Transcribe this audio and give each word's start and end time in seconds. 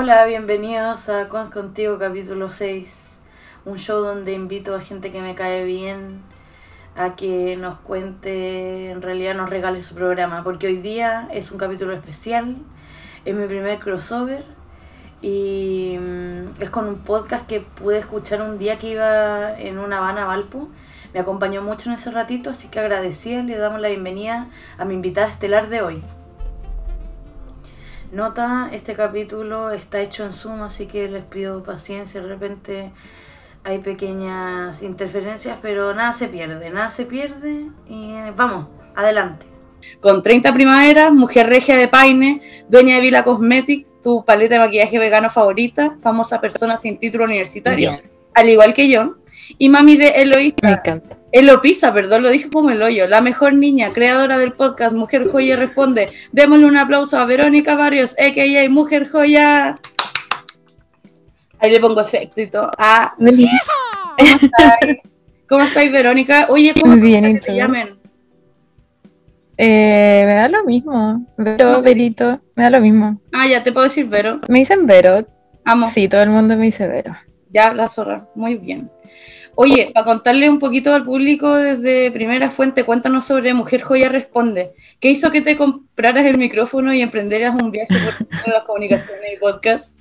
Hola, 0.00 0.24
bienvenidos 0.26 1.08
a 1.08 1.28
Cons 1.28 1.50
Contigo 1.50 1.98
capítulo 1.98 2.50
6, 2.50 3.18
un 3.64 3.78
show 3.78 4.00
donde 4.00 4.32
invito 4.32 4.76
a 4.76 4.80
gente 4.80 5.10
que 5.10 5.20
me 5.20 5.34
cae 5.34 5.64
bien 5.64 6.22
a 6.94 7.16
que 7.16 7.56
nos 7.56 7.80
cuente, 7.80 8.90
en 8.90 9.02
realidad 9.02 9.34
nos 9.34 9.50
regale 9.50 9.82
su 9.82 9.96
programa, 9.96 10.44
porque 10.44 10.68
hoy 10.68 10.76
día 10.76 11.28
es 11.32 11.50
un 11.50 11.58
capítulo 11.58 11.94
especial, 11.94 12.58
es 13.24 13.34
mi 13.34 13.48
primer 13.48 13.80
crossover 13.80 14.44
y 15.20 15.98
mm, 15.98 16.62
es 16.62 16.70
con 16.70 16.86
un 16.86 16.98
podcast 16.98 17.48
que 17.48 17.60
pude 17.60 17.98
escuchar 17.98 18.40
un 18.40 18.56
día 18.56 18.78
que 18.78 18.90
iba 18.90 19.58
en 19.58 19.80
una 19.80 19.98
Habana 19.98 20.26
Valpo. 20.26 20.68
Me 21.12 21.18
acompañó 21.18 21.60
mucho 21.60 21.88
en 21.88 21.96
ese 21.96 22.12
ratito, 22.12 22.50
así 22.50 22.68
que 22.68 22.78
agradecida 22.78 23.42
le 23.42 23.56
damos 23.56 23.80
la 23.80 23.88
bienvenida 23.88 24.46
a 24.78 24.84
mi 24.84 24.94
invitada 24.94 25.26
estelar 25.26 25.68
de 25.68 25.82
hoy. 25.82 26.04
Nota, 28.10 28.70
este 28.72 28.94
capítulo 28.94 29.70
está 29.70 30.00
hecho 30.00 30.24
en 30.24 30.32
Zoom, 30.32 30.62
así 30.62 30.86
que 30.86 31.08
les 31.08 31.24
pido 31.24 31.62
paciencia. 31.62 32.22
De 32.22 32.28
repente 32.28 32.90
hay 33.64 33.78
pequeñas 33.80 34.82
interferencias, 34.82 35.58
pero 35.60 35.94
nada 35.94 36.14
se 36.14 36.28
pierde, 36.28 36.70
nada 36.70 36.88
se 36.88 37.04
pierde. 37.04 37.66
Y 37.86 38.12
eh, 38.12 38.32
vamos, 38.34 38.68
adelante. 38.96 39.46
Con 40.00 40.22
30 40.22 40.54
primaveras, 40.54 41.12
mujer 41.12 41.48
regia 41.48 41.76
de 41.76 41.86
Paine, 41.86 42.40
dueña 42.68 42.96
de 42.96 43.02
Vila 43.02 43.24
Cosmetics, 43.24 44.00
tu 44.02 44.24
paleta 44.24 44.54
de 44.54 44.60
maquillaje 44.60 44.98
vegano 44.98 45.28
favorita, 45.28 45.96
famosa 46.00 46.40
persona 46.40 46.78
sin 46.78 46.98
título 46.98 47.24
universitario, 47.24 47.92
al 48.34 48.48
igual 48.48 48.72
que 48.72 48.88
yo, 48.88 49.16
y 49.58 49.68
mami 49.68 49.96
de 49.96 50.08
Eloísta. 50.22 50.66
Me 50.66 50.74
encanta. 50.74 51.17
Elo 51.30 51.60
Pisa, 51.60 51.92
perdón, 51.92 52.22
lo 52.22 52.30
dije 52.30 52.48
como 52.50 52.70
el 52.70 52.82
hoyo. 52.82 53.06
La 53.06 53.20
mejor 53.20 53.52
niña, 53.54 53.90
creadora 53.90 54.38
del 54.38 54.52
podcast 54.52 54.94
Mujer 54.94 55.28
Joya 55.28 55.56
responde. 55.56 56.08
Démosle 56.32 56.64
un 56.66 56.76
aplauso 56.76 57.18
a 57.18 57.24
Verónica 57.26 57.74
Barrios, 57.76 58.14
a.k.a. 58.18 58.68
Mujer 58.70 59.08
Joya. 59.08 59.78
Ahí 61.60 61.70
le 61.70 61.80
pongo 61.80 62.00
efecto 62.00 62.40
y 62.40 62.46
todo. 62.46 62.70
Ah, 62.78 63.12
¿cómo 63.18 63.28
estáis? 63.30 64.98
¿Cómo 65.48 65.64
estáis, 65.64 65.92
Verónica? 65.92 66.46
Oye, 66.50 66.72
¿cómo 66.80 66.92
Muy 66.96 67.00
bien, 67.06 67.24
te 67.24 67.30
¿y 67.30 67.34
que 67.34 67.40
te 67.40 67.54
llamen? 67.54 67.98
Eh, 69.56 70.22
me 70.26 70.34
da 70.34 70.48
lo 70.48 70.64
mismo. 70.64 71.26
Vero, 71.36 71.72
¿Cómo 71.72 71.82
te- 71.82 71.88
Verito, 71.88 72.40
me 72.54 72.62
da 72.64 72.70
lo 72.70 72.80
mismo. 72.80 73.20
Ah, 73.32 73.46
ya 73.46 73.62
te 73.62 73.72
puedo 73.72 73.84
decir 73.84 74.06
Vero. 74.06 74.40
Me 74.48 74.60
dicen 74.60 74.86
Vero. 74.86 75.26
Amo. 75.64 75.88
Sí, 75.90 76.08
todo 76.08 76.22
el 76.22 76.30
mundo 76.30 76.56
me 76.56 76.66
dice 76.66 76.86
Vero. 76.86 77.16
Ya, 77.50 77.74
la 77.74 77.88
zorra. 77.88 78.28
Muy 78.34 78.54
bien. 78.56 78.90
Oye, 79.60 79.90
para 79.92 80.06
contarle 80.06 80.48
un 80.48 80.60
poquito 80.60 80.94
al 80.94 81.04
público 81.04 81.52
desde 81.56 82.12
primera 82.12 82.48
fuente, 82.48 82.84
cuéntanos 82.84 83.24
sobre 83.24 83.54
Mujer 83.54 83.82
Joya 83.82 84.08
Responde. 84.08 84.70
¿Qué 85.00 85.10
hizo 85.10 85.32
que 85.32 85.40
te 85.40 85.56
compraras 85.56 86.24
el 86.26 86.38
micrófono 86.38 86.94
y 86.94 87.02
emprenderas 87.02 87.60
un 87.60 87.72
viaje 87.72 87.92
por 87.92 88.48
las 88.54 88.62
comunicaciones 88.62 89.32
y 89.34 89.36
podcast? 89.36 89.98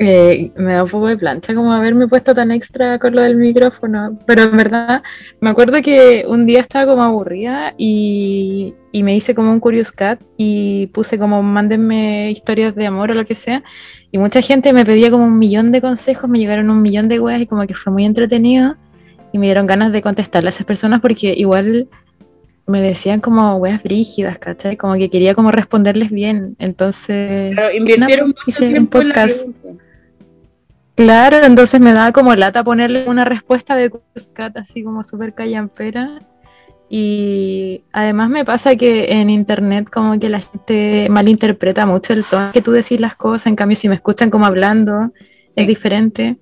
Eh, 0.00 0.50
me 0.56 0.74
da 0.74 0.82
un 0.82 0.90
poco 0.90 1.06
de 1.06 1.16
plancha 1.16 1.54
como 1.54 1.72
haberme 1.72 2.08
puesto 2.08 2.34
tan 2.34 2.50
extra 2.50 2.98
con 2.98 3.14
lo 3.14 3.22
del 3.22 3.36
micrófono. 3.36 4.18
Pero 4.26 4.42
en 4.42 4.56
verdad, 4.56 5.02
me 5.40 5.50
acuerdo 5.50 5.80
que 5.82 6.24
un 6.28 6.46
día 6.46 6.60
estaba 6.60 6.86
como 6.86 7.02
aburrida 7.02 7.74
y, 7.78 8.74
me 8.92 9.16
hice 9.16 9.34
como 9.34 9.50
un 9.50 9.60
Curious 9.60 9.92
Cat 9.92 10.20
y 10.36 10.88
puse 10.88 11.18
como 11.18 11.42
mándenme 11.42 12.30
historias 12.30 12.74
de 12.74 12.86
amor 12.86 13.10
o 13.10 13.14
lo 13.14 13.26
que 13.26 13.34
sea. 13.34 13.62
Y 14.10 14.18
mucha 14.18 14.40
gente 14.40 14.72
me 14.72 14.84
pedía 14.84 15.10
como 15.10 15.24
un 15.24 15.38
millón 15.38 15.72
de 15.72 15.80
consejos, 15.80 16.28
me 16.30 16.38
llegaron 16.38 16.70
un 16.70 16.82
millón 16.82 17.08
de 17.08 17.20
weas 17.20 17.40
y 17.40 17.46
como 17.46 17.66
que 17.66 17.74
fue 17.74 17.92
muy 17.92 18.04
entretenido. 18.04 18.76
Y 19.32 19.38
me 19.38 19.46
dieron 19.46 19.66
ganas 19.66 19.92
de 19.92 20.02
contestarle 20.02 20.48
a 20.48 20.50
esas 20.50 20.66
personas 20.66 21.00
porque 21.00 21.34
igual 21.36 21.88
me 22.66 22.80
decían 22.80 23.20
como 23.20 23.56
weas 23.56 23.82
brígidas, 23.82 24.38
¿cachai? 24.38 24.76
Como 24.76 24.94
que 24.94 25.10
quería 25.10 25.34
como 25.34 25.50
responderles 25.50 26.10
bien. 26.10 26.56
Entonces... 26.58 27.52
Claro, 27.54 27.74
invirtieron 27.74 28.28
No, 28.28 28.34
mucho 28.34 28.42
hice 28.46 28.64
un 28.64 28.70
tiempo 28.70 29.00
en 29.00 29.08
la 29.08 29.14
podcast. 29.14 29.36
pregunta. 29.36 29.84
Claro, 30.96 31.44
entonces 31.44 31.80
me 31.80 31.92
daba 31.92 32.12
como 32.12 32.34
lata 32.36 32.62
ponerle 32.62 33.08
una 33.08 33.24
respuesta 33.24 33.74
de 33.76 33.90
Curious 33.90 34.28
Cat 34.32 34.56
así 34.56 34.82
como 34.84 35.02
súper 35.02 35.34
callampera. 35.34 36.20
Y 36.88 37.82
además 37.92 38.30
me 38.30 38.44
pasa 38.44 38.76
que 38.76 39.06
en 39.12 39.28
internet 39.28 39.88
como 39.90 40.18
que 40.20 40.28
la 40.28 40.40
gente 40.40 41.08
malinterpreta 41.10 41.84
mucho 41.86 42.12
el 42.12 42.24
tono 42.24 42.52
que 42.52 42.62
tú 42.62 42.70
decís 42.70 43.00
las 43.00 43.16
cosas, 43.16 43.48
en 43.48 43.56
cambio 43.56 43.74
si 43.76 43.88
me 43.88 43.96
escuchan 43.96 44.30
como 44.30 44.46
hablando 44.46 45.10
Sí. 45.16 45.60
es 45.60 45.66
diferente. 45.66 46.36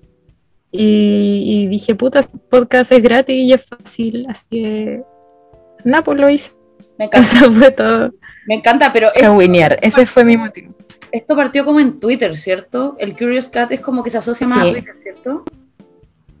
Y, 0.71 1.43
y 1.45 1.67
dije, 1.67 1.95
puta, 1.95 2.19
este 2.19 2.37
podcast 2.37 2.91
es 2.91 3.01
gratis 3.03 3.35
y 3.35 3.53
es 3.53 3.63
fácil, 3.63 4.25
así 4.29 4.45
que... 4.49 5.03
Nada, 5.83 6.03
pues 6.03 6.19
lo 6.19 6.29
hice. 6.29 6.51
Me 6.97 7.05
encanta, 7.05 7.27
Eso 7.37 7.51
fue 7.51 7.71
todo. 7.71 8.11
me 8.47 8.55
encanta, 8.55 8.91
pero 8.93 9.07
es- 9.13 9.21
Cahuinear, 9.21 9.79
ese 9.81 10.05
fue 10.05 10.23
mi 10.23 10.37
motivo. 10.37 10.73
esto 11.11 11.35
partió 11.35 11.65
como 11.65 11.79
en 11.79 11.99
Twitter, 11.99 12.35
¿cierto? 12.37 12.95
El 12.99 13.13
Curious 13.17 13.47
Cat 13.49 13.71
es 13.71 13.79
como 13.81 14.03
que 14.03 14.09
se 14.09 14.17
asocia 14.17 14.47
más 14.47 14.65
a. 14.67 14.69
Twitter, 14.71 14.97
¿cierto? 14.97 15.43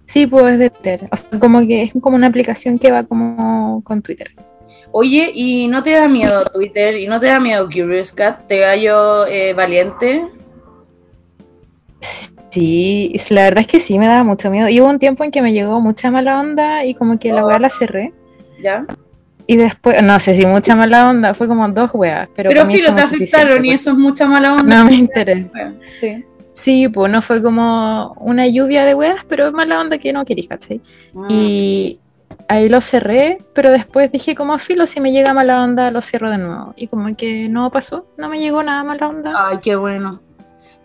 Sí, 0.05 0.27
pues 0.27 0.45
es 0.53 0.59
de 0.59 0.69
Twitter. 0.69 1.07
O 1.11 1.15
sea, 1.15 1.39
como 1.39 1.65
que 1.65 1.83
es 1.83 1.91
como 1.99 2.15
una 2.15 2.27
aplicación 2.27 2.77
que 2.77 2.91
va 2.91 3.03
como 3.03 3.81
con 3.83 4.01
Twitter. 4.01 4.31
Oye, 4.91 5.31
¿y 5.33 5.67
no 5.67 5.81
te 5.81 5.91
da 5.91 6.07
miedo 6.07 6.43
Twitter? 6.45 6.97
¿Y 6.97 7.07
no 7.07 7.19
te 7.19 7.25
da 7.27 7.39
miedo 7.39 7.65
Curious 7.65 8.11
Cat? 8.11 8.45
¿Te 8.47 8.59
gallo 8.59 9.25
eh, 9.25 9.53
valiente? 9.53 10.27
Sí, 12.51 13.11
es- 13.15 13.31
la 13.31 13.43
verdad 13.45 13.61
es 13.61 13.67
que 13.67 13.79
sí, 13.79 13.97
me 13.97 14.05
daba 14.05 14.23
mucho 14.23 14.51
miedo. 14.51 14.69
Y 14.69 14.79
hubo 14.79 14.89
un 14.89 14.99
tiempo 14.99 15.23
en 15.23 15.31
que 15.31 15.41
me 15.41 15.53
llegó 15.53 15.81
mucha 15.81 16.11
mala 16.11 16.39
onda 16.39 16.85
y 16.85 16.93
como 16.93 17.17
que 17.17 17.33
la 17.33 17.43
weá 17.45 17.57
la 17.57 17.69
cerré. 17.69 18.13
¿Ya? 18.61 18.85
Y 19.45 19.55
después, 19.57 20.01
no 20.01 20.19
sé 20.19 20.33
si 20.33 20.45
mucha 20.45 20.75
mala 20.75 21.09
onda, 21.09 21.33
fue 21.33 21.47
como 21.47 21.67
dos 21.69 21.91
weas. 21.93 22.29
Pero, 22.35 22.49
Pero 22.49 22.61
es 22.61 22.67
filo, 22.67 22.95
te 22.95 23.01
afectaron 23.01 23.65
y 23.65 23.71
eso 23.71 23.91
es 23.91 23.97
mucha 23.97 24.27
mala 24.27 24.53
onda. 24.53 24.77
No 24.77 24.85
me 24.85 24.95
interesa. 24.95 25.73
Sí. 25.89 26.25
Sí, 26.53 26.87
pues 26.87 27.11
no 27.11 27.21
fue 27.21 27.41
como 27.41 28.13
una 28.19 28.47
lluvia 28.47 28.85
de 28.85 28.93
weas, 28.93 29.25
pero 29.27 29.51
mala 29.51 29.81
onda 29.81 29.97
que 29.97 30.13
no 30.13 30.23
quería, 30.23 30.47
¿cachai? 30.47 30.81
Mm. 31.13 31.25
Y 31.29 31.99
ahí 32.47 32.69
lo 32.69 32.79
cerré, 32.79 33.39
pero 33.53 33.69
después 33.71 34.11
dije 34.11 34.35
como 34.35 34.57
filo, 34.59 34.87
si 34.87 35.01
me 35.01 35.11
llega 35.11 35.33
mala 35.33 35.61
onda, 35.63 35.91
lo 35.91 36.01
cierro 36.01 36.29
de 36.29 36.37
nuevo. 36.37 36.73
Y 36.77 36.87
como 36.87 37.13
que 37.17 37.49
no 37.49 37.69
pasó, 37.69 38.07
no 38.17 38.29
me 38.29 38.39
llegó 38.39 38.63
nada 38.63 38.83
mala 38.83 39.09
onda. 39.09 39.31
Ay, 39.35 39.59
qué 39.61 39.75
bueno. 39.75 40.21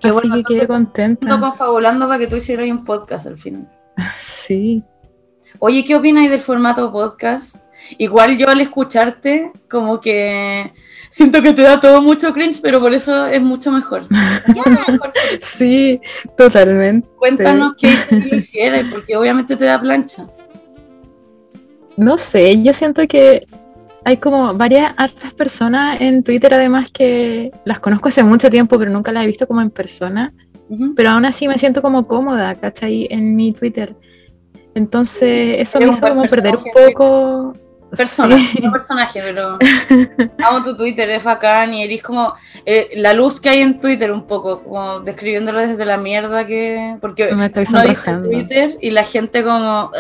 Qué 0.01 0.09
así 0.09 0.15
bueno, 0.15 0.37
que 0.37 0.55
quedé 0.55 0.67
contenta. 0.67 1.39
confabulando 1.39 2.07
para 2.07 2.19
que 2.19 2.27
tú 2.27 2.37
hicieras 2.37 2.69
un 2.69 2.85
podcast 2.85 3.27
al 3.27 3.39
final. 3.39 3.69
Sí. 4.49 4.83
Oye, 5.59 5.85
¿qué 5.85 5.95
opinas 5.95 6.31
del 6.31 6.41
formato 6.41 6.91
podcast? 6.91 7.57
Igual 7.97 8.37
yo 8.37 8.49
al 8.49 8.61
escucharte, 8.61 9.53
como 9.69 10.01
que 10.01 10.73
siento 11.11 11.43
que 11.43 11.53
te 11.53 11.63
da 11.63 11.81
todo 11.81 12.03
mucho 12.03 12.33
cringe, 12.33 12.61
pero 12.61 12.81
por 12.81 12.93
eso 12.93 13.27
es 13.27 13.41
mucho 13.41 13.71
mejor. 13.73 14.05
Sí, 15.41 16.01
totalmente. 16.37 17.09
Cuéntanos 17.17 17.75
qué 17.79 17.89
hizo 17.89 18.09
que 18.09 18.29
lo 18.29 18.37
hicieras, 18.37 18.87
porque 18.91 19.17
obviamente 19.17 19.57
te 19.57 19.65
da 19.65 19.81
plancha. 19.81 20.27
No 21.97 22.17
sé, 22.17 22.63
yo 22.63 22.73
siento 22.73 23.07
que 23.09 23.47
hay 24.05 24.17
como 24.19 24.55
varias 24.55 24.95
hartas 24.97 25.35
personas 25.35 26.01
en 26.01 26.23
Twitter 26.23 26.55
además 26.55 26.91
que 26.91 27.51
las 27.65 27.81
conozco 27.81 28.09
hace 28.09 28.23
mucho 28.23 28.49
tiempo, 28.49 28.79
pero 28.79 28.91
nunca 28.91 29.13
las 29.13 29.25
he 29.25 29.27
visto 29.27 29.47
como 29.47 29.61
en 29.61 29.71
persona. 29.71 30.33
Pero 30.97 31.11
aún 31.11 31.25
así 31.25 31.49
me 31.49 31.59
siento 31.59 31.83
como 31.83 32.07
cómoda, 32.07 32.55
¿cachai? 32.55 33.09
En 33.11 33.37
mi 33.37 33.53
Twitter. 33.53 33.97
Entonces 34.75 35.57
eso 35.61 35.81
me 35.81 35.89
hizo 35.89 36.09
como 36.09 36.25
perder 36.25 36.57
un 36.57 36.65
poco... 36.73 37.53
Persona, 37.97 38.37
Sí. 38.39 38.59
no 38.63 38.71
personaje, 38.71 39.21
pero 39.23 39.59
amo 40.45 40.63
tu 40.63 40.77
Twitter, 40.77 41.09
es 41.11 41.25
bacán 41.25 41.73
y 41.73 41.83
eres 41.83 42.03
como 42.03 42.35
eh, 42.67 42.91
la 42.97 43.15
luz 43.15 43.41
que 43.41 43.49
hay 43.49 43.63
en 43.63 43.81
Twitter 43.81 44.13
un 44.13 44.27
poco, 44.27 44.63
como 44.63 45.01
describiéndolo 45.01 45.59
desde 45.67 45.85
la 45.87 45.97
mierda 45.97 46.47
que... 46.47 46.97
Porque 47.01 47.33
Me 47.35 47.47
estoy 47.47 47.65
uno 47.69 47.83
dice. 47.85 48.15
Twitter 48.17 48.77
y 48.83 48.91
la 48.91 49.05
gente 49.05 49.43
como... 49.43 49.91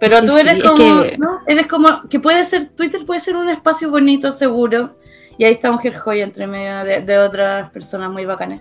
Pero 0.00 0.20
Sí, 0.20 0.26
tú 0.26 0.36
eres 0.38 0.54
sí, 0.54 0.60
es 0.62 0.70
como, 0.70 1.02
que- 1.02 1.18
¿no? 1.18 1.40
Eres 1.46 1.66
como, 1.66 2.08
que 2.08 2.20
puede 2.20 2.44
ser, 2.44 2.68
Twitter 2.68 3.04
puede 3.06 3.20
ser 3.20 3.36
un 3.36 3.48
espacio 3.48 3.90
bonito, 3.90 4.30
seguro, 4.32 4.96
y 5.38 5.44
ahí 5.44 5.52
está 5.52 5.70
Mujer 5.70 5.96
Joya 5.98 6.24
entre 6.24 6.46
medio 6.46 6.84
de, 6.84 7.00
de 7.02 7.18
otras 7.18 7.70
personas 7.70 8.10
muy 8.10 8.24
bacanas. 8.26 8.60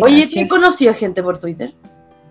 Oye, 0.00 0.22
¿tú 0.26 0.30
Gracias. 0.32 0.42
has 0.44 0.48
conocido 0.48 0.94
gente 0.94 1.22
por 1.22 1.38
Twitter? 1.38 1.74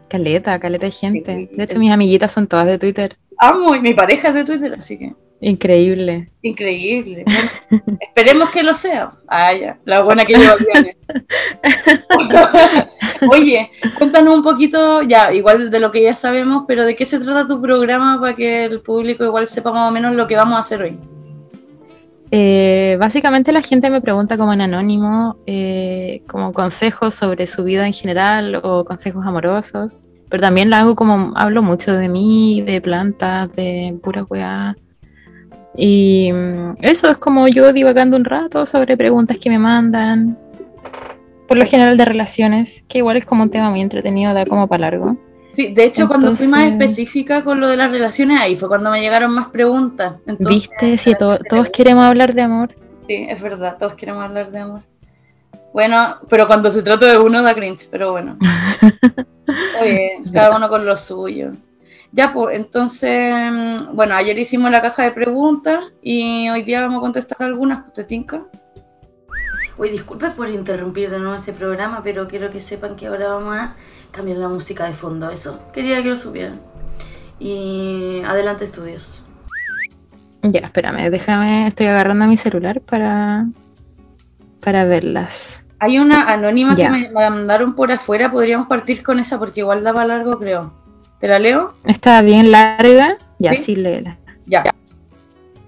Caleta, 0.08 0.60
caleta 0.60 0.86
de 0.86 0.92
gente. 0.92 1.50
De 1.52 1.64
hecho, 1.64 1.80
mis 1.80 1.92
amiguitas 1.92 2.32
son 2.32 2.48
todas 2.48 2.66
de 2.66 2.80
Twitter. 2.80 3.18
Amo, 3.38 3.76
y 3.76 3.82
mi 3.82 3.94
pareja 3.94 4.30
es 4.30 4.34
de 4.34 4.44
Twitter, 4.44 4.74
así 4.78 4.98
que 4.98 5.14
Increíble. 5.40 6.32
increíble. 6.42 7.24
Bueno, 7.26 7.98
esperemos 8.02 8.50
que 8.50 8.64
lo 8.64 8.74
sea. 8.74 9.12
Ah, 9.28 9.54
ya, 9.54 9.78
la 9.86 10.02
buena 10.02 10.26
que 10.26 10.34
lleva 10.34 10.56
viene. 10.56 10.98
Oye, 13.32 13.70
cuéntanos 13.98 14.36
un 14.36 14.44
poquito, 14.44 15.04
ya, 15.04 15.32
igual 15.34 15.70
de 15.70 15.80
lo 15.80 15.92
que 15.92 16.02
ya 16.02 16.16
sabemos, 16.16 16.66
pero 16.68 16.86
de 16.86 16.96
qué 16.96 17.06
se 17.06 17.20
trata 17.20 17.46
tu 17.48 17.62
programa 17.62 18.20
para 18.20 18.36
que 18.36 18.66
el 18.66 18.82
público 18.82 19.24
igual 19.26 19.48
sepa 19.48 19.72
más 19.72 19.88
o 19.90 19.92
menos 19.92 20.16
lo 20.16 20.26
que 20.26 20.36
vamos 20.36 20.56
a 20.58 20.62
hacer 20.62 20.82
hoy. 20.82 20.98
Eh, 22.30 22.98
básicamente 23.00 23.52
la 23.52 23.62
gente 23.62 23.90
me 23.90 24.02
pregunta 24.02 24.38
como 24.38 24.54
en 24.54 24.62
anónimo, 24.62 25.38
eh, 25.46 26.24
como 26.28 26.52
consejos 26.52 27.16
sobre 27.16 27.48
su 27.48 27.64
vida 27.64 27.88
en 27.88 27.94
general 27.94 28.60
o 28.64 28.84
consejos 28.84 29.26
amorosos, 29.26 30.00
pero 30.30 30.42
también 30.42 30.70
lo 30.70 30.76
hago 30.76 30.96
como, 30.96 31.34
hablo 31.38 31.64
mucho 31.64 31.94
de 31.94 32.10
mí, 32.10 32.62
de 32.62 32.82
plantas, 32.82 33.54
de 33.56 33.98
pura 34.04 34.24
weá. 34.24 34.76
Y 35.78 36.32
mm, 36.34 36.76
eso 36.82 37.10
es 37.10 37.18
como 37.18 37.48
yo 37.48 37.72
divagando 37.72 38.18
un 38.18 38.26
rato 38.26 38.66
sobre 38.66 38.98
preguntas 38.98 39.38
que 39.38 39.50
me 39.50 39.60
mandan, 39.60 40.38
por 41.48 41.58
lo 41.58 41.66
general 41.66 41.96
de 41.96 42.04
relaciones, 42.04 42.84
que 42.90 42.98
igual 42.98 43.16
es 43.16 43.26
como 43.26 43.44
un 43.44 43.52
tema 43.52 43.70
muy 43.70 43.80
entretenido, 43.80 44.34
da 44.34 44.46
como 44.46 44.68
para 44.68 44.82
largo. 44.82 45.18
Sí, 45.58 45.74
de 45.74 45.86
hecho, 45.86 46.08
cuando 46.08 46.36
fui 46.36 46.46
más 46.46 46.72
específica 46.72 47.44
con 47.44 47.60
lo 47.60 47.68
de 47.68 47.78
las 47.78 47.90
relaciones, 47.90 48.40
ahí 48.40 48.56
fue 48.56 48.68
cuando 48.68 48.92
me 48.92 49.02
llegaron 49.02 49.34
más 49.34 49.48
preguntas. 49.48 50.14
¿Viste? 50.38 51.00
Sí, 51.00 51.16
todos 51.18 51.70
queremos 51.72 52.06
hablar 52.06 52.36
de 52.36 52.44
amor. 52.44 52.76
Sí, 53.08 53.26
es 53.28 53.42
verdad, 53.42 53.76
todos 53.80 53.96
queremos 53.96 54.24
hablar 54.24 54.52
de 54.52 54.60
amor. 54.60 54.82
Bueno, 55.74 56.18
pero 56.30 56.46
cuando 56.46 56.70
se 56.70 56.84
trata 56.84 57.08
de 57.08 57.18
uno 57.18 57.42
da 57.42 57.56
cringe, 57.56 57.88
pero 57.90 58.12
bueno. 58.12 58.38
Oye, 59.82 60.22
cada 60.32 60.56
uno 60.56 60.70
con 60.70 60.86
lo 60.86 60.96
suyo. 60.96 61.54
Ya, 62.12 62.32
pues, 62.32 62.56
entonces, 62.56 63.52
bueno, 63.94 64.14
ayer 64.14 64.38
hicimos 64.38 64.70
la 64.70 64.84
caja 64.84 65.06
de 65.06 65.12
preguntas 65.12 65.86
y 66.04 66.48
hoy 66.50 66.62
día 66.62 66.84
vamos 66.84 67.00
a 67.00 67.02
contestar 67.02 67.42
algunas, 67.42 67.92
¿te 67.96 68.04
tinca? 68.04 68.46
Oye, 69.80 69.92
disculpe 69.92 70.30
por 70.30 70.50
interrumpir 70.50 71.10
de 71.10 71.18
nuevo 71.18 71.34
este 71.34 71.52
programa, 71.52 72.02
pero 72.04 72.28
quiero 72.28 72.52
que 72.52 72.62
sepan 72.62 72.96
que 72.96 73.08
ahora 73.08 73.30
vamos 73.30 73.56
a 73.56 73.76
cambiar 74.12 74.38
la 74.38 74.50
música 74.50 74.86
de 74.86 74.94
fondo, 74.94 75.30
eso. 75.30 75.60
Quería 75.74 76.02
que 76.02 76.10
lo 76.10 76.18
supieran. 76.18 76.62
Y 77.40 78.22
adelante 78.26 78.66
estudios. 78.66 79.24
Ya, 80.44 80.62
espérame, 80.62 81.10
déjame, 81.10 81.68
estoy 81.68 81.88
agarrando 81.88 82.26
mi 82.26 82.38
celular 82.38 82.82
para, 82.82 83.48
para 84.62 84.86
verlas. 84.86 85.64
Hay 85.80 86.00
una 86.00 86.32
anónima 86.32 86.76
que 86.76 86.90
me 86.90 87.10
mandaron 87.10 87.76
por 87.76 87.92
afuera, 87.92 88.32
podríamos 88.32 88.68
partir 88.68 89.04
con 89.04 89.20
esa 89.20 89.38
porque 89.38 89.60
igual 89.60 89.84
daba 89.84 90.06
largo, 90.06 90.40
creo. 90.40 90.74
¿Te 91.20 91.28
la 91.28 91.40
leo? 91.40 91.74
Está 91.84 92.22
bien 92.22 92.52
larga, 92.52 93.16
ya 93.40 93.52
sí, 93.52 93.58
sí 93.64 93.76
léela. 93.76 94.18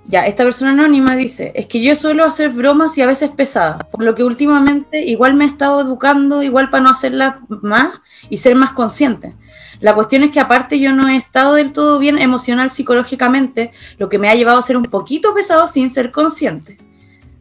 Ya. 0.10 0.26
Esta 0.26 0.44
persona 0.44 0.72
anónima 0.72 1.16
dice, 1.16 1.52
es 1.54 1.68
que 1.68 1.84
yo 1.84 1.96
suelo 1.96 2.26
hacer 2.26 2.50
bromas 2.50 2.98
y 2.98 3.04
a 3.04 3.06
veces 3.06 3.30
pesadas, 3.30 3.86
por 3.92 4.04
lo 4.04 4.16
que 4.16 4.24
últimamente 4.24 5.06
igual 5.06 5.36
me 5.36 5.46
he 5.46 5.48
estado 5.48 5.82
educando, 5.82 6.42
igual 6.42 6.72
para 6.72 6.84
no 6.84 6.90
hacerlas 6.90 7.36
más 7.62 8.02
y 8.28 8.38
ser 8.38 8.56
más 8.56 8.72
consciente. 8.72 9.36
La 9.82 9.94
cuestión 9.94 10.24
es 10.24 10.32
que 10.32 10.40
aparte 10.40 10.80
yo 10.80 10.94
no 10.94 11.08
he 11.08 11.16
estado 11.16 11.54
del 11.54 11.72
todo 11.74 12.00
bien 12.00 12.18
emocional 12.18 12.72
psicológicamente, 12.72 13.72
lo 14.00 14.10
que 14.10 14.18
me 14.18 14.30
ha 14.30 14.34
llevado 14.34 14.58
a 14.58 14.64
ser 14.64 14.78
un 14.78 14.84
poquito 14.84 15.36
pesado 15.36 15.68
sin 15.68 15.92
ser 15.92 16.10
consciente. 16.12 16.80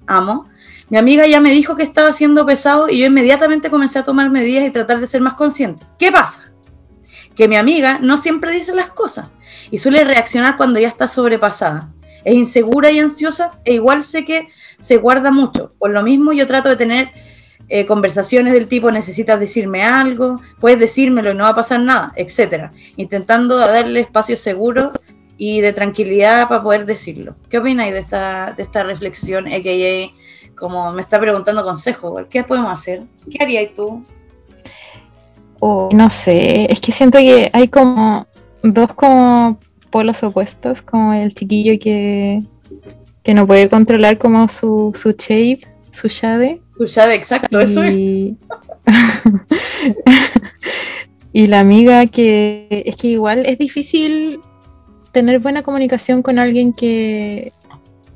Amo. 0.07 0.47
Mi 0.91 0.99
amiga 0.99 1.27
ya 1.27 1.41
me 1.41 1.53
dijo 1.53 1.75
que 1.75 1.83
estaba 1.83 2.13
siendo 2.13 2.45
pesado 2.45 2.91
y 2.91 2.99
yo 2.99 3.07
inmediatamente 3.07 3.71
comencé 3.71 3.99
a 3.99 4.05
tomar 4.05 4.29
medidas 4.29 4.67
y 4.67 4.71
tratar 4.71 5.01
de 5.01 5.07
ser 5.07 5.23
más 5.23 5.35
consciente. 5.35 5.87
¿Qué 5.99 6.13
pasa? 6.13 6.53
Que 7.35 7.49
mi 7.49 7.57
amiga 7.57 7.99
no 7.99 8.19
siempre 8.19 8.53
dice 8.53 8.75
las 8.75 8.91
cosas 8.91 9.29
y 9.71 9.79
suele 9.79 10.05
reaccionar 10.05 10.59
cuando 10.59 10.81
ya 10.81 10.89
está 10.89 11.09
sobrepasada 11.09 11.95
es 12.29 12.35
insegura 12.35 12.91
y 12.91 12.99
ansiosa 12.99 13.59
e 13.65 13.75
igual 13.75 14.05
sé 14.05 14.25
que 14.25 14.49
se 14.79 14.99
guarda 14.99 15.31
mucho. 15.31 15.73
Por 15.79 15.91
lo 15.91 16.03
mismo 16.03 16.33
yo 16.33 16.47
trato 16.47 16.69
de 16.69 16.77
tener 16.77 17.11
eh, 17.71 17.87
conversaciones 17.87 18.53
del 18.53 18.69
tipo 18.69 18.91
necesitas 18.91 19.41
decirme 19.41 19.83
algo, 19.83 20.41
puedes 20.61 20.79
decírmelo 20.79 21.31
y 21.31 21.35
no 21.35 21.45
va 21.45 21.51
a 21.51 21.55
pasar 21.55 21.81
nada, 21.81 22.13
etcétera, 22.17 22.73
intentando 22.97 23.57
darle 23.57 24.01
espacio 24.01 24.37
seguro 24.37 24.93
y 25.39 25.61
de 25.63 25.73
tranquilidad 25.73 26.49
para 26.49 26.63
poder 26.63 26.85
decirlo. 26.85 27.35
¿Qué 27.49 27.59
opináis 27.59 27.95
de 27.95 28.01
esta, 28.01 28.53
de 28.55 28.63
esta 28.63 28.83
reflexión, 28.83 29.47
a.k.a. 29.47 30.55
como 30.55 30.93
me 30.93 31.01
está 31.01 31.19
preguntando 31.19 31.65
consejo? 31.65 32.19
¿Qué 32.29 32.45
podemos 32.45 32.73
hacer? 32.73 33.03
¿Qué 33.31 33.43
harías 33.43 33.75
tú? 33.75 34.03
No 35.61 36.11
sé, 36.11 36.71
es 36.71 36.81
que 36.81 36.93
siento 36.93 37.19
que 37.19 37.51
hay 37.53 37.69
como 37.69 38.27
dos 38.63 38.93
como 38.95 39.59
polos 39.91 40.23
opuestos, 40.23 40.83
como 40.83 41.13
el 41.13 41.35
chiquillo 41.35 41.79
que, 41.81 42.41
que 43.23 43.35
no 43.35 43.47
puede 43.47 43.69
controlar 43.69 44.19
como 44.19 44.49
su, 44.49 44.93
su 44.95 45.11
shape, 45.11 45.61
su 45.91 46.09
shade. 46.09 46.61
Su 46.77 46.87
shade, 46.87 47.15
exacto, 47.15 47.61
eso 47.61 47.83
es. 47.83 47.95
y 51.33 51.47
la 51.47 51.61
amiga 51.61 52.07
que 52.07 52.83
es 52.87 52.97
que 52.97 53.09
igual 53.09 53.47
es 53.47 53.59
difícil 53.59 54.41
tener 55.13 55.41
buena 55.41 55.63
comunicación 55.63 56.23
con 56.23 56.39
alguien 56.39 56.73
que 56.73 57.53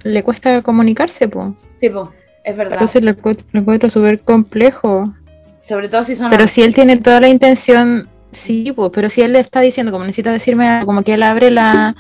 le 0.03 0.23
cuesta 0.23 0.63
comunicarse, 0.63 1.29
po. 1.29 1.55
Sí, 1.77 1.89
po, 1.91 2.13
es 2.45 2.57
verdad. 2.57 2.75
Entonces 2.75 3.03
lo, 3.03 3.13
lo 3.13 3.61
encuentro 3.61 3.91
súper 3.91 4.21
complejo. 4.21 5.13
Sobre 5.61 5.89
todo 5.89 6.05
si 6.05 6.17
son... 6.17 6.31
Pero 6.31 6.49
si 6.49 6.63
él 6.63 6.75
tiene 6.75 6.97
toda 6.97 7.21
la 7.21 7.29
intención 7.29 8.09
Sí, 8.33 8.73
pues, 8.73 8.91
pero 8.93 9.09
si 9.09 9.23
él 9.23 9.35
le 9.35 9.41
está 9.41 9.61
diciendo, 9.61 9.93
como 9.93 10.05
necesita 10.05 10.33
decirme, 10.33 10.83
como 10.85 11.03
que 11.03 11.15
él 11.15 11.23
abre 11.23 11.51
la, 11.51 11.95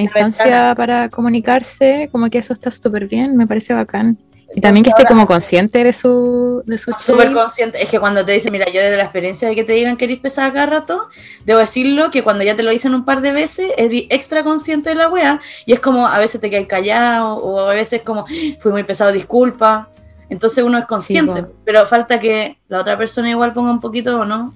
instancia 0.00 0.74
para 0.74 1.10
comunicarse, 1.10 2.08
como 2.10 2.30
que 2.30 2.38
eso 2.38 2.54
está 2.54 2.70
súper 2.70 3.08
bien, 3.08 3.36
me 3.36 3.46
parece 3.46 3.74
bacán. 3.74 4.16
Y 4.54 4.60
también 4.60 4.84
que 4.84 4.90
esté 4.90 5.04
como 5.04 5.26
consciente 5.26 5.82
de 5.82 5.92
su, 5.92 6.62
de 6.66 6.76
su 6.78 6.92
Súper 6.98 7.32
consciente. 7.32 7.82
Es 7.82 7.88
que 7.88 7.98
cuando 7.98 8.24
te 8.24 8.32
dicen, 8.32 8.52
mira, 8.52 8.66
yo 8.66 8.80
desde 8.80 8.96
la 8.98 9.04
experiencia 9.04 9.48
de 9.48 9.54
que 9.54 9.64
te 9.64 9.72
digan 9.72 9.96
que 9.96 10.04
eres 10.04 10.18
pesada 10.18 10.52
cada 10.52 10.66
rato, 10.66 11.08
debo 11.44 11.58
decirlo 11.58 12.10
que 12.10 12.22
cuando 12.22 12.44
ya 12.44 12.54
te 12.54 12.62
lo 12.62 12.70
dicen 12.70 12.94
un 12.94 13.04
par 13.04 13.22
de 13.22 13.32
veces, 13.32 13.70
eres 13.78 14.04
extra 14.10 14.44
consciente 14.44 14.90
de 14.90 14.96
la 14.96 15.08
wea. 15.08 15.40
Y 15.64 15.72
es 15.72 15.80
como, 15.80 16.06
a 16.06 16.18
veces 16.18 16.40
te 16.40 16.50
quedas 16.50 16.66
callado, 16.66 17.36
o 17.36 17.60
a 17.60 17.74
veces 17.74 18.02
como, 18.02 18.26
fui 18.60 18.72
muy 18.72 18.84
pesado, 18.84 19.10
disculpa. 19.12 19.88
Entonces 20.28 20.64
uno 20.64 20.78
es 20.78 20.86
consciente, 20.86 21.46
pero 21.64 21.86
falta 21.86 22.18
que 22.18 22.58
la 22.68 22.80
otra 22.80 22.96
persona 22.96 23.30
igual 23.30 23.52
ponga 23.52 23.70
un 23.70 23.80
poquito, 23.80 24.20
¿o 24.20 24.24
no? 24.24 24.54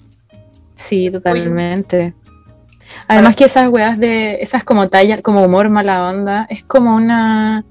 Sí, 0.77 1.11
totalmente. 1.11 2.15
Además 3.09 3.37
que 3.37 3.45
esas 3.45 3.69
weas 3.69 3.99
de, 3.99 4.37
esas 4.41 4.65
como 4.65 4.89
talla, 4.89 5.23
como 5.23 5.45
humor 5.45 5.69
mala 5.69 6.09
onda, 6.09 6.47
es 6.49 6.63
como 6.63 6.95
una 6.95 7.65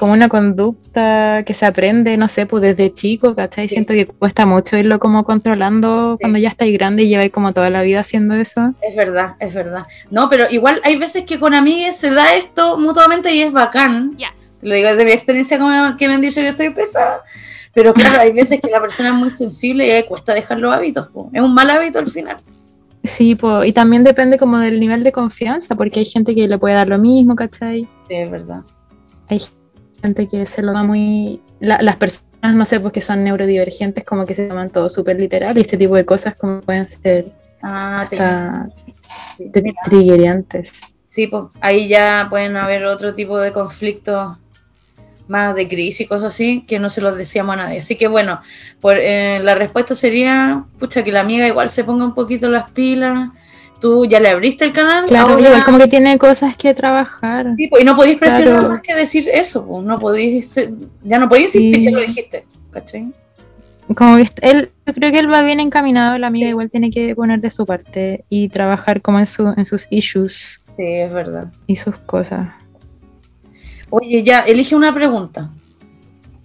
como 0.00 0.14
una 0.14 0.30
conducta 0.30 1.42
que 1.44 1.52
se 1.52 1.66
aprende, 1.66 2.16
no 2.16 2.26
sé, 2.26 2.46
pues 2.46 2.62
desde 2.62 2.94
chico, 2.94 3.34
¿cachai? 3.36 3.68
Siento 3.68 3.92
que 3.92 4.06
cuesta 4.06 4.46
mucho 4.46 4.78
irlo 4.78 4.98
como 4.98 5.24
controlando 5.24 6.16
cuando 6.18 6.38
ya 6.38 6.48
estáis 6.48 6.72
grande 6.72 7.02
y 7.02 7.08
lleváis 7.08 7.30
como 7.30 7.52
toda 7.52 7.68
la 7.68 7.82
vida 7.82 8.00
haciendo 8.00 8.34
eso. 8.34 8.72
Es 8.80 8.96
verdad, 8.96 9.34
es 9.40 9.52
verdad. 9.52 9.86
No, 10.10 10.30
pero 10.30 10.46
igual 10.50 10.80
hay 10.84 10.96
veces 10.96 11.24
que 11.26 11.38
con 11.38 11.52
amigas 11.52 11.98
se 11.98 12.10
da 12.12 12.34
esto 12.34 12.78
mutuamente 12.78 13.34
y 13.34 13.42
es 13.42 13.52
bacán. 13.52 14.16
Lo 14.62 14.74
digo 14.74 14.88
desde 14.88 15.04
mi 15.04 15.12
experiencia 15.12 15.58
como 15.58 15.98
que 15.98 16.08
me 16.08 16.14
han 16.14 16.22
dicho 16.22 16.40
que 16.40 16.48
estoy 16.48 16.70
pesada. 16.70 17.22
Pero 17.72 17.94
claro, 17.94 18.20
hay 18.20 18.32
veces 18.32 18.60
que 18.60 18.70
la 18.70 18.80
persona 18.80 19.10
es 19.10 19.14
muy 19.14 19.30
sensible 19.30 19.86
y 19.86 19.90
le 19.90 20.06
cuesta 20.06 20.34
dejar 20.34 20.58
los 20.58 20.74
hábitos. 20.74 21.08
Es 21.32 21.42
un 21.42 21.54
mal 21.54 21.70
hábito 21.70 21.98
al 21.98 22.08
final. 22.08 22.38
Sí, 23.04 23.38
y 23.64 23.72
también 23.72 24.04
depende 24.04 24.38
como 24.38 24.58
del 24.58 24.78
nivel 24.78 25.04
de 25.04 25.12
confianza, 25.12 25.74
porque 25.74 26.00
hay 26.00 26.06
gente 26.06 26.34
que 26.34 26.46
le 26.46 26.58
puede 26.58 26.74
dar 26.74 26.88
lo 26.88 26.98
mismo, 26.98 27.34
¿cachai? 27.34 27.88
Sí, 28.08 28.14
es 28.14 28.30
verdad. 28.30 28.62
Hay 29.28 29.40
gente 30.02 30.26
que 30.26 30.44
se 30.46 30.62
lo 30.62 30.72
da 30.72 30.82
muy... 30.82 31.40
las 31.60 31.96
personas, 31.96 32.54
no 32.54 32.66
sé, 32.66 32.80
pues 32.80 32.92
que 32.92 33.00
son 33.00 33.24
neurodivergentes, 33.24 34.04
como 34.04 34.26
que 34.26 34.34
se 34.34 34.48
toman 34.48 34.68
todo 34.68 34.88
súper 34.88 35.18
literal 35.18 35.56
y 35.56 35.62
este 35.62 35.76
tipo 35.76 35.94
de 35.94 36.04
cosas 36.04 36.34
como 36.34 36.60
pueden 36.60 36.86
ser 36.86 37.32
ah, 37.62 38.06
triggerantes. 39.84 40.72
Sí, 41.04 41.26
pues 41.26 41.44
ahí 41.60 41.88
ya 41.88 42.26
pueden 42.28 42.56
haber 42.56 42.84
otro 42.84 43.14
tipo 43.14 43.38
de 43.38 43.52
conflictos 43.52 44.36
más 45.30 45.54
de 45.54 45.68
crisis 45.68 46.02
y 46.02 46.06
cosas 46.06 46.34
así, 46.34 46.64
que 46.66 46.78
no 46.78 46.90
se 46.90 47.00
los 47.00 47.16
decíamos 47.16 47.54
a 47.54 47.56
nadie. 47.56 47.78
Así 47.78 47.96
que 47.96 48.08
bueno, 48.08 48.40
por, 48.80 48.98
eh, 48.98 49.40
la 49.42 49.54
respuesta 49.54 49.94
sería, 49.94 50.64
pucha, 50.78 51.04
que 51.04 51.12
la 51.12 51.20
amiga 51.20 51.46
igual 51.46 51.70
se 51.70 51.84
ponga 51.84 52.04
un 52.04 52.14
poquito 52.14 52.50
las 52.50 52.70
pilas. 52.70 53.30
Tú 53.80 54.04
ya 54.04 54.20
le 54.20 54.28
abriste 54.28 54.64
el 54.64 54.72
canal. 54.72 55.06
Claro, 55.06 55.38
igual 55.38 55.64
como 55.64 55.78
que 55.78 55.86
tiene 55.86 56.18
cosas 56.18 56.56
que 56.56 56.74
trabajar. 56.74 57.54
y 57.56 57.84
no 57.84 57.96
podéis 57.96 58.18
presionar 58.18 58.68
más 58.68 58.82
que 58.82 58.94
decir 58.94 59.28
eso, 59.32 59.64
pues, 59.64 59.84
no 59.84 59.98
podéis, 59.98 60.54
ya 61.02 61.18
no 61.18 61.28
podéis 61.28 61.54
insistir 61.54 61.84
que 61.84 61.90
lo 61.90 62.00
dijiste, 62.00 62.44
¿cachai? 62.72 63.10
Como 63.94 64.16
que 64.16 64.28
él, 64.42 64.70
yo 64.86 64.94
creo 64.94 65.12
que 65.12 65.18
él 65.18 65.32
va 65.32 65.42
bien 65.42 65.60
encaminado, 65.60 66.18
la 66.18 66.26
amiga 66.26 66.48
igual 66.48 66.70
tiene 66.70 66.90
que 66.90 67.14
poner 67.14 67.40
de 67.40 67.50
su 67.50 67.64
parte 67.64 68.24
y 68.28 68.48
trabajar 68.48 69.00
como 69.00 69.18
en, 69.18 69.26
su, 69.26 69.52
en 69.56 69.64
sus 69.64 69.86
issues. 69.90 70.60
Sí, 70.72 70.84
es 70.84 71.12
verdad. 71.12 71.50
Y 71.66 71.76
sus 71.76 71.96
cosas. 71.96 72.59
Oye, 73.90 74.22
ya, 74.22 74.40
elige 74.40 74.74
una 74.74 74.94
pregunta. 74.94 75.50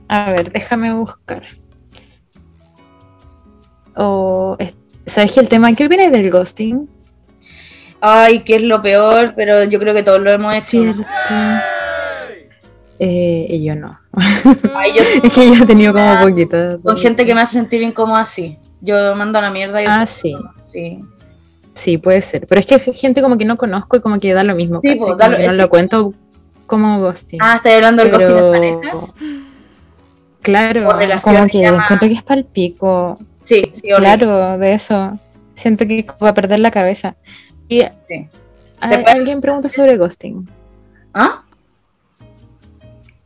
A 0.08 0.32
ver, 0.32 0.52
déjame 0.52 0.94
buscar. 0.94 1.44
O, 3.96 4.58
¿Sabes 5.06 5.32
qué 5.32 5.40
el 5.40 5.50
tema? 5.50 5.74
¿Qué 5.74 5.86
opinas 5.86 6.12
del 6.12 6.32
ghosting? 6.32 6.90
Ay, 8.02 8.40
que 8.40 8.56
es 8.56 8.64
lo 8.64 8.82
peor, 8.82 9.34
pero 9.36 9.64
yo 9.64 9.80
creo 9.80 9.94
que 9.94 10.04
todos 10.04 10.22
lo 10.22 10.32
hemos 10.32 10.54
hecho. 10.54 10.82
Cierto. 10.82 11.04
Eh, 12.98 13.62
yo 13.64 13.76
no. 13.76 14.00
es 15.24 15.34
que 15.34 15.48
yo 15.48 15.64
he 15.64 15.68
tenido 15.68 15.94
como 15.94 16.22
poquito. 16.22 16.80
Con 16.82 16.98
gente 16.98 17.26
que 17.26 17.36
me 17.36 17.42
hace 17.42 17.54
sentir 17.54 17.82
incómoda 17.82 18.22
así. 18.22 18.58
Yo 18.82 19.16
mando 19.16 19.40
a 19.40 19.42
la 19.44 19.52
mierda 19.52 19.82
y. 19.82 19.86
Ah, 19.88 20.06
sí. 20.06 20.36
Sí. 20.62 21.00
Sí, 21.74 21.98
puede 21.98 22.22
ser. 22.22 22.48
Pero 22.48 22.60
es 22.60 22.66
que 22.66 22.76
hay 22.76 22.94
gente 22.94 23.22
como 23.22 23.38
que 23.38 23.46
no 23.46 23.58
conozco 23.58 23.98
y 23.98 24.02
como 24.02 24.20
que 24.20 24.34
da 24.34 24.44
lo 24.44 24.56
mismo. 24.56 24.80
Sí, 24.82 24.96
pues, 24.96 25.18
no 25.18 25.54
lo 25.54 25.70
cuento 25.70 26.14
como 26.66 27.00
ghosting. 27.00 27.40
Ah, 27.42 27.56
¿estás 27.58 27.74
hablando 27.74 28.04
del 28.04 28.12
ghosting 28.12 28.38
en 28.38 28.52
parejas? 28.82 29.16
Claro, 30.42 30.90
como 31.24 31.48
que 31.48 31.72
más- 31.72 31.84
encuentro 31.86 32.08
que 32.08 32.14
es 32.14 32.24
palpico. 32.24 33.18
Sí, 33.46 33.64
sí, 33.74 33.92
horrible. 33.92 34.18
Claro, 34.18 34.58
de 34.58 34.74
eso. 34.74 35.20
Siento 35.56 35.88
que 35.88 36.06
va 36.22 36.30
a 36.30 36.34
perder 36.34 36.60
la 36.60 36.72
cabeza. 36.72 37.16
Y 37.68 37.84
alguien 38.80 39.42
pregunta 39.42 39.70
sobre 39.70 39.98
ghosting. 39.98 40.48
¿Ah? 41.14 41.42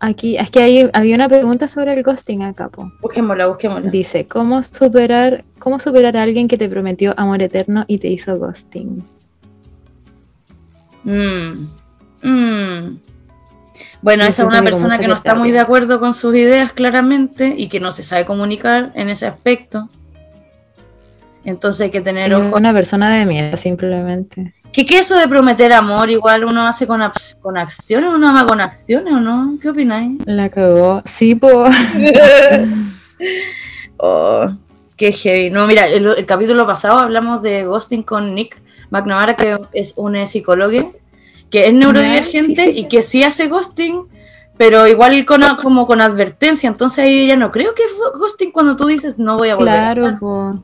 Aquí, 0.02 0.38
es 0.38 0.50
que 0.50 0.62
hay, 0.62 0.90
había 0.94 1.16
una 1.16 1.28
pregunta 1.28 1.68
sobre 1.68 1.94
el 1.94 2.04
ghosting 2.04 2.44
acá, 2.44 2.70
po. 2.70 2.90
Busquémosla, 3.02 3.48
busquémosla. 3.48 3.92
Dice, 3.92 4.26
¿cómo 4.28 4.64
superar, 4.64 5.44
¿cómo 5.60 5.78
superar 5.82 6.16
a 6.16 6.24
alguien 6.24 6.48
que 6.48 6.58
te 6.58 6.70
prometió 6.70 7.14
amor 7.18 7.42
eterno 7.42 7.84
y 7.88 7.98
te 7.98 8.08
hizo 8.08 8.38
ghosting? 8.38 9.04
Mm. 11.04 11.68
Mm. 12.24 13.00
Bueno, 14.02 14.24
esa 14.24 14.44
es 14.44 14.48
una 14.48 14.62
persona 14.62 14.98
que 14.98 15.08
no 15.08 15.16
está 15.16 15.36
muy 15.36 15.52
de 15.52 15.60
acuerdo 15.60 16.00
con 16.00 16.14
sus 16.14 16.36
ideas 16.36 16.74
claramente 16.74 17.54
y 17.58 17.68
que 17.68 17.80
no 17.80 17.92
se 17.92 18.04
sabe 18.04 18.26
comunicar 18.26 18.92
en 18.96 19.10
ese 19.10 19.28
aspecto. 19.28 19.90
Entonces 21.46 21.82
hay 21.82 21.90
que 21.90 22.02
tener 22.02 22.34
ojo. 22.34 22.58
una 22.58 22.74
persona 22.74 23.16
de 23.16 23.26
miedo, 23.26 23.56
simplemente. 23.58 24.54
¿Qué, 24.72 24.86
qué 24.86 25.00
eso 25.00 25.18
de 25.18 25.28
prometer 25.28 25.74
amor? 25.74 26.10
Igual 26.10 26.46
uno 26.46 26.68
hace 26.68 26.86
con, 26.86 27.02
con 27.42 27.58
acciones, 27.58 28.12
uno 28.14 28.30
ama 28.30 28.46
con 28.46 28.62
acciones 28.62 29.14
o 29.14 29.20
no? 29.20 29.58
¿Qué 29.62 29.70
opináis? 29.70 30.20
La 30.26 30.50
cagó. 30.50 31.02
Sí, 31.06 31.36
po. 31.36 31.66
oh, 33.98 34.48
qué 34.96 35.12
heavy. 35.12 35.50
No, 35.50 35.66
mira, 35.66 35.88
el, 35.88 36.06
el 36.06 36.26
capítulo 36.26 36.68
pasado 36.68 37.00
hablamos 37.00 37.42
de 37.42 37.66
ghosting 37.66 38.04
con 38.04 38.36
Nick 38.36 38.62
McNamara, 38.90 39.36
que 39.36 39.58
es 39.74 39.94
un 39.96 40.28
psicólogo 40.28 40.94
que 41.50 41.68
es 41.68 41.74
neurodivergente 41.74 42.64
Sí, 42.66 42.72
sí, 42.72 42.74
sí. 42.74 42.80
y 42.82 42.88
que 42.88 43.04
sí 43.04 43.24
hace 43.24 43.48
ghosting, 43.48 44.02
pero 44.58 44.88
igual 44.88 45.26
con, 45.26 45.42
como 45.62 45.88
con 45.88 46.02
advertencia. 46.02 46.68
Entonces 46.68 47.00
ahí 47.00 47.28
ya 47.28 47.36
no 47.38 47.52
creo 47.52 47.74
que 47.74 47.84
es 47.84 47.92
ghosting 48.20 48.52
cuando 48.52 48.76
tú 48.76 48.86
dices 48.88 49.18
no 49.18 49.38
voy 49.38 49.50
a 49.50 49.56
volver. 49.56 49.74
Claro, 49.74 50.06
hablar". 50.06 50.20
po. 50.20 50.64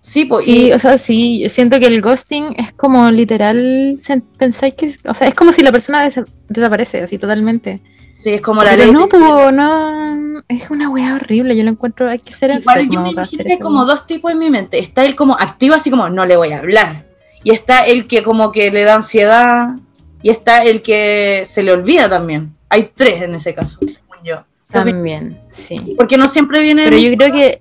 Sí, 0.00 0.26
pues. 0.26 0.44
Sí, 0.44 0.70
o 0.72 0.78
sea, 0.78 0.98
sí, 0.98 1.40
yo 1.42 1.48
siento 1.48 1.80
que 1.80 1.86
el 1.86 2.02
ghosting 2.02 2.54
es 2.58 2.72
como 2.74 3.10
literal, 3.10 3.98
pensáis 4.36 4.74
que, 4.74 4.94
o 5.08 5.14
sea, 5.14 5.28
es 5.28 5.34
como 5.34 5.50
si 5.52 5.62
la 5.62 5.72
persona 5.72 6.06
desa- 6.06 6.26
desaparece, 6.48 7.00
así 7.02 7.16
totalmente. 7.16 7.80
sí, 8.12 8.30
es 8.34 8.42
como 8.42 8.62
la 8.62 8.72
Pero 8.76 8.82
ley. 8.84 8.92
no, 8.92 9.50
no, 9.50 10.42
es 10.46 10.68
una 10.70 10.90
wea 10.90 11.14
horrible, 11.14 11.56
yo 11.56 11.64
lo 11.64 11.70
encuentro, 11.70 12.06
hay 12.10 12.18
que 12.18 12.34
ser 12.34 12.50
Igual 12.50 12.90
yo 12.90 13.00
me 13.00 13.10
imagino 13.12 13.44
como 13.62 13.86
dos 13.86 14.06
tipos 14.06 14.30
en 14.30 14.38
mi 14.40 14.50
mente. 14.50 14.78
Está 14.78 15.06
el 15.06 15.16
como 15.16 15.34
activo, 15.40 15.74
así 15.74 15.88
como 15.90 16.10
no 16.10 16.26
le 16.26 16.36
voy 16.36 16.52
a 16.52 16.58
hablar. 16.58 17.04
Y 17.42 17.52
está 17.52 17.86
el 17.86 18.06
que 18.06 18.22
como 18.22 18.52
que 18.52 18.70
le 18.70 18.84
da 18.84 18.96
ansiedad. 18.96 19.76
Y 20.24 20.30
está 20.30 20.64
el 20.64 20.80
que 20.80 21.42
se 21.44 21.62
le 21.62 21.70
olvida 21.70 22.08
también. 22.08 22.56
Hay 22.70 22.90
tres 22.94 23.20
en 23.20 23.34
ese 23.34 23.54
caso, 23.54 23.78
según 23.86 24.16
yo. 24.24 24.42
También, 24.70 25.38
sí. 25.50 25.94
Porque 25.98 26.16
no 26.16 26.28
siempre 26.28 26.62
viene. 26.62 26.84
Pero 26.84 26.96
yo 26.96 27.14
creo 27.14 27.30
que, 27.30 27.60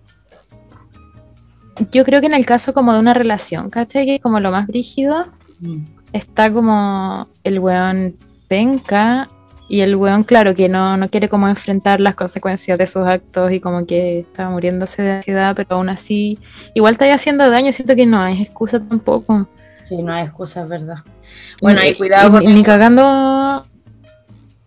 yo 1.91 2.05
creo 2.05 2.22
que 2.22 2.27
en 2.27 2.34
el 2.34 2.46
caso 2.46 2.74
como 2.74 2.93
de 2.93 3.00
una 3.00 3.13
relación, 3.13 3.70
¿cachai? 3.70 4.05
Que 4.05 4.22
como 4.22 4.39
lo 4.39 4.50
más 4.50 4.65
brígido, 4.65 5.25
Mm. 5.60 5.84
está 6.13 6.51
como 6.51 7.27
el 7.43 7.60
weón 7.60 8.15
penca 8.48 9.29
y 9.70 9.82
el 9.82 9.96
weón, 9.98 10.24
claro, 10.24 10.55
que 10.55 10.70
no, 10.70 10.96
no 10.96 11.10
quiere 11.10 11.27
como 11.27 11.48
enfrentar 11.50 12.00
las 12.00 12.15
consecuencias 12.15 12.77
de 12.77 12.88
sus 12.88 13.05
actos 13.05 13.51
y 13.51 13.60
como 13.60 13.86
que 13.86 14.20
está 14.20 14.50
muriéndose 14.50 15.01
de 15.01 15.12
ansiedad, 15.12 15.53
pero 15.55 15.75
aún 15.75 15.89
así, 15.89 16.39
igual 16.75 16.93
está 16.93 17.12
haciendo 17.13 17.50
daño, 17.50 17.74
siento 17.74 17.96
que 17.96 18.05
no 18.05 18.25
es 18.25 18.39
excusa 18.39 18.79
tampoco. 18.79 19.48
Sí, 19.85 20.01
no 20.01 20.13
hay 20.13 20.23
excusas, 20.25 20.67
¿verdad? 20.67 20.97
Bueno, 21.61 21.81
ahí 21.81 21.95
cuidado. 21.95 22.39
Ni 22.39 22.63
cagando, 22.63 23.63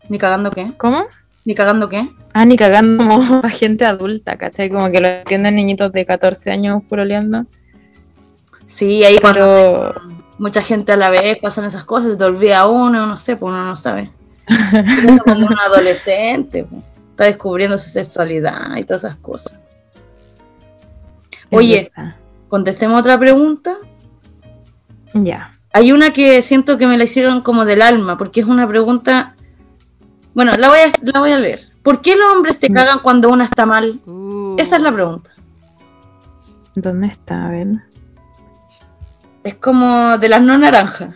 Ni 0.08 0.18
cagando 0.18 0.50
qué. 0.50 0.72
¿cómo? 0.76 1.06
Ni 1.44 1.54
cagando 1.54 1.88
qué. 1.88 2.08
Ah, 2.32 2.44
ni 2.44 2.56
cagando 2.56 3.02
como 3.08 3.40
a 3.42 3.50
gente 3.50 3.84
adulta, 3.84 4.36
¿cachai? 4.36 4.68
Como 4.68 4.90
que 4.90 5.00
lo 5.00 5.08
entienden 5.08 5.56
niñitos 5.56 5.92
de 5.92 6.04
14 6.04 6.50
años 6.50 6.82
puroleando. 6.88 7.46
Sí, 8.66 9.04
ahí 9.04 9.18
cuando 9.18 9.94
mucha 10.38 10.60
gente 10.60 10.92
a 10.92 10.96
la 10.96 11.08
vez 11.08 11.38
pasan 11.40 11.64
esas 11.64 11.84
cosas, 11.84 12.12
se 12.12 12.16
te 12.16 12.24
olvida 12.24 12.66
uno, 12.66 13.06
no 13.06 13.16
sé, 13.16 13.36
pues 13.36 13.52
uno 13.52 13.64
no 13.64 13.76
sabe. 13.76 14.10
Eso 14.48 15.22
cuando 15.24 15.46
un 15.46 15.58
adolescente 15.58 16.64
pues, 16.64 16.82
está 17.10 17.24
descubriendo 17.24 17.78
su 17.78 17.90
sexualidad 17.90 18.76
y 18.76 18.84
todas 18.84 19.04
esas 19.04 19.16
cosas. 19.16 19.58
Oye, 21.50 21.90
contestemos 22.48 23.00
otra 23.00 23.18
pregunta. 23.18 23.76
Ya. 25.14 25.52
Hay 25.72 25.92
una 25.92 26.12
que 26.12 26.40
siento 26.42 26.78
que 26.78 26.86
me 26.86 26.96
la 26.96 27.04
hicieron 27.04 27.42
como 27.42 27.64
del 27.64 27.82
alma, 27.82 28.16
porque 28.16 28.40
es 28.40 28.46
una 28.46 28.66
pregunta. 28.66 29.34
Bueno, 30.34 30.56
la 30.56 30.68
voy 30.68 30.78
a, 30.78 31.10
la 31.12 31.20
voy 31.20 31.32
a 31.32 31.38
leer. 31.38 31.68
¿Por 31.82 32.00
qué 32.00 32.16
los 32.16 32.32
hombres 32.34 32.58
te 32.58 32.70
Mm. 32.70 32.74
cagan 32.74 32.98
cuando 33.00 33.28
una 33.30 33.44
está 33.44 33.66
mal? 33.66 34.00
Esa 34.58 34.76
es 34.76 34.82
la 34.82 34.92
pregunta. 34.92 35.30
¿Dónde 36.74 37.06
está? 37.08 37.46
A 37.46 37.50
ver. 37.50 37.66
Es 39.44 39.54
como 39.54 40.18
de 40.18 40.28
las 40.28 40.42
no 40.42 40.58
naranjas. 40.58 41.14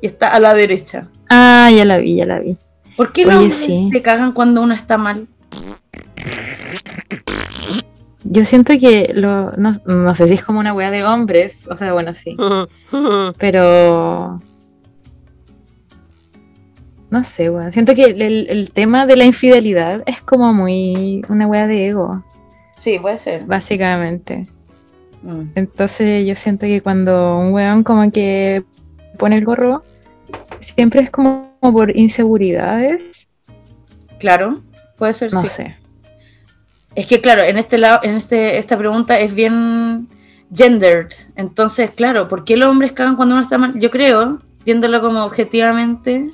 Y 0.00 0.06
está 0.06 0.28
a 0.34 0.38
la 0.40 0.52
derecha. 0.54 1.08
Ah, 1.30 1.70
ya 1.74 1.84
la 1.84 1.98
vi, 1.98 2.16
ya 2.16 2.26
la 2.26 2.40
vi. 2.40 2.56
¿Por 2.96 3.12
qué 3.12 3.24
los 3.24 3.36
Oye, 3.36 3.44
hombres 3.44 3.64
sí. 3.64 3.88
te 3.92 4.02
cagan 4.02 4.32
cuando 4.32 4.60
una 4.62 4.74
está 4.74 4.98
mal? 4.98 5.26
Yo 8.24 8.44
siento 8.44 8.72
que 8.78 9.10
lo, 9.14 9.50
no, 9.52 9.72
no 9.84 10.14
sé 10.14 10.28
si 10.28 10.34
es 10.34 10.44
como 10.44 10.60
una 10.60 10.72
wea 10.74 10.90
de 10.90 11.04
hombres, 11.04 11.68
o 11.70 11.76
sea, 11.76 11.92
bueno, 11.92 12.14
sí, 12.14 12.36
pero 13.38 14.40
no 17.10 17.24
sé, 17.24 17.50
weón. 17.50 17.72
Siento 17.72 17.94
que 17.94 18.04
el, 18.04 18.22
el 18.48 18.70
tema 18.70 19.06
de 19.06 19.16
la 19.16 19.24
infidelidad 19.24 20.02
es 20.06 20.22
como 20.22 20.52
muy 20.54 21.22
una 21.28 21.46
wea 21.46 21.66
de 21.66 21.88
ego, 21.88 22.24
Sí, 22.78 22.98
puede 22.98 23.18
ser. 23.18 23.44
básicamente. 23.44 24.46
Mm. 25.22 25.50
Entonces 25.54 26.26
yo 26.26 26.34
siento 26.36 26.66
que 26.66 26.80
cuando 26.80 27.38
un 27.38 27.52
weón 27.52 27.82
como 27.84 28.10
que 28.10 28.64
pone 29.18 29.36
el 29.36 29.44
gorro, 29.44 29.82
siempre 30.60 31.02
es 31.02 31.10
como 31.10 31.52
por 31.60 31.96
inseguridades, 31.96 33.28
Claro, 34.18 34.62
puede 34.96 35.12
ser, 35.14 35.32
no 35.32 35.42
sí. 35.42 35.48
sé. 35.48 35.76
Es 36.94 37.06
que 37.06 37.20
claro, 37.20 37.42
en 37.42 37.58
este 37.58 37.78
lado, 37.78 38.00
en 38.02 38.14
este, 38.14 38.58
esta 38.58 38.76
pregunta 38.76 39.18
es 39.18 39.34
bien 39.34 40.08
gendered. 40.54 41.08
Entonces, 41.36 41.90
claro, 41.90 42.28
¿por 42.28 42.44
qué 42.44 42.56
los 42.56 42.68
hombres 42.70 42.92
cagan 42.92 43.16
cuando 43.16 43.34
uno 43.34 43.42
está 43.42 43.56
mal? 43.58 43.78
Yo 43.80 43.90
creo, 43.90 44.38
viéndolo 44.64 45.00
como 45.00 45.24
objetivamente, 45.24 46.30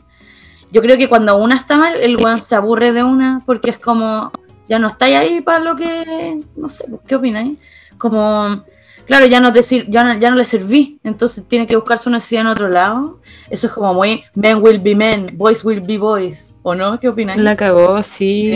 yo 0.73 0.83
creo 0.83 0.99
que 0.99 1.09
cuando 1.09 1.37
una 1.37 1.55
está 1.57 1.77
mal, 1.77 1.95
el 2.01 2.17
weón 2.17 2.41
se 2.41 2.55
aburre 2.57 2.93
de 2.93 3.03
una 3.05 3.41
porque 3.47 3.71
es 3.71 3.79
como, 3.79 4.33
ya 4.69 4.79
no 4.79 4.89
estáis 4.89 5.17
ahí 5.17 5.41
para 5.41 5.61
lo 5.61 5.77
que, 5.77 6.41
no 6.57 6.69
sé, 6.69 6.85
¿qué 7.07 7.15
opináis? 7.15 7.57
Como, 7.97 8.65
claro, 9.07 9.27
ya 9.27 9.39
no, 9.41 9.53
te 9.53 9.63
sir- 9.63 9.87
ya, 9.89 10.03
no, 10.03 10.19
ya 10.19 10.31
no 10.31 10.37
le 10.37 10.45
serví, 10.45 10.99
entonces 11.05 11.47
tiene 11.47 11.67
que 11.69 11.77
buscar 11.77 11.99
su 11.99 12.11
necesidad 12.11 12.43
en 12.43 12.47
otro 12.49 12.69
lado. 12.69 13.21
Eso 13.49 13.69
es 13.69 13.73
como 13.73 13.95
muy, 13.95 14.25
men 14.35 14.59
will 14.61 14.79
be 14.81 14.95
men, 14.97 15.31
boys 15.39 15.65
will 15.65 15.81
be 15.81 15.99
boys, 15.99 16.53
¿o 16.63 16.75
no? 16.75 16.99
¿Qué 16.99 17.09
opináis? 17.09 17.41
La 17.41 17.57
cagó, 17.57 18.03
sí. 18.03 18.51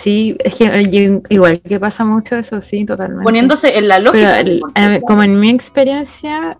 Sí, 0.00 0.34
es 0.38 0.54
que 0.56 0.64
eh, 0.64 1.20
igual 1.28 1.60
que 1.60 1.78
pasa 1.78 2.06
mucho 2.06 2.36
eso, 2.36 2.60
sí, 2.62 2.86
totalmente. 2.86 3.22
poniéndose 3.22 3.76
en 3.78 3.86
la 3.86 3.98
lógica. 3.98 4.40
el- 4.40 4.62
eh, 4.74 5.00
como 5.06 5.22
en 5.22 5.38
mi 5.38 5.50
experiencia, 5.50 6.56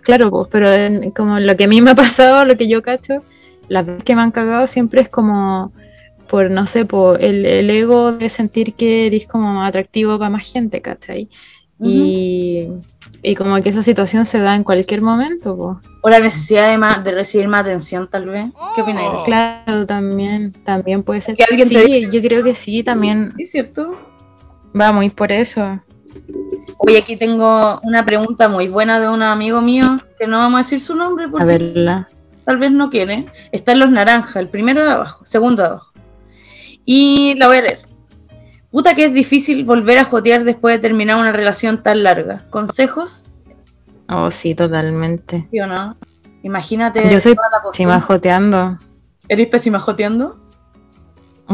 claro, 0.00 0.30
pues, 0.30 0.48
pero 0.50 0.72
en- 0.72 1.10
como 1.10 1.38
lo 1.38 1.54
que 1.54 1.64
a 1.64 1.68
mí 1.68 1.82
me 1.82 1.90
ha 1.90 1.94
pasado, 1.94 2.46
lo 2.46 2.56
que 2.56 2.68
yo 2.68 2.80
cacho, 2.82 3.22
las 3.68 3.84
veces 3.84 4.04
que 4.04 4.16
me 4.16 4.22
han 4.22 4.30
cagado 4.30 4.66
siempre 4.66 5.02
es 5.02 5.10
como 5.10 5.72
por, 6.28 6.50
no 6.50 6.66
sé, 6.66 6.86
por 6.86 7.22
el, 7.22 7.44
el 7.44 7.68
ego 7.68 8.12
de 8.12 8.30
sentir 8.30 8.72
que 8.72 9.06
eres 9.06 9.26
como 9.26 9.62
atractivo 9.62 10.18
para 10.18 10.30
más 10.30 10.50
gente, 10.50 10.80
¿cachai? 10.80 11.28
Y, 11.82 12.68
y 13.22 13.34
como 13.34 13.60
que 13.62 13.68
esa 13.68 13.82
situación 13.82 14.24
se 14.26 14.38
da 14.38 14.54
en 14.56 14.64
cualquier 14.64 15.02
momento. 15.02 15.80
O 16.00 16.08
la 16.08 16.20
necesidad 16.20 16.68
de, 16.70 16.78
más, 16.78 17.02
de 17.04 17.12
recibir 17.12 17.48
más 17.48 17.62
atención, 17.62 18.08
tal 18.08 18.26
vez. 18.26 18.46
¿Qué 18.74 18.82
opináis 18.82 19.10
de 19.10 19.16
eso? 19.16 19.24
Claro, 19.24 19.86
también, 19.86 20.52
también 20.64 21.02
puede 21.02 21.20
ser. 21.22 21.36
Que 21.36 21.44
alguien 21.44 21.68
te 21.68 21.80
sí, 21.80 21.86
diga 21.86 22.10
yo 22.10 22.18
eso. 22.18 22.28
creo 22.28 22.44
que 22.44 22.54
sí, 22.54 22.82
también 22.82 23.32
Sí, 23.36 23.46
cierto. 23.46 23.94
va 24.78 24.92
muy 24.92 25.10
por 25.10 25.32
eso. 25.32 25.80
Oye, 26.78 26.98
aquí 26.98 27.16
tengo 27.16 27.80
una 27.84 28.04
pregunta 28.04 28.48
muy 28.48 28.68
buena 28.68 29.00
de 29.00 29.08
un 29.08 29.22
amigo 29.22 29.60
mío, 29.60 30.00
que 30.18 30.26
no 30.26 30.38
vamos 30.38 30.56
a 30.56 30.62
decir 30.62 30.80
su 30.80 30.94
nombre 30.94 31.28
porque 31.28 31.44
A 31.44 31.46
verla. 31.46 32.08
tal 32.44 32.58
vez 32.58 32.70
no 32.72 32.90
quiere. 32.90 33.26
Está 33.52 33.72
en 33.72 33.78
los 33.78 33.90
naranjas, 33.90 34.36
el 34.36 34.48
primero 34.48 34.84
de 34.84 34.90
abajo, 34.90 35.24
segundo 35.24 35.62
de 35.62 35.68
abajo. 35.68 35.92
Y 36.84 37.34
la 37.38 37.46
voy 37.46 37.58
a 37.58 37.62
leer. 37.62 37.80
Puta 38.72 38.94
que 38.94 39.04
es 39.04 39.12
difícil 39.12 39.64
volver 39.64 39.98
a 39.98 40.04
jotear 40.04 40.44
después 40.44 40.74
de 40.74 40.78
terminar 40.80 41.18
una 41.18 41.30
relación 41.30 41.82
tan 41.82 42.02
larga. 42.02 42.40
¿Consejos? 42.50 43.26
Oh, 44.08 44.30
sí, 44.30 44.54
totalmente. 44.54 45.46
¿Sí 45.50 45.60
o 45.60 45.66
no? 45.66 45.96
Imagínate. 46.42 47.08
Yo 47.10 47.20
soy 47.20 47.36
pésima 47.70 48.00
joteando. 48.00 48.78
¿Eres 49.28 49.46
pésima 49.48 49.78
joteando? 49.78 50.42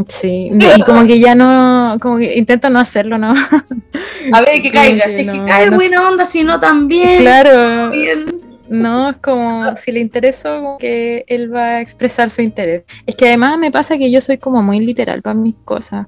Sí, 0.07 0.51
y 0.53 0.83
como 0.83 1.07
que 1.07 1.19
ya 1.19 1.35
no, 1.35 1.97
como 2.01 2.19
que 2.19 2.37
intento 2.37 2.71
no 2.71 2.79
hacerlo, 2.79 3.19
¿no? 3.19 3.33
A 4.33 4.41
ver, 4.43 4.63
que 4.63 4.71
caiga. 4.71 5.07
que 5.07 5.11
Si 5.11 5.23
es 5.23 5.29
que 5.29 5.39
no 5.39 5.77
buena 5.77 6.09
onda, 6.09 6.25
si 6.25 6.45
no 6.45 6.61
también. 6.61 7.21
Claro, 7.21 7.91
Bien. 7.91 8.27
No, 8.69 9.11
es 9.11 9.17
como 9.17 9.63
si 9.77 9.93
le 9.93 10.01
intereso, 10.01 10.57
como 10.57 10.79
que 10.79 11.25
él 11.27 11.53
va 11.53 11.65
a 11.65 11.81
expresar 11.81 12.29
su 12.31 12.43
interés. 12.43 12.85
Es 13.07 13.17
que 13.17 13.27
además 13.27 13.59
me 13.59 13.73
pasa 13.73 13.97
que 13.97 14.11
yo 14.11 14.21
soy 14.21 14.37
como 14.37 14.63
muy 14.63 14.81
literal 14.81 15.23
para 15.23 15.35
mis 15.35 15.57
cosas. 15.65 16.07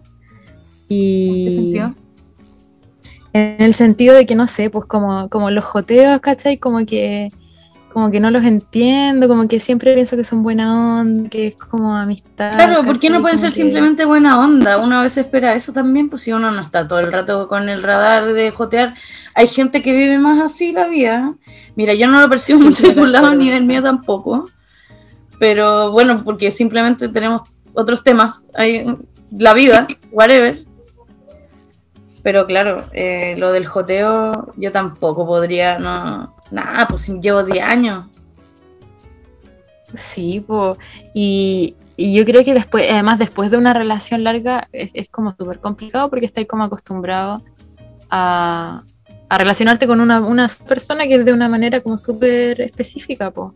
Y... 0.91 1.29
¿En 1.29 1.49
qué 1.49 1.55
sentido? 1.55 1.95
En 3.33 3.63
el 3.63 3.75
sentido 3.75 4.15
de 4.17 4.27
que 4.27 4.35
no 4.35 4.47
sé, 4.49 4.71
pues 4.71 4.87
como, 4.87 5.29
como 5.29 5.51
los 5.51 5.65
joteos, 5.65 6.21
¿cachai? 6.21 6.59
Como 6.59 6.85
que 6.85 7.29
como 7.93 8.09
que 8.13 8.21
no 8.21 8.31
los 8.31 8.45
entiendo, 8.45 9.27
como 9.27 9.49
que 9.49 9.59
siempre 9.59 9.93
pienso 9.95 10.17
que 10.17 10.23
son 10.23 10.45
buena 10.45 11.01
onda, 11.01 11.29
que 11.29 11.49
es 11.49 11.55
como 11.57 11.97
amistad. 11.97 12.55
Claro, 12.55 12.85
¿por 12.85 13.01
qué 13.01 13.11
no 13.11 13.21
pueden 13.21 13.39
Como 13.39 13.51
ser 13.51 13.57
que- 13.57 13.63
simplemente 13.65 14.05
buena 14.05 14.39
onda? 14.39 14.79
Uno 14.79 15.01
a 15.01 15.03
veces 15.03 15.25
espera 15.25 15.55
eso 15.57 15.73
también, 15.73 16.09
pues 16.09 16.23
si 16.23 16.33
uno 16.33 16.53
no 16.53 16.61
está 16.61 16.87
todo 16.87 17.01
el 17.01 17.11
rato 17.11 17.49
con 17.49 17.69
el 17.69 17.83
radar 17.83 18.33
de 18.33 18.53
jotear. 18.53 18.95
Hay 19.35 19.49
gente 19.49 19.83
que 19.83 19.93
vive 19.93 20.19
más 20.21 20.41
así 20.41 20.71
la 20.71 20.87
vida. 20.87 21.35
Mira, 21.75 21.93
yo 21.95 22.07
no 22.07 22.21
lo 22.21 22.31
percibo 22.31 22.61
Sí, 22.61 22.65
mucho 22.65 22.87
de 22.87 22.93
tu 22.95 23.07
lado 23.07 23.35
ni 23.35 23.51
del 23.51 23.65
mío 23.67 23.83
tampoco. 23.83 24.49
Pero 25.41 25.91
bueno, 25.91 26.23
porque 26.25 26.53
simplemente 26.53 27.09
tenemos 27.09 27.43
otros 27.75 28.05
temas. 28.05 28.47
Hay 28.55 28.85
la 29.33 29.53
vida, 29.53 29.89
whatever. 30.13 30.65
Pero 32.23 32.47
claro, 32.47 32.85
eh, 32.93 33.35
lo 33.39 33.51
del 33.53 33.67
joteo 33.67 34.53
yo 34.57 34.73
tampoco 34.73 35.27
podría, 35.27 35.79
no. 35.79 36.35
Nada, 36.51 36.87
pues 36.89 37.09
llevo 37.21 37.45
10 37.45 37.65
años. 37.65 38.07
Sí, 39.95 40.41
po, 40.41 40.77
y, 41.15 41.75
y 41.97 42.15
yo 42.15 42.25
creo 42.25 42.45
que 42.45 42.55
después, 42.55 42.87
además 42.91 43.19
después 43.19 43.51
de 43.51 43.57
una 43.57 43.73
relación 43.75 44.23
larga, 44.23 44.69
es, 44.73 44.91
es 44.95 45.09
como 45.09 45.35
súper 45.37 45.59
complicado 45.59 46.09
porque 46.11 46.27
estáis 46.27 46.47
como 46.47 46.63
acostumbrado 46.63 47.43
a, 48.09 48.85
a 49.29 49.39
relacionarte 49.39 49.89
con 49.89 50.01
una, 50.01 50.21
una 50.21 50.47
persona 50.69 51.07
que 51.09 51.17
es 51.17 51.25
de 51.25 51.33
una 51.33 51.49
manera 51.49 51.81
como 51.81 51.99
súper 51.99 52.61
específica, 52.61 53.31
po. 53.33 53.53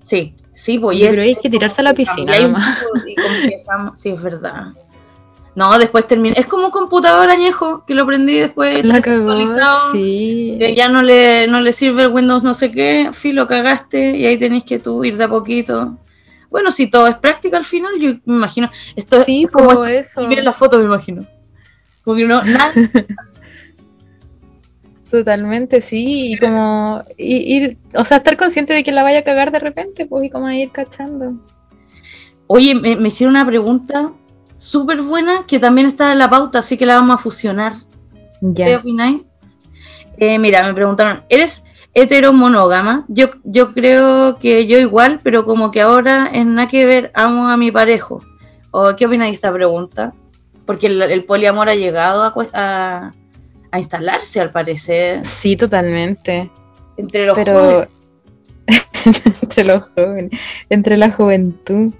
Sí, 0.00 0.32
sí, 0.54 0.78
pues 0.78 0.96
y 0.96 1.00
Pero 1.02 1.12
es- 1.14 1.18
hay 1.20 1.34
que 1.36 1.50
tirarse 1.50 1.80
a 1.82 1.84
la 1.84 1.92
piscina 1.92 2.38
y 2.38 2.42
como 2.44 3.34
empezamos- 3.34 4.00
sí, 4.00 4.10
es 4.10 4.22
verdad. 4.22 4.68
No, 5.58 5.76
después 5.76 6.06
termina. 6.06 6.36
Es 6.38 6.46
como 6.46 6.66
un 6.66 6.70
computador 6.70 7.30
añejo 7.30 7.84
que 7.84 7.92
lo 7.94 8.06
prendí 8.06 8.38
después. 8.38 8.80
Cagó, 9.02 9.32
actualizado, 9.32 9.90
sí. 9.92 10.54
que 10.56 10.76
ya 10.76 10.88
no 10.88 11.02
le, 11.02 11.48
no 11.48 11.60
le 11.60 11.72
sirve 11.72 12.04
el 12.04 12.12
Windows 12.12 12.44
no 12.44 12.54
sé 12.54 12.70
qué, 12.70 13.10
filo 13.12 13.48
cagaste 13.48 14.16
y 14.16 14.24
ahí 14.24 14.36
tenés 14.36 14.62
que 14.62 14.78
tú 14.78 15.04
ir 15.04 15.16
de 15.16 15.24
a 15.24 15.28
poquito. 15.28 15.98
Bueno, 16.48 16.70
si 16.70 16.86
todo 16.86 17.08
es 17.08 17.16
práctica 17.16 17.56
al 17.56 17.64
final, 17.64 17.94
yo 17.98 18.10
me 18.24 18.36
imagino. 18.36 18.70
Esto 18.94 19.24
Sí, 19.24 19.46
es 19.46 19.50
como 19.50 19.84
esto- 19.84 20.20
eso. 20.20 20.28
miren 20.28 20.44
la 20.44 20.52
foto, 20.52 20.78
me 20.78 20.84
imagino. 20.84 21.26
Como 22.04 22.16
que 22.16 22.24
no, 22.24 22.40
nada, 22.44 22.72
Totalmente, 25.10 25.80
sí, 25.80 26.32
y 26.32 26.36
como 26.38 27.02
y- 27.16 27.56
ir, 27.56 27.78
o 27.94 28.04
sea, 28.04 28.18
estar 28.18 28.36
consciente 28.36 28.74
de 28.74 28.84
que 28.84 28.92
la 28.92 29.02
vaya 29.02 29.20
a 29.20 29.24
cagar 29.24 29.50
de 29.50 29.58
repente, 29.58 30.04
pues, 30.06 30.24
y 30.24 30.30
como 30.30 30.50
ir 30.50 30.70
cachando. 30.70 31.32
Oye, 32.46 32.74
me, 32.74 32.94
me 32.96 33.08
hicieron 33.08 33.34
una 33.34 33.46
pregunta 33.46 34.12
súper 34.58 35.00
buena 35.00 35.44
que 35.46 35.58
también 35.58 35.86
está 35.86 36.12
en 36.12 36.18
la 36.18 36.28
pauta, 36.28 36.58
así 36.58 36.76
que 36.76 36.84
la 36.84 36.96
vamos 36.96 37.14
a 37.14 37.18
fusionar. 37.18 37.72
¿Qué 38.54 38.76
opináis? 38.76 39.22
Eh, 40.18 40.38
mira, 40.38 40.66
me 40.66 40.74
preguntaron, 40.74 41.22
¿eres 41.30 41.64
heteromonógama? 41.94 43.04
Yo, 43.08 43.28
yo 43.44 43.72
creo 43.72 44.38
que 44.38 44.66
yo 44.66 44.78
igual, 44.78 45.20
pero 45.22 45.44
como 45.44 45.70
que 45.70 45.80
ahora 45.80 46.28
en 46.32 46.54
nada 46.54 46.68
que 46.68 46.84
ver, 46.86 47.10
amo 47.14 47.48
a 47.48 47.56
mi 47.56 47.70
parejo. 47.70 48.22
¿O 48.70 48.94
qué 48.96 49.06
opináis 49.06 49.30
de 49.32 49.34
esta 49.36 49.52
pregunta? 49.52 50.12
Porque 50.66 50.88
el, 50.88 51.00
el 51.00 51.24
poliamor 51.24 51.68
ha 51.68 51.74
llegado 51.74 52.22
a, 52.22 52.34
a, 52.52 53.12
a 53.70 53.78
instalarse, 53.78 54.40
al 54.40 54.50
parecer, 54.50 55.24
Sí, 55.26 55.56
totalmente. 55.56 56.50
entre 56.96 57.26
los 57.26 57.34
Pero 57.36 57.54
jóvenes. 57.60 57.88
entre 59.42 59.64
los 59.64 59.82
jóvenes, 59.94 60.30
entre 60.68 60.96
la 60.96 61.10
juventud, 61.10 61.92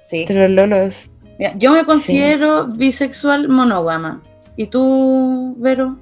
Sí. 0.00 0.20
entre 0.20 0.48
los 0.48 0.50
lolos. 0.50 1.10
Mira, 1.38 1.52
yo 1.56 1.72
me 1.72 1.84
considero 1.84 2.66
bisexual 2.66 3.48
monógama. 3.48 4.22
¿Y 4.56 4.66
tú, 4.66 5.54
Vero? 5.58 5.96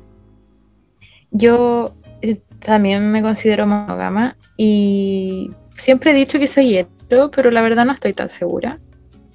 Yo 1.30 1.94
eh, 2.22 2.40
también 2.60 3.10
me 3.10 3.22
considero 3.22 3.66
monógama 3.66 4.36
y 4.56 5.50
siempre 5.74 6.12
he 6.12 6.14
dicho 6.14 6.38
que 6.38 6.46
soy 6.46 6.76
hetero, 6.78 7.30
pero 7.30 7.50
la 7.50 7.60
verdad 7.60 7.84
no 7.84 7.92
estoy 7.92 8.12
tan 8.14 8.28
segura. 8.28 8.78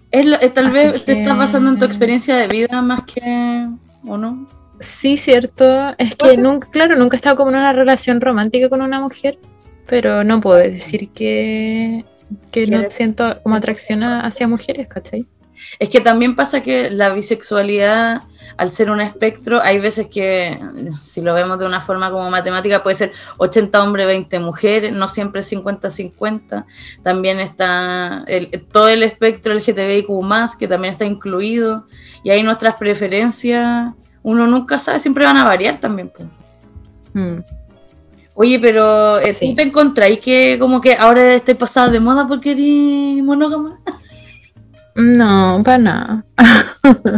Es 0.10 0.26
la- 0.26 0.38
eh, 0.42 0.50
tal 0.50 0.66
Así 0.66 0.74
vez 0.74 1.06
te 1.06 1.12
está 1.14 1.34
que- 1.34 1.38
basando 1.38 1.70
en 1.70 1.78
tu 1.78 1.86
experiencia 1.86 2.36
de 2.36 2.48
vida 2.48 2.82
más 2.82 3.04
que... 3.04 3.68
¿O 4.08 4.18
no? 4.18 4.48
Sí, 4.80 5.18
cierto. 5.18 5.94
Es 6.00 6.16
que 6.16 6.38
nunca, 6.38 6.68
claro, 6.72 6.96
nunca 6.96 7.16
he 7.16 7.18
estado 7.18 7.36
como 7.36 7.52
en 7.52 7.58
una 7.58 7.72
relación 7.72 8.20
romántica 8.20 8.68
con 8.68 8.82
una 8.82 9.00
mujer, 9.00 9.38
pero 9.86 10.24
no 10.24 10.42
puedo 10.42 10.58
decir 10.58 11.10
que, 11.10 12.04
que 12.50 12.66
no 12.66 12.90
siento 12.90 13.40
como 13.44 13.56
atracción 13.56 14.02
hacia 14.04 14.48
mujeres, 14.48 14.88
¿cachai? 14.88 15.28
Es 15.80 15.90
que 15.90 16.02
también 16.02 16.36
pasa 16.36 16.62
que 16.62 16.90
la 16.90 17.10
bisexualidad, 17.14 18.22
al 18.58 18.70
ser 18.72 18.92
un 18.92 19.02
espectro, 19.02 19.62
hay 19.62 19.80
veces 19.80 20.08
que, 20.08 20.60
si 21.02 21.22
lo 21.22 21.34
vemos 21.34 21.58
de 21.60 21.66
una 21.66 21.82
forma 21.82 22.12
como 22.12 22.30
matemática, 22.30 22.84
puede 22.84 22.96
ser 22.96 23.12
80 23.38 23.82
hombres, 23.82 24.06
20 24.08 24.40
mujeres, 24.40 24.92
no 24.94 25.08
siempre 25.08 25.42
50-50. 25.42 26.66
También 27.02 27.40
está 27.40 28.24
el- 28.28 28.50
todo 28.72 28.90
el 28.90 29.04
espectro 29.04 29.54
LGTBIQ, 29.54 30.58
que 30.60 30.68
también 30.68 30.92
está 30.92 31.06
incluido. 31.06 31.86
Y 32.24 32.30
ahí 32.30 32.44
nuestras 32.44 32.76
preferencias, 32.78 33.94
uno 34.24 34.46
nunca 34.48 34.78
sabe, 34.80 35.00
siempre 35.00 35.26
van 35.26 35.38
a 35.38 35.46
variar 35.46 35.80
también. 35.80 36.12
pues. 36.16 36.28
Mm. 37.14 37.40
Oye, 38.34 38.60
pero 38.60 39.20
eh, 39.20 39.34
Sí. 39.34 39.50
¿tú 39.50 39.56
te 39.56 39.64
encontráis 39.64 40.20
que 40.20 40.58
como 40.60 40.80
que 40.80 40.94
ahora 40.96 41.34
estáis 41.36 41.58
pasada 41.58 41.90
de 41.90 42.00
moda 42.00 42.28
porque 42.28 42.52
eres 42.52 43.24
monógama? 43.24 43.80
No, 44.96 45.62
para 45.64 45.78
nada. 45.78 46.26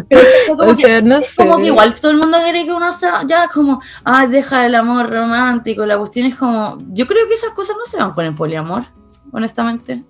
Pero 0.10 0.22
es 0.22 0.28
como 0.48 0.64
O 0.64 0.76
que- 0.76 1.02
no 1.02 1.18
Es 1.18 1.28
sé. 1.30 1.36
como 1.38 1.58
que 1.58 1.66
igual 1.68 1.96
todo 1.96 2.12
el 2.12 2.18
mundo 2.18 2.38
quiere 2.44 2.66
que 2.66 2.72
uno 2.74 2.92
sea 2.92 3.24
ya 3.28 3.48
como, 3.48 3.82
ah, 4.04 4.28
deja 4.28 4.66
el 4.66 4.76
amor 4.76 5.10
romántico, 5.10 5.86
la 5.86 5.98
cuestión 5.98 6.28
es 6.28 6.36
como, 6.36 6.78
yo 6.92 7.08
creo 7.08 7.28
que 7.28 7.34
esas 7.34 7.50
cosas 7.52 7.76
no 7.78 7.86
se 7.86 7.98
van 7.98 8.12
con 8.14 8.26
el 8.26 8.36
poliamor, 8.36 8.84
honestamente. 9.32 10.04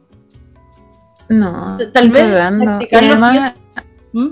No, 1.30 1.78
Tal 1.93 2.10
vez 2.12 2.38
además, 2.38 3.54
¿Mm? 4.12 4.28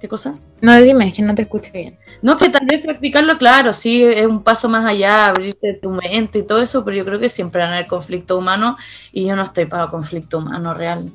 ¿Qué 0.00 0.08
cosa? 0.08 0.34
no 0.62 0.74
dime, 0.76 1.08
es 1.08 1.14
que 1.14 1.22
no 1.22 1.34
te 1.34 1.42
escucho 1.42 1.70
bien. 1.72 1.98
No, 2.22 2.36
que 2.36 2.48
tal 2.48 2.64
vez 2.66 2.80
practicarlo, 2.82 3.36
claro, 3.38 3.72
sí, 3.72 4.02
es 4.04 4.24
un 4.26 4.42
paso 4.42 4.68
más 4.68 4.86
allá, 4.86 5.26
abrirte 5.28 5.74
tu 5.74 5.90
mente 5.90 6.38
y 6.38 6.42
todo 6.46 6.62
eso, 6.62 6.84
pero 6.84 6.96
yo 6.96 7.04
creo 7.04 7.18
que 7.18 7.28
siempre 7.28 7.60
van 7.62 7.72
a 7.72 7.76
haber 7.76 7.86
conflicto 7.88 8.38
humano 8.38 8.76
y 9.12 9.26
yo 9.26 9.34
no 9.36 9.42
estoy 9.42 9.66
para 9.66 9.88
conflicto 9.88 10.38
humano 10.38 10.72
real. 10.74 11.10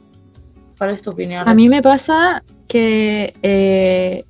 ¿Cuál 0.82 0.96
es 0.96 1.04
tu 1.04 1.12
opinión? 1.12 1.48
A 1.48 1.54
mí 1.54 1.70
me 1.70 1.84
pasa 1.84 2.44
que 2.67 3.36
eh, 3.44 4.24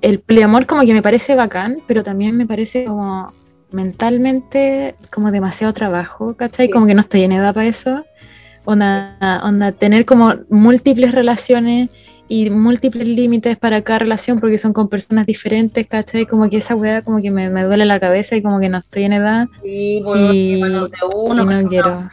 el 0.00 0.20
poliamor 0.20 0.64
como 0.64 0.82
que 0.82 0.94
me 0.94 1.02
parece 1.02 1.34
bacán, 1.34 1.78
pero 1.88 2.04
también 2.04 2.36
me 2.36 2.46
parece 2.46 2.84
como 2.84 3.32
mentalmente 3.72 4.94
como 5.12 5.32
demasiado 5.32 5.72
trabajo, 5.72 6.36
¿cachai? 6.36 6.66
Sí. 6.66 6.72
Como 6.72 6.86
que 6.86 6.94
no 6.94 7.00
estoy 7.00 7.24
en 7.24 7.32
edad 7.32 7.52
para 7.52 7.66
eso. 7.66 8.04
Onda, 8.64 9.18
onda, 9.42 9.72
tener 9.72 10.04
como 10.06 10.32
múltiples 10.50 11.10
relaciones 11.10 11.90
y 12.28 12.48
múltiples 12.48 13.08
límites 13.08 13.56
para 13.56 13.82
cada 13.82 13.98
relación 13.98 14.38
porque 14.38 14.58
son 14.58 14.72
con 14.72 14.88
personas 14.88 15.26
diferentes, 15.26 15.84
¿cachai? 15.88 16.26
Como 16.26 16.48
que 16.48 16.58
esa 16.58 16.76
weá 16.76 17.02
como 17.02 17.20
que 17.20 17.32
me, 17.32 17.50
me 17.50 17.64
duele 17.64 17.86
la 17.86 17.98
cabeza 17.98 18.36
y 18.36 18.42
como 18.42 18.60
que 18.60 18.68
no 18.68 18.78
estoy 18.78 19.02
en 19.02 19.14
edad. 19.14 19.48
Sí, 19.64 20.00
Y- 20.14 20.60
de 20.60 20.88
uno, 21.12 21.42
y 21.42 21.46
no 21.46 21.56
son 21.56 21.68
quiero. 21.68 22.08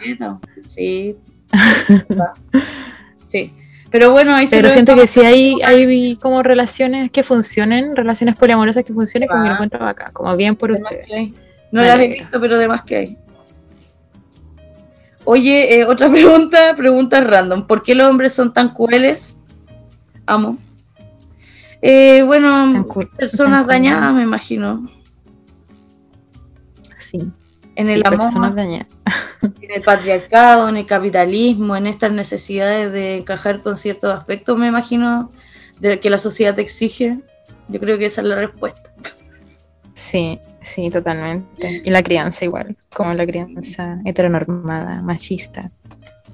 Sí. 0.66 1.16
sí. 3.22 3.52
Pero 3.92 4.12
bueno, 4.12 4.36
ahí 4.36 4.46
Pero 4.50 4.70
siento 4.70 4.96
que 4.96 5.08
si 5.08 5.22
hay, 5.22 5.60
hay 5.64 6.16
como 6.18 6.44
relaciones 6.44 7.10
que 7.12 7.24
funcionen, 7.24 7.96
relaciones 7.96 8.36
poliamorosas 8.36 8.84
que 8.84 8.94
funcionen, 8.94 9.28
como 9.28 9.42
que 9.42 9.48
lo 9.48 9.54
Ah. 9.54 9.58
encuentro 9.58 9.86
acá, 9.86 10.12
como 10.14 10.36
bien 10.36 10.56
por 10.56 10.72
ustedes. 10.72 11.32
No 11.72 11.82
las 11.82 12.00
he 12.00 12.08
visto, 12.08 12.40
pero 12.40 12.58
de 12.58 12.68
más 12.68 12.84
que 12.84 12.96
hay. 12.96 13.18
Oye, 15.24 15.80
eh, 15.80 15.86
otra 15.86 16.10
pregunta, 16.12 16.76
pregunta 16.76 17.22
random. 17.22 17.66
¿Por 17.68 17.84
qué 17.84 17.96
los 17.96 18.08
hombres 18.10 18.34
son 18.34 18.54
tan 18.54 18.70
crueles? 18.74 19.38
Amo. 20.26 20.58
Eh, 21.82 22.22
bueno, 22.24 22.86
personas 23.18 23.66
dañadas, 23.66 24.14
me 24.14 24.22
imagino. 24.24 24.90
Sí, 27.00 27.20
En 27.80 27.86
sí, 27.86 27.94
el 27.94 28.06
amor, 28.06 28.30
en 28.60 29.72
el 29.74 29.82
patriarcado, 29.84 30.68
en 30.68 30.76
el 30.76 30.86
capitalismo, 30.86 31.78
en 31.78 31.88
estas 31.88 32.12
necesidades 32.12 32.92
de 32.92 33.20
encajar 33.20 33.62
con 33.62 33.78
ciertos 33.78 34.14
aspectos, 34.14 34.58
me 34.58 34.68
imagino, 34.68 35.32
de 35.80 35.98
que 36.02 36.10
la 36.10 36.18
sociedad 36.18 36.54
te 36.54 36.62
exige. 36.62 37.20
Yo 37.70 37.80
creo 37.80 37.98
que 37.98 38.08
esa 38.08 38.20
es 38.20 38.28
la 38.28 38.36
respuesta. 38.36 38.92
Sí, 39.94 40.42
sí, 40.62 40.90
totalmente. 40.90 41.82
Y 41.86 41.90
la 41.90 42.04
crianza 42.04 42.44
igual, 42.44 42.76
como 42.94 43.14
la 43.14 43.26
crianza 43.26 44.02
heteronormada, 44.04 45.02
machista. 45.02 45.72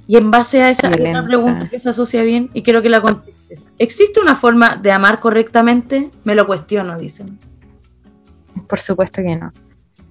Y 0.07 0.17
en 0.17 0.31
base 0.31 0.63
a 0.63 0.71
esa 0.71 0.87
una 0.87 1.27
pregunta 1.27 1.69
que 1.69 1.79
se 1.79 1.89
asocia 1.89 2.23
bien 2.23 2.49
y 2.55 2.63
quiero 2.63 2.81
que 2.81 2.89
la 2.89 3.01
contestes. 3.01 3.71
¿Existe 3.77 4.19
una 4.19 4.35
forma 4.35 4.77
de 4.77 4.91
amar 4.91 5.19
correctamente? 5.19 6.09
Me 6.23 6.33
lo 6.33 6.47
cuestiono, 6.47 6.97
dicen. 6.97 7.27
Por 8.67 8.79
supuesto 8.79 9.21
que 9.21 9.35
no. 9.35 9.53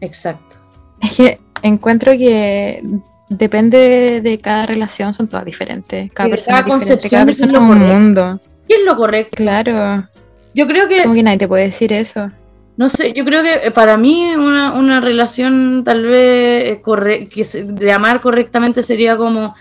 Exacto. 0.00 0.63
Es 1.04 1.16
que 1.16 1.40
encuentro 1.62 2.12
que 2.12 2.82
depende 3.28 4.20
de 4.22 4.38
cada 4.40 4.66
relación, 4.66 5.14
son 5.14 5.28
todas 5.28 5.44
diferentes. 5.44 6.10
Cada 6.12 6.26
de 6.28 6.30
persona 6.32 6.62
cada 6.62 6.76
es 6.76 6.80
diferente, 6.80 6.86
concepción 7.00 7.18
cada 7.20 7.26
persona 7.26 7.52
es 7.52 7.58
un 7.58 7.68
correcto. 7.68 7.94
mundo. 7.94 8.40
¿Qué 8.68 8.74
es 8.76 8.84
lo 8.84 8.96
correcto? 8.96 9.36
Claro. 9.36 10.08
Yo 10.54 10.66
creo 10.66 10.88
que, 10.88 11.02
Como 11.02 11.14
que 11.14 11.22
nadie 11.22 11.38
te 11.38 11.48
puede 11.48 11.64
decir 11.68 11.92
eso. 11.92 12.30
no 12.76 12.88
sé, 12.88 13.12
yo 13.12 13.24
creo 13.24 13.42
que 13.42 13.66
eh, 13.66 13.70
para 13.70 13.96
mí 13.96 14.34
una, 14.36 14.72
una 14.72 15.00
relación 15.00 15.82
tal 15.84 16.04
vez 16.04 16.70
eh, 16.70 16.80
corre- 16.82 17.28
que 17.28 17.44
se- 17.44 17.64
de 17.64 17.92
amar 17.92 18.20
correctamente 18.20 18.82
sería 18.82 19.16
como 19.16 19.54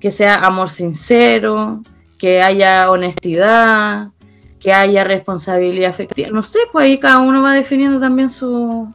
que 0.00 0.10
sea 0.10 0.36
amor 0.44 0.68
sincero, 0.70 1.80
que 2.18 2.42
haya 2.42 2.90
honestidad, 2.90 4.08
que 4.60 4.72
haya 4.72 5.04
responsabilidad 5.04 5.90
afectiva. 5.90 6.28
No 6.30 6.42
sé, 6.42 6.58
pues 6.72 6.84
ahí 6.84 6.98
cada 6.98 7.18
uno 7.18 7.42
va 7.42 7.52
definiendo 7.54 7.98
también 8.00 8.30
su... 8.30 8.88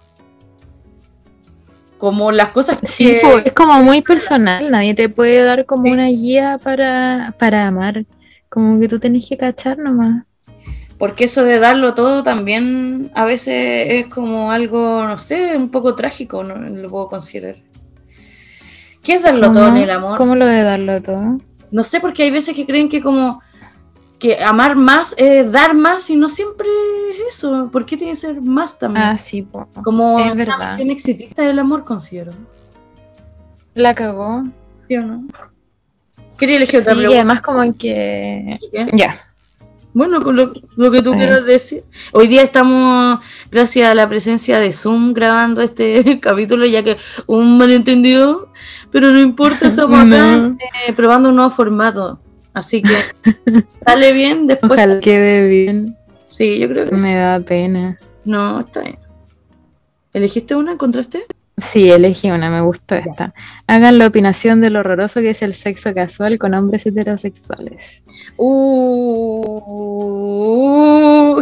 Como 1.99 2.31
las 2.31 2.49
cosas 2.49 2.79
Sí, 2.83 3.05
que... 3.05 3.19
po, 3.21 3.37
es 3.37 3.53
como 3.53 3.83
muy 3.83 4.01
personal, 4.01 4.71
nadie 4.71 4.95
te 4.95 5.09
puede 5.09 5.43
dar 5.43 5.65
como 5.65 5.91
una 5.91 6.07
guía 6.07 6.57
para, 6.63 7.35
para 7.37 7.67
amar. 7.67 8.05
Como 8.49 8.79
que 8.79 8.87
tú 8.87 8.99
tenés 8.99 9.27
que 9.29 9.37
cachar 9.37 9.77
nomás. 9.77 10.23
Porque 10.97 11.25
eso 11.25 11.43
de 11.43 11.59
darlo 11.59 11.93
todo 11.93 12.23
también 12.23 13.11
a 13.15 13.25
veces 13.25 13.87
es 13.89 14.07
como 14.07 14.51
algo, 14.51 15.03
no 15.03 15.17
sé, 15.17 15.55
un 15.57 15.69
poco 15.69 15.95
trágico, 15.95 16.43
no 16.43 16.55
lo 16.55 16.89
puedo 16.89 17.09
considerar. 17.09 17.57
¿Qué 19.03 19.15
es 19.15 19.21
darlo 19.21 19.51
todo 19.51 19.67
en 19.67 19.77
el 19.77 19.89
amor? 19.89 20.17
¿Cómo 20.17 20.35
lo 20.35 20.45
de 20.45 20.63
darlo 20.63 21.01
todo? 21.01 21.37
No 21.69 21.83
sé, 21.83 21.99
porque 21.99 22.23
hay 22.23 22.31
veces 22.31 22.55
que 22.55 22.65
creen 22.65 22.89
que 22.89 23.01
como 23.01 23.41
que 24.19 24.43
amar 24.43 24.75
más 24.75 25.15
es 25.17 25.51
dar 25.51 25.73
más 25.73 26.09
y 26.09 26.15
no 26.15 26.29
siempre 26.29 26.67
es 27.11 27.35
eso. 27.35 27.69
¿Por 27.71 27.85
qué 27.85 27.97
tiene 27.97 28.13
que 28.13 28.17
ser 28.19 28.41
más 28.41 28.77
también? 28.77 29.05
Ah, 29.05 29.17
sí, 29.17 29.41
po. 29.41 29.67
como 29.83 30.19
es 30.19 30.31
una 30.31 30.57
visión 30.57 30.89
exitista 30.91 31.43
del 31.43 31.59
amor, 31.59 31.83
considero. 31.85 32.33
La 33.73 33.95
cagó. 33.95 34.43
¿Sí 34.87 34.97
o 34.97 35.03
no? 35.05 35.23
Quería 36.37 36.57
elegir 36.57 36.81
otra 36.81 36.95
Sí, 36.95 37.01
y 37.01 37.13
además 37.13 37.41
como 37.41 37.61
que... 37.77 38.57
¿Qué? 38.71 38.87
Ya. 38.93 39.17
Bueno, 39.93 40.21
con 40.21 40.35
lo, 40.35 40.53
lo 40.75 40.91
que 40.91 41.01
tú 41.01 41.13
quieras 41.13 41.45
decir. 41.45 41.83
Hoy 42.11 42.27
día 42.27 42.43
estamos, 42.43 43.19
gracias 43.51 43.89
a 43.89 43.95
la 43.95 44.07
presencia 44.07 44.59
de 44.59 44.71
Zoom, 44.71 45.13
grabando 45.13 45.61
este 45.61 46.19
capítulo, 46.21 46.65
ya 46.65 46.83
que 46.83 46.97
un 47.25 47.57
malentendido, 47.57 48.51
pero 48.91 49.11
no 49.11 49.19
importa, 49.19 49.67
estamos 49.67 49.99
acá 50.07 50.37
No. 50.37 50.57
eh, 50.87 50.93
probando 50.93 51.29
un 51.29 51.35
nuevo 51.35 51.49
formato. 51.51 52.19
Así 52.53 52.81
que 52.81 52.95
sale 53.85 54.11
bien 54.13 54.47
después. 54.47 54.71
Ojalá 54.71 54.99
quede 54.99 55.47
bien. 55.47 55.95
Sí, 56.25 56.59
yo 56.59 56.67
creo 56.69 56.87
que 56.87 56.99
sí. 56.99 57.05
Me 57.05 57.15
da 57.15 57.39
pena. 57.39 57.97
No, 58.25 58.59
está 58.59 58.81
bien. 58.81 58.99
¿Elegiste 60.13 60.55
una? 60.55 60.73
¿Encontraste? 60.73 61.25
Sí, 61.57 61.91
elegí 61.91 62.31
una, 62.31 62.49
me 62.49 62.61
gustó 62.61 62.95
esta. 62.95 63.33
Hagan 63.67 63.97
la 63.97 64.07
opinación 64.07 64.61
de 64.61 64.69
lo 64.69 64.79
horroroso 64.79 65.19
que 65.19 65.31
es 65.31 65.41
el 65.41 65.53
sexo 65.53 65.93
casual 65.93 66.39
con 66.39 66.53
hombres 66.53 66.85
heterosexuales. 66.85 68.01
Uh, 68.37 68.61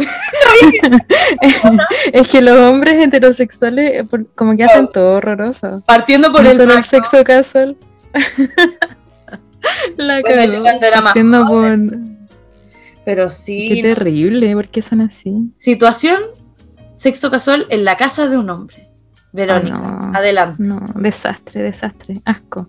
es 2.12 2.26
que 2.28 2.40
los 2.40 2.58
hombres 2.58 2.94
heterosexuales 3.06 4.02
eh, 4.02 4.06
como 4.34 4.56
que 4.56 4.64
hacen 4.64 4.88
todo 4.88 5.18
horroroso. 5.18 5.84
partiendo 5.86 6.32
por 6.32 6.42
No 6.42 6.50
el, 6.50 6.56
solo 6.56 6.74
el 6.74 6.84
sexo 6.84 7.22
casual. 7.24 7.76
la 9.96 10.20
Bueno, 10.20 10.44
yo 10.52 10.62
cuando 10.62 10.86
era 10.86 10.96
más 11.00 11.04
partiendo 11.14 11.46
por... 11.46 11.78
Pero 13.04 13.24
Qué 13.26 13.30
sí. 13.32 13.82
no. 13.82 13.88
terrible, 13.88 14.54
¿por 14.54 14.68
qué 14.68 14.82
son 14.82 15.00
así? 15.00 15.32
Situación, 15.56 16.20
sexo 16.96 17.30
casual 17.30 17.66
en 17.70 17.84
la 17.84 17.96
casa 17.96 18.28
de 18.28 18.36
un 18.36 18.50
hombre. 18.50 18.90
Verónica, 19.32 19.76
no. 19.78 20.12
adelante. 20.14 20.62
No, 20.62 20.80
desastre, 20.94 21.62
desastre, 21.62 22.20
asco. 22.24 22.68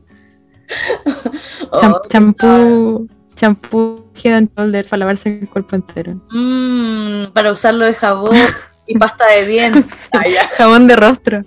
Cham- 1.79 1.99
champú, 2.09 3.07
champú 3.35 4.05
Head 4.23 4.33
and 4.35 4.49
Shoulders 4.55 4.89
para 4.89 4.99
lavarse 4.99 5.39
el 5.41 5.49
cuerpo 5.49 5.75
entero. 5.75 6.21
mm, 6.31 7.31
para 7.33 7.51
usarlo 7.51 7.85
de 7.85 7.93
jabón 7.93 8.35
y 8.87 8.97
pasta 8.97 9.25
de 9.27 9.45
dientes. 9.45 10.09
Ah. 10.13 10.23
Jabón 10.57 10.87
de 10.87 10.95
rostro. 10.95 11.41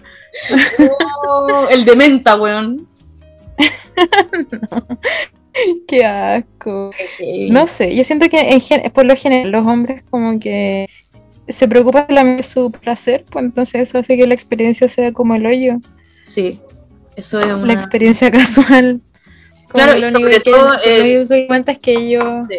Oh, 1.29 1.67
el 1.71 1.85
de 1.85 1.97
menta, 1.97 2.37
weón. 2.37 2.89
Qué 5.89 6.05
asco. 6.05 6.91
No 7.51 7.67
sé, 7.67 7.95
yo 7.95 8.05
siento 8.05 8.29
que 8.29 8.41
en 8.53 8.61
gen- 8.61 8.91
por 8.93 9.05
lo 9.05 9.17
general 9.17 9.51
los 9.51 9.67
hombres 9.67 10.03
como 10.11 10.39
que 10.39 10.89
se 11.49 11.69
preocupan 11.69 12.37
de 12.37 12.43
su 12.43 12.71
placer, 12.71 13.25
pues 13.31 13.45
entonces 13.45 13.89
eso 13.89 13.99
hace 13.99 14.17
que 14.17 14.27
la 14.27 14.35
experiencia 14.35 14.89
sea 14.89 15.13
como 15.13 15.35
el 15.35 15.45
hoyo, 15.47 15.79
Sí, 16.23 16.61
eso 17.17 17.41
es 17.41 17.47
la 17.49 17.57
una... 17.57 17.73
experiencia 17.75 18.31
casual. 18.31 19.01
Como 19.71 19.85
Claro, 19.85 19.97
y 19.97 20.01
lo 20.03 20.09
único 20.09 20.21
sobre 20.21 20.41
que- 20.41 20.51
todo, 20.51 20.69
lo 20.69 20.75
eh, 20.85 21.01
único 21.19 21.29
que 21.35 21.47
cuenta 21.47 21.73
es 21.73 21.79
que 21.79 21.95
Sí. 21.97 22.57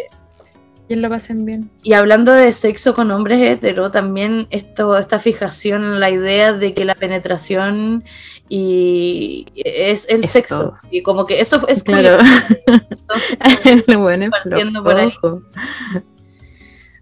Ellos 0.88 1.02
lo 1.02 1.08
pasen 1.08 1.44
bien. 1.44 1.70
Y 1.82 1.94
hablando 1.94 2.32
de 2.32 2.52
sexo 2.52 2.92
con 2.94 3.10
hombres 3.10 3.40
hetero, 3.40 3.90
también 3.90 4.46
esto, 4.50 4.96
esta 4.98 5.18
fijación 5.18 5.82
en 5.84 6.00
la 6.00 6.10
idea 6.10 6.52
de 6.52 6.74
que 6.74 6.84
la 6.84 6.94
penetración 6.94 8.04
y 8.48 9.46
es 9.56 10.06
el 10.10 10.24
Es 10.24 10.30
sexo. 10.30 10.58
todo. 10.58 10.74
Y 10.90 11.02
como 11.02 11.26
que 11.26 11.40
eso 11.40 11.66
es 11.68 11.82
Claro. 11.82 12.18
Entonces, 12.66 13.84
Lo 13.86 14.00
bueno 14.00 14.24
es 14.24 14.30
Partiendo 14.44 14.84
por 14.84 14.96
ahí. 14.96 15.12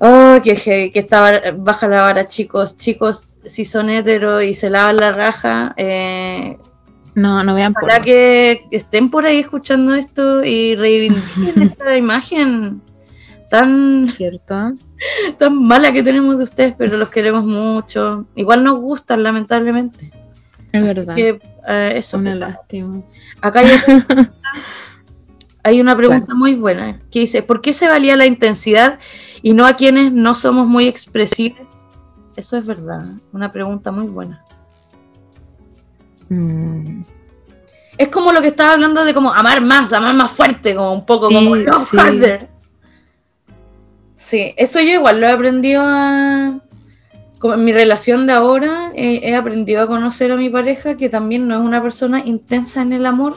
Oh, 0.05 0.39
qué 0.43 0.57
heavy, 0.57 0.91
que 0.91 0.99
está 0.99 1.21
bar- 1.21 1.55
baja 1.59 1.87
la 1.87 2.03
vara, 2.03 2.27
chicos. 2.27 2.77
Chicos, 2.77 3.39
si 3.45 3.65
son 3.65 3.89
hetero 3.89 4.43
y 4.43 4.55
se 4.55 4.69
lavan 4.69 4.97
la 4.97 5.13
raja, 5.13 5.75
eh, 5.77 6.59
No, 7.15 7.45
no 7.45 7.55
vean 7.55 7.73
porno. 7.73 7.89
que 8.03 8.63
estén 8.73 9.11
por 9.11 9.27
ahí 9.27 9.39
escuchando 9.39 9.95
esto 9.95 10.45
y 10.45 10.75
reivindiquen 10.75 11.63
esta 11.63 11.97
imagen 11.97 12.83
tan, 13.53 14.09
¿Cierto? 14.09 14.73
tan 15.37 15.63
mala 15.63 15.93
que 15.93 16.03
tenemos 16.03 16.39
de 16.39 16.45
ustedes, 16.45 16.75
pero 16.75 16.97
los 16.97 17.11
queremos 17.11 17.45
mucho. 17.45 18.25
Igual 18.35 18.65
nos 18.65 18.81
gustan, 18.81 19.23
lamentablemente. 19.23 20.11
Es 20.73 20.83
verdad. 20.83 21.15
Que, 21.15 21.39
eh, 21.69 21.93
eso. 21.97 22.17
Una 22.17 22.31
pues, 22.31 22.41
lástima. 22.41 23.03
Acá 23.43 23.61
hay, 23.61 23.69
hay 25.65 25.81
una 25.83 25.95
pregunta 25.95 26.35
muy 26.35 26.55
buena 26.55 26.99
que 27.11 27.21
dice, 27.21 27.43
¿por 27.43 27.61
qué 27.61 27.75
se 27.75 27.91
valía 27.91 28.17
la 28.17 28.25
intensidad 28.25 28.99
y 29.43 29.53
no 29.53 29.67
a 29.67 29.77
quienes 29.77 30.11
no 30.13 30.35
somos 30.35 30.67
muy 30.67 30.87
expresivos? 30.89 31.87
Eso 32.37 32.57
es 32.57 32.67
verdad, 32.67 33.05
una 33.33 33.53
pregunta 33.53 33.93
muy 33.93 34.07
buena. 34.07 34.43
Mm, 36.31 37.03
Es 37.99 38.09
como 38.09 38.33
lo 38.33 38.41
que 38.41 38.47
estaba 38.49 38.73
hablando 38.73 39.05
de 39.05 39.13
como 39.13 39.31
amar 39.31 39.61
más, 39.61 39.93
amar 39.93 40.15
más 40.15 40.31
fuerte, 40.31 40.75
como 40.75 40.95
un 40.95 41.05
poco 41.05 41.29
Sí, 41.29 41.35
como 41.35 41.55
love 41.57 41.91
sí. 41.91 41.99
harder. 41.99 42.52
Sí, 44.23 44.55
eso 44.57 44.79
yo 44.81 44.93
igual 44.93 45.21
lo 45.21 45.27
he 45.27 45.31
aprendido 45.31 45.83
a... 45.85 46.61
Como 47.41 47.55
en 47.55 47.65
mi 47.65 47.73
relación 47.73 48.29
de 48.29 48.33
ahora, 48.33 48.93
he 48.95 49.35
aprendido 49.35 49.83
a 49.83 49.89
conocer 49.89 50.31
a 50.31 50.37
mi 50.37 50.49
pareja 50.49 50.97
que 50.97 51.09
también 51.09 51.49
no 51.49 51.59
es 51.59 51.67
una 51.67 51.83
persona 51.83 52.23
intensa 52.25 52.83
en 52.83 52.93
el 52.93 53.05
amor, 53.05 53.35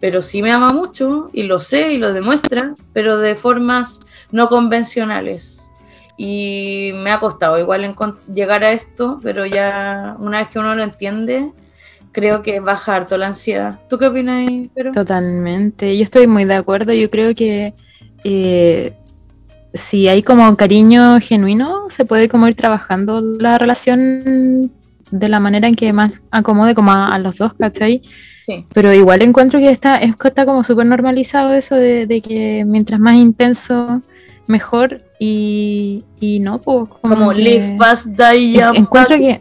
pero 0.00 0.22
sí 0.22 0.40
me 0.40 0.50
ama 0.50 0.72
mucho 0.72 1.28
y 1.34 1.42
lo 1.42 1.58
sé 1.58 1.92
y 1.92 1.98
lo 1.98 2.14
demuestra, 2.14 2.74
pero 2.94 3.18
de 3.18 3.34
formas 3.34 4.00
no 4.32 4.48
convencionales. 4.48 5.70
Y 6.16 6.92
me 6.94 7.10
ha 7.10 7.20
costado 7.20 7.58
igual 7.58 7.94
llegar 8.32 8.64
a 8.64 8.72
esto, 8.72 9.18
pero 9.22 9.44
ya 9.44 10.16
una 10.18 10.38
vez 10.38 10.48
que 10.48 10.58
uno 10.58 10.74
lo 10.74 10.82
entiende, 10.82 11.52
creo 12.12 12.42
que 12.42 12.60
baja 12.60 12.96
harto 12.96 13.18
la 13.18 13.26
ansiedad. 13.26 13.78
¿Tú 13.90 13.98
qué 13.98 14.06
opinas? 14.06 14.50
Totalmente. 14.94 15.98
Yo 15.98 16.04
estoy 16.04 16.26
muy 16.26 16.46
de 16.46 16.54
acuerdo. 16.54 16.94
Yo 16.94 17.10
creo 17.10 17.34
que 17.34 17.74
eh, 18.24 18.94
si 19.74 20.08
hay 20.08 20.22
como 20.22 20.56
cariño 20.56 21.18
genuino, 21.20 21.90
se 21.90 22.04
puede 22.04 22.28
como 22.28 22.46
ir 22.48 22.54
trabajando 22.54 23.20
la 23.20 23.58
relación 23.58 24.70
de 25.10 25.28
la 25.28 25.40
manera 25.40 25.68
en 25.68 25.74
que 25.74 25.92
más 25.92 26.12
acomode 26.30 26.74
como 26.74 26.92
a, 26.92 27.08
a 27.08 27.18
los 27.18 27.36
dos, 27.36 27.54
¿cachai? 27.54 28.02
Sí, 28.40 28.66
Pero 28.72 28.92
igual 28.92 29.22
encuentro 29.22 29.58
que 29.58 29.70
está, 29.70 29.96
es 29.96 30.14
que 30.16 30.28
está 30.28 30.44
como 30.46 30.64
súper 30.64 30.86
normalizado 30.86 31.54
eso 31.54 31.76
de, 31.76 32.06
de 32.06 32.20
que 32.20 32.64
mientras 32.66 33.00
más 33.00 33.16
intenso, 33.16 34.02
mejor. 34.46 35.02
Y, 35.18 36.04
y 36.20 36.40
no, 36.40 36.60
pues 36.60 36.88
como 37.00 37.30
que- 37.30 37.36
live 37.36 37.76
fast, 37.78 38.08
die 38.08 38.52
young. 38.52 38.76
Encuentro 38.76 39.16
que. 39.16 39.40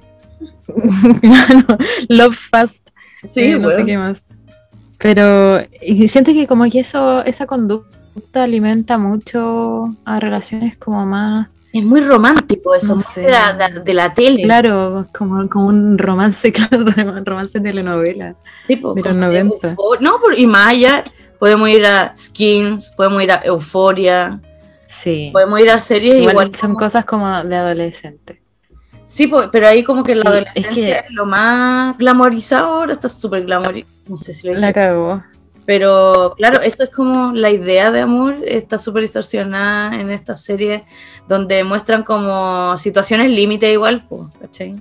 Claro, 1.22 1.78
love 2.10 2.36
fast. 2.50 2.90
Sí, 3.26 3.42
eh, 3.42 3.60
no 3.60 3.70
sé 3.70 3.86
qué 3.86 3.98
más. 3.98 4.26
Pero 4.98 5.60
siento 6.08 6.32
que 6.34 6.48
como 6.48 6.64
que 6.70 6.80
eso, 6.80 7.24
esa 7.26 7.46
conducta 7.46 7.98
alimenta 8.34 8.98
mucho 8.98 9.96
a 10.06 10.20
relaciones 10.20 10.78
como 10.78 11.06
más, 11.06 11.48
Es 11.72 11.84
muy 11.84 12.02
romántico 12.02 12.76
eso, 12.76 12.96
No 12.96 13.02
sé. 13.02 13.22
de, 13.22 13.32
la, 13.32 13.54
de- 13.54 13.80
de 13.80 13.94
la 13.96 14.14
tele. 14.14 14.44
claro, 14.44 15.08
como, 15.18 15.50
como 15.50 15.66
un 15.68 15.98
romance, 15.98 16.52
claro, 16.54 16.86
un 17.18 17.26
romance 17.26 17.60
telenovela. 17.60 18.36
Sí, 18.66 18.76
po, 18.76 18.94
de 18.94 19.02
los 19.02 19.08
como 19.10 19.20
90. 19.26 19.76
eufo- 19.76 19.98
No, 20.00 20.20
por- 20.20 20.38
y 20.38 20.46
más 20.46 20.68
allá, 20.68 21.04
podemos 21.40 21.68
ir 21.70 21.86
a 21.86 22.14
Skins, 22.16 22.92
podemos 22.96 23.22
ir 23.24 23.32
a 23.32 23.42
Euforia, 23.44 24.40
Sí. 24.88 25.30
podemos 25.34 25.60
ir 25.60 25.72
a 25.72 25.82
series 25.82 26.16
Igual, 26.18 26.32
igual. 26.32 26.56
son 26.56 26.70
como- 26.74 26.80
cosas 26.80 27.06
como 27.06 27.44
de 27.44 27.56
adolescente. 27.56 28.40
Sí, 29.08 29.28
po, 29.28 29.50
pero 29.52 29.68
ahí 29.68 29.84
como 29.84 30.04
que 30.04 30.16
la 30.16 30.22
Sí, 30.22 30.28
es 30.28 30.34
adolescencia 30.34 30.96
es, 31.00 31.04
que- 31.08 31.14
lo 31.14 31.26
más 31.26 31.98
glamorizado, 31.98 32.68
ahora 32.76 32.94
está 32.94 33.10
súper 33.10 33.44
glamorizado. 33.46 33.92
No 34.08 34.18
sé 34.18 34.34
si 34.34 34.46
lo 34.48 34.54
dije. 34.54 34.62
La 34.66 34.74
cagó. 34.74 35.24
Pero 35.66 36.34
claro, 36.38 36.60
eso 36.62 36.84
es 36.84 36.90
como 36.90 37.32
la 37.32 37.50
idea 37.50 37.92
de 37.92 38.02
amor, 38.02 38.36
está 38.46 38.78
súper 38.78 39.04
distorsionada 39.04 39.96
en 39.96 40.10
esta 40.10 40.36
serie 40.36 40.84
donde 41.28 41.64
muestran 41.64 42.04
como 42.04 42.78
situaciones 42.78 43.32
límite 43.32 43.72
igual, 43.72 44.06
pues, 44.08 44.24
¿cachai? 44.42 44.76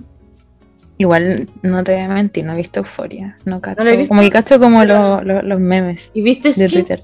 Igual 0.97 1.49
no 1.61 1.83
te 1.83 1.93
voy 1.93 2.01
a 2.01 2.07
mentir, 2.07 2.45
no 2.45 2.53
he 2.53 2.57
visto 2.57 2.79
euforia. 2.81 3.37
No 3.45 3.61
cacho. 3.61 3.83
¿No? 3.83 4.07
Como 4.07 4.21
que 4.21 4.29
cacho 4.29 4.59
como 4.59 4.83
lo- 4.85 5.21
lo- 5.21 5.41
los 5.41 5.59
memes 5.59 6.11
¿Y 6.13 6.21
viste 6.21 6.49
de 6.49 6.53
Skins? 6.53 6.71
Twitter. 6.73 6.99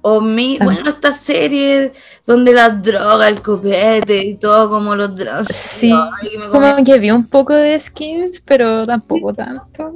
O 0.00 0.20
mi, 0.20 0.56
Ah. 0.60 0.64
bueno, 0.64 0.88
esta 0.90 1.12
serie 1.12 1.92
donde 2.24 2.52
la 2.52 2.68
droga, 2.70 3.28
el 3.28 3.42
copete 3.42 4.16
y 4.24 4.36
todo 4.36 4.70
como 4.70 4.94
los 4.94 5.14
drogas. 5.14 5.48
Sí, 5.48 5.92
que 6.22 6.38
me 6.38 6.48
Como 6.48 6.84
que 6.84 6.98
vi 6.98 7.10
un 7.10 7.26
poco 7.26 7.52
de 7.54 7.78
skins, 7.80 8.40
pero 8.40 8.86
tampoco 8.86 9.34
tanto. 9.34 9.94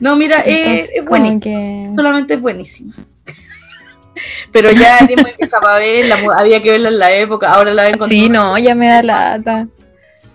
No, 0.00 0.16
mira, 0.16 0.36
Entonces, 0.44 0.90
es 0.94 1.04
buenísimo. 1.04 1.40
que- 1.42 1.86
Solamente 1.94 2.34
es 2.34 2.40
buenísimo. 2.40 2.92
Pero 4.52 4.70
ya 4.70 4.98
eres 4.98 5.22
muy 5.22 5.32
vieja 5.38 5.60
para 5.60 5.78
verla, 5.78 6.16
mu- 6.18 6.30
había 6.32 6.62
que 6.62 6.70
verla 6.70 6.88
en 6.88 6.98
la 6.98 7.12
época, 7.12 7.52
ahora 7.52 7.72
la 7.74 7.84
ven 7.84 7.98
con 7.98 8.08
Sí, 8.08 8.28
no, 8.28 8.56
ya 8.58 8.74
me 8.74 8.88
da 8.88 9.02
lata. 9.02 9.68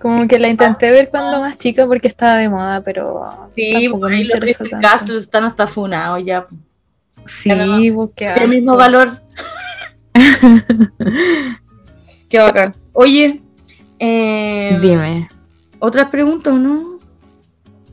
Como 0.01 0.21
Sí, 0.21 0.27
que 0.27 0.38
la 0.39 0.47
intenté 0.49 0.91
ver 0.91 1.10
cuando 1.10 1.39
más 1.41 1.58
chica 1.58 1.86
porque 1.88 2.08
estaba 2.08 2.38
de 2.38 2.49
moda, 2.49 2.82
pero 2.82 3.49
Sí, 3.56 3.89
por 3.89 4.12
ahí 4.12 4.23
los. 4.25 4.39
Castles 4.82 5.21
están 5.23 5.43
hasta 5.43 5.67
funados 5.67 6.23
ya. 6.23 6.45
Sí, 7.27 7.43
Tiene 7.43 7.63
el 7.63 8.49
mismo 8.49 8.75
valor. 8.75 9.21
Qué 12.29 12.39
bacán. 12.39 12.75
Oye, 12.93 13.41
eh, 13.99 14.77
Dime. 14.81 15.27
otras 15.79 16.09
preguntas, 16.09 16.53
¿o 16.53 16.57
¿no? 16.57 16.97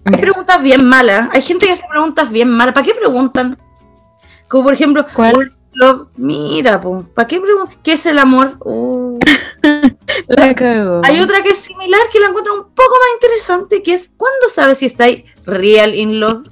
Hay 0.06 0.20
preguntas 0.20 0.62
bien 0.62 0.84
malas. 0.84 1.28
Hay 1.32 1.42
gente 1.42 1.66
que 1.66 1.72
hace 1.72 1.86
preguntas 1.88 2.30
bien 2.30 2.48
malas. 2.48 2.74
¿Para 2.74 2.86
qué 2.86 2.94
preguntan? 2.94 3.58
Como 4.48 4.64
por 4.64 4.74
ejemplo, 4.74 5.04
¿Cuál? 5.14 5.52
Love, 5.72 6.08
mira, 6.16 6.80
po, 6.80 7.04
¿para 7.14 7.26
qué 7.26 7.40
preguntan? 7.40 7.76
¿Qué 7.82 7.94
es 7.94 8.06
el 8.06 8.18
amor? 8.18 8.56
Uh. 8.60 9.18
La 10.28 10.54
cagó. 10.54 11.00
Hay 11.04 11.20
otra 11.20 11.42
que 11.42 11.50
es 11.50 11.58
similar 11.58 12.00
que 12.12 12.20
la 12.20 12.28
encuentro 12.28 12.54
un 12.54 12.74
poco 12.74 12.92
más 12.92 13.14
interesante, 13.14 13.82
que 13.82 13.94
es 13.94 14.10
¿cuándo 14.16 14.48
sabes 14.48 14.78
si 14.78 14.86
estáis 14.86 15.24
real 15.44 15.94
in 15.94 16.20
love? 16.20 16.48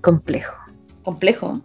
Complejo. 0.00 0.56
Complejo. 1.02 1.60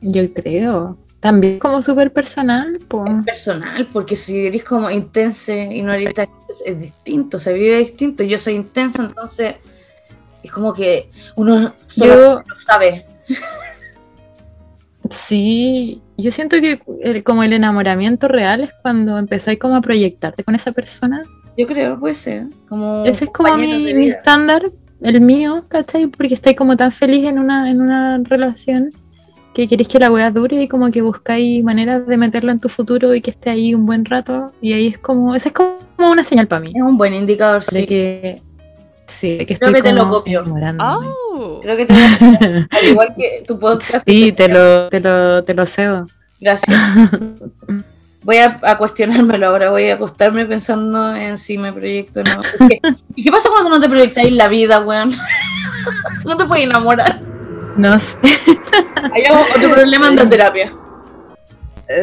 Yo 0.00 0.32
creo. 0.32 0.96
También 1.20 1.58
como 1.58 1.82
súper 1.82 2.12
personal, 2.12 2.78
pues. 2.86 3.10
Es 3.18 3.24
personal, 3.24 3.88
porque 3.92 4.14
si 4.14 4.46
eres 4.46 4.62
como 4.62 4.88
intensa 4.90 5.52
y 5.56 5.82
no 5.82 5.92
eres 5.92 6.14
tan 6.14 6.28
es 6.64 6.78
distinto, 6.78 7.40
se 7.40 7.52
vive 7.52 7.78
distinto. 7.78 8.22
Yo 8.22 8.38
soy 8.38 8.54
intensa, 8.54 9.02
entonces 9.02 9.56
es 10.44 10.52
como 10.52 10.72
que 10.72 11.10
uno 11.34 11.74
solo 11.88 12.14
Yo, 12.14 12.42
lo 12.46 12.58
sabe. 12.60 13.04
sí, 15.10 16.02
yo 16.16 16.30
siento 16.30 16.60
que 16.60 16.80
el- 17.02 17.24
como 17.24 17.42
el 17.42 17.52
enamoramiento 17.52 18.28
real 18.28 18.62
es 18.62 18.70
cuando 18.82 19.18
empezáis 19.18 19.58
como 19.58 19.76
a 19.76 19.80
proyectarte 19.80 20.44
con 20.44 20.54
esa 20.54 20.72
persona. 20.72 21.22
Yo 21.56 21.66
creo, 21.66 21.98
puede 21.98 22.14
ser. 22.14 22.46
Como 22.68 23.04
Ese 23.04 23.24
es 23.24 23.30
como 23.32 23.56
mi, 23.56 23.92
mi 23.94 24.08
estándar, 24.10 24.70
el 25.00 25.20
mío, 25.20 25.64
¿cachai? 25.68 26.06
Porque 26.06 26.34
estáis 26.34 26.56
como 26.56 26.76
tan 26.76 26.92
feliz 26.92 27.24
en 27.24 27.38
una, 27.38 27.70
en 27.70 27.80
una 27.80 28.18
relación 28.18 28.90
que 29.54 29.66
queréis 29.66 29.88
que 29.88 29.98
la 29.98 30.10
weá 30.10 30.30
dure 30.30 30.62
y 30.62 30.68
como 30.68 30.90
que 30.90 31.02
buscáis 31.02 31.64
maneras 31.64 32.06
de 32.06 32.16
meterlo 32.16 32.52
en 32.52 32.60
tu 32.60 32.68
futuro 32.68 33.14
y 33.14 33.20
que 33.20 33.30
esté 33.30 33.50
ahí 33.50 33.74
un 33.74 33.86
buen 33.86 34.04
rato. 34.04 34.52
Y 34.60 34.72
ahí 34.72 34.88
es 34.88 34.98
como, 34.98 35.34
esa 35.34 35.48
es 35.48 35.54
como 35.54 35.76
una 35.98 36.22
señal 36.24 36.46
para 36.46 36.60
mí. 36.60 36.72
Es 36.74 36.82
un 36.82 36.96
buen 36.96 37.14
indicador, 37.14 37.64
De 37.64 37.80
sí. 37.80 37.86
que, 37.86 38.42
sí, 39.06 39.36
de 39.36 39.46
que 39.46 39.56
Creo 39.56 39.70
estoy 39.70 39.82
que 39.82 39.88
te 39.88 39.94
lo 39.94 40.02
como 40.02 40.12
copio. 40.14 40.44
Oh. 40.78 41.60
Creo 41.62 41.76
que 41.76 41.86
te 41.86 41.92
hacer, 41.92 42.68
al 42.70 42.86
igual 42.86 43.14
que 43.16 43.42
tu 43.46 43.58
podcast. 43.58 44.06
Sí, 44.06 44.32
te 44.32 44.48
lo, 44.48 44.88
te 44.88 45.00
lo, 45.00 45.42
te 45.44 45.54
lo 45.54 45.66
cedo. 45.66 46.06
Gracias. 46.40 46.78
Voy 48.22 48.36
a, 48.38 48.58
a 48.62 48.76
cuestionármelo 48.78 49.48
ahora, 49.48 49.70
voy 49.70 49.88
a 49.90 49.94
acostarme 49.94 50.44
pensando 50.44 51.14
en 51.14 51.38
si 51.38 51.56
me 51.56 51.72
proyecto 51.72 52.20
o 52.20 52.24
no. 52.24 52.42
Porque- 52.58 52.80
¿Y 53.14 53.24
qué 53.24 53.30
pasa 53.30 53.48
cuando 53.50 53.70
no 53.70 53.80
te 53.80 53.88
proyectáis 53.88 54.32
la 54.32 54.48
vida, 54.48 54.80
weón? 54.80 55.12
No 56.24 56.36
te 56.36 56.44
puedes 56.44 56.64
enamorar. 56.66 57.20
No 57.76 57.98
sé, 58.00 58.16
Hay 59.14 59.24
algo- 59.24 59.44
otro 59.56 59.70
problema 59.70 60.08
en 60.08 60.28
terapia. 60.28 60.72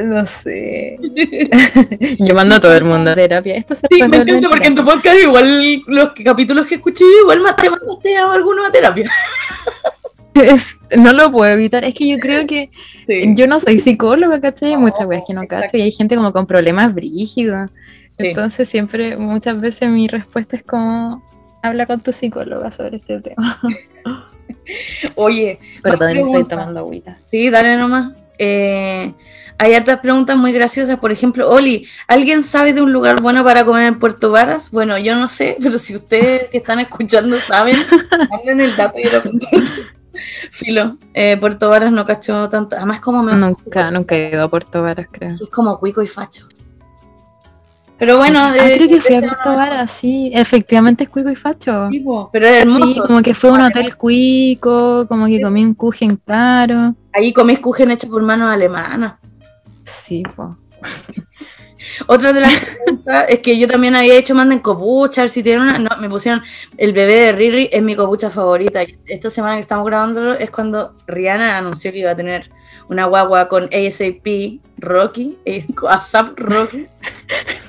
no 0.06 0.26
sé. 0.26 0.98
Yo 2.20 2.34
mando 2.34 2.56
a 2.56 2.60
todo 2.62 2.74
el 2.76 2.86
mundo 2.86 3.12
a 3.12 3.16
terapia. 3.16 3.56
Esto 3.56 3.76
se 3.76 3.88
Sí, 3.92 4.02
me 4.04 4.18
encanta 4.18 4.48
porque 4.50 4.68
en 4.68 4.76
tu 4.76 4.86
podcast 4.86 5.18
igual 5.22 5.82
los 5.88 6.10
capítulos 6.24 6.66
que 6.66 6.76
escuché 6.76 7.04
igual 7.22 7.42
más 7.42 7.56
te 7.58 7.70
mandaste 7.70 8.18
a 8.18 8.32
algunos 8.32 8.66
a 8.68 8.72
terapia. 8.72 9.12
Es- 10.36 10.78
no 10.98 11.14
lo 11.14 11.32
puedo 11.32 11.52
evitar. 11.52 11.84
Es 11.86 11.94
que 11.94 12.08
yo 12.08 12.20
creo 12.20 12.46
que 12.46 12.70
Sí. 13.08 13.34
yo 13.36 13.48
no 13.48 13.60
soy 13.60 13.80
psicóloga, 13.80 14.40
¿cachai? 14.42 14.70
Hay 14.70 14.76
No, 14.76 14.82
muchas 14.82 15.06
weas 15.08 15.24
que 15.28 15.34
no 15.34 15.42
exacto. 15.44 15.66
cacho 15.68 15.78
y 15.78 15.82
hay 15.82 15.92
gente 15.92 16.16
como 16.16 16.32
con 16.34 16.46
problemas 16.46 16.94
brígidos. 16.94 17.70
Sí. 18.18 18.28
Entonces 18.28 18.68
siempre, 18.70 19.18
muchas 19.18 19.60
veces 19.60 19.90
mi 19.90 20.08
respuesta 20.08 20.56
es 20.58 20.64
como, 20.64 21.24
habla 21.62 21.86
con 21.86 22.00
tu 22.02 22.14
psicóloga 22.14 22.72
sobre 22.72 22.98
este 22.98 23.20
tema. 23.22 23.60
Oye, 25.16 25.60
Perdón, 25.82 26.18
estoy 26.18 26.44
tomando 26.46 26.80
agüita. 26.80 27.18
Sí, 27.26 27.50
dale 27.50 27.78
nomás. 27.78 28.18
Eh, 28.38 29.14
hay 29.58 29.74
hartas 29.74 30.00
preguntas 30.00 30.36
muy 30.38 30.52
graciosas. 30.52 30.98
Por 31.00 31.12
ejemplo, 31.12 31.50
Oli, 31.50 31.88
¿alguien 32.08 32.44
sabe 32.44 32.74
de 32.74 32.82
un 32.82 32.92
lugar 32.92 33.22
bueno 33.22 33.44
para 33.44 33.64
comer 33.64 33.84
en 33.86 34.00
Puerto 34.00 34.32
Varas? 34.32 34.72
Bueno, 34.72 34.98
yo 34.98 35.16
no 35.16 35.30
sé, 35.30 35.58
pero 35.62 35.78
si 35.78 35.96
ustedes 35.96 36.50
que 36.50 36.58
están 36.58 36.80
escuchando 36.80 37.40
saben, 37.40 37.78
manden 38.32 38.62
el 38.62 38.76
dato 38.76 39.00
y 39.00 39.06
lo 39.06 39.22
comparto. 39.24 39.60
Filo, 40.52 40.98
eh, 41.14 41.38
Puerto 41.38 41.70
Varas 41.70 41.92
no 41.92 42.06
cachó 42.06 42.48
tanto. 42.50 42.76
Además, 42.76 43.00
como 43.00 43.22
me 43.24 43.34
Nunca, 43.34 43.92
nunca 43.92 44.16
he 44.16 44.30
ido 44.32 44.44
a 44.44 44.50
Puerto 44.50 44.82
Varas, 44.82 45.08
creo. 45.12 45.32
es 45.36 45.50
como 45.50 45.78
cuico 45.80 46.02
y 46.02 46.08
facho. 46.08 46.48
Pero 47.98 48.18
bueno, 48.18 48.40
Ah, 48.42 48.54
eh, 48.58 48.74
creo 48.76 48.90
que 48.90 49.00
fui 49.02 49.16
a 49.16 49.22
Puerto 49.22 49.50
no- 49.52 49.56
Varas, 49.56 49.90
sí. 49.92 50.30
Efectivamente 50.34 51.06
es 51.06 51.10
cuico 51.10 51.30
y 51.30 51.36
facho. 51.36 51.88
Sí, 51.90 52.00
po, 52.02 52.30
pero 52.32 52.46
es 52.46 52.62
hermoso. 52.62 52.94
Sí, 52.94 53.00
como 53.00 53.22
que 53.22 53.34
fue 53.34 53.52
un 53.52 53.62
hotel 53.62 53.96
cuico, 53.96 55.08
como 55.08 55.28
que 55.28 55.42
comí 55.42 55.64
un 55.64 55.74
kuchen 55.76 56.18
caro. 56.18 56.94
Ahí 57.14 57.32
comés 57.32 57.60
kuchen 57.60 57.92
hecho 57.92 58.10
por 58.10 58.22
manos 58.22 58.52
alemanas. 58.52 59.14
Sí, 59.86 60.24
po. 60.36 60.58
Otra 62.08 62.34
de 62.34 62.42
las 62.42 62.54
preguntas 62.60 63.26
es 63.30 63.40
que 63.40 63.58
yo 63.58 63.68
también 63.68 63.96
había 63.96 64.16
hecho 64.16 64.36
manden 64.36 64.60
copucha, 64.60 65.22
a 65.22 65.24
ver 65.24 65.30
si 65.30 65.44
tienen 65.44 65.62
una. 65.62 65.80
No, 65.80 65.90
me 66.00 66.10
pusieron 66.10 66.42
el 66.78 66.94
bebé 66.94 67.16
de 67.16 67.32
Riri 67.32 67.70
es 67.72 67.82
mi 67.82 67.96
copucha 67.96 68.30
favorita. 68.30 68.82
Esta 69.08 69.30
semana 69.30 69.56
que 69.56 69.62
estamos 69.62 69.86
grabándolo 69.86 70.34
es 70.34 70.50
cuando 70.52 70.96
Rihanna 71.08 71.58
anunció 71.58 71.92
que 71.92 72.00
iba 72.00 72.12
a 72.12 72.16
tener 72.16 72.50
una 72.90 73.06
guagua 73.06 73.48
con 73.48 73.66
ASAP 73.66 74.60
Rocky, 74.78 75.38
eh, 75.46 75.66
ASAP 75.88 76.38
Rocky. 76.40 76.88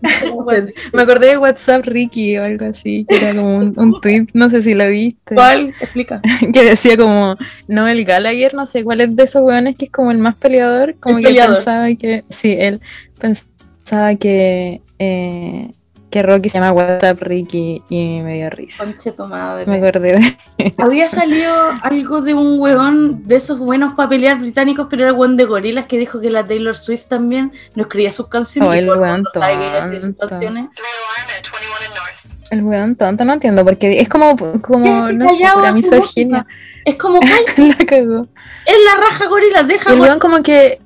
No 0.00 0.46
sé. 0.46 0.72
Me 0.92 1.02
acordé 1.02 1.28
de 1.28 1.38
WhatsApp 1.38 1.84
Ricky 1.86 2.38
o 2.38 2.44
algo 2.44 2.66
así, 2.66 3.04
que 3.08 3.16
era 3.16 3.34
como 3.34 3.58
un, 3.58 3.74
un 3.76 4.00
tweet, 4.00 4.26
no 4.34 4.50
sé 4.50 4.62
si 4.62 4.74
la 4.74 4.86
viste. 4.86 5.34
¿Cuál? 5.34 5.74
Explica. 5.80 6.20
Que 6.52 6.64
decía 6.64 6.96
como, 6.96 7.36
no, 7.66 7.88
el 7.88 8.04
Gallagher, 8.04 8.54
no 8.54 8.66
sé 8.66 8.84
cuál 8.84 9.00
es 9.00 9.14
de 9.16 9.24
esos 9.24 9.42
weones 9.42 9.76
que 9.76 9.86
es 9.86 9.90
como 9.90 10.10
el 10.10 10.18
más 10.18 10.36
peleador, 10.36 10.96
como 11.00 11.18
El 11.18 11.24
que 11.24 11.28
peleador. 11.28 11.56
pensaba 11.56 11.86
que, 11.94 12.24
sí, 12.30 12.56
él 12.58 12.80
pensaba 13.18 14.14
que, 14.16 14.80
eh, 14.98 15.70
que 16.10 16.22
Rocky 16.22 16.48
se 16.48 16.58
llama 16.58 16.72
WhatsApp 16.72 17.20
Ricky 17.20 17.82
y 17.88 18.20
me 18.20 18.34
dio 18.34 18.48
risa. 18.50 18.84
Conche 18.84 19.12
tu 19.12 19.26
madre. 19.26 19.66
Me 19.66 19.76
acordé 19.76 20.36
de 20.58 20.74
Había 20.78 21.08
salido 21.08 21.52
algo 21.82 22.22
de 22.22 22.34
un 22.34 22.58
huevón 22.60 23.26
de 23.26 23.36
esos 23.36 23.58
buenos 23.58 23.94
para 23.94 24.08
pelear 24.08 24.38
británicos, 24.38 24.86
pero 24.88 25.02
era 25.02 25.10
el 25.10 25.16
huevón 25.18 25.36
de 25.36 25.44
gorilas 25.44 25.86
que 25.86 25.98
dijo 25.98 26.20
que 26.20 26.30
la 26.30 26.46
Taylor 26.46 26.76
Swift 26.76 27.06
también 27.06 27.52
no 27.74 27.82
escribía 27.82 28.12
sus 28.12 28.28
canciones. 28.28 28.70
Oh, 28.70 28.74
el 28.74 28.88
huevón 28.88 29.24
tonto. 29.24 29.40
el 32.50 32.62
weón 32.62 32.94
tonto, 32.96 33.24
no 33.24 33.32
entiendo, 33.34 33.64
porque 33.64 34.00
es 34.00 34.08
como, 34.08 34.36
como 34.62 35.10
no 35.12 35.34
sé, 35.34 35.44
pura 35.54 35.72
misoginia. 35.72 36.46
Es 36.84 36.96
como, 36.96 37.18
"Calla, 37.20 37.74
la 37.78 37.84
cagó. 37.86 38.26
es 38.64 38.76
la 38.84 39.00
raja 39.04 39.26
gorilas, 39.28 39.66
deja 39.66 39.90
Y 39.90 39.92
el 39.94 39.98
gorilas". 39.98 40.08
weón 40.08 40.18
como 40.20 40.42
que 40.42 40.80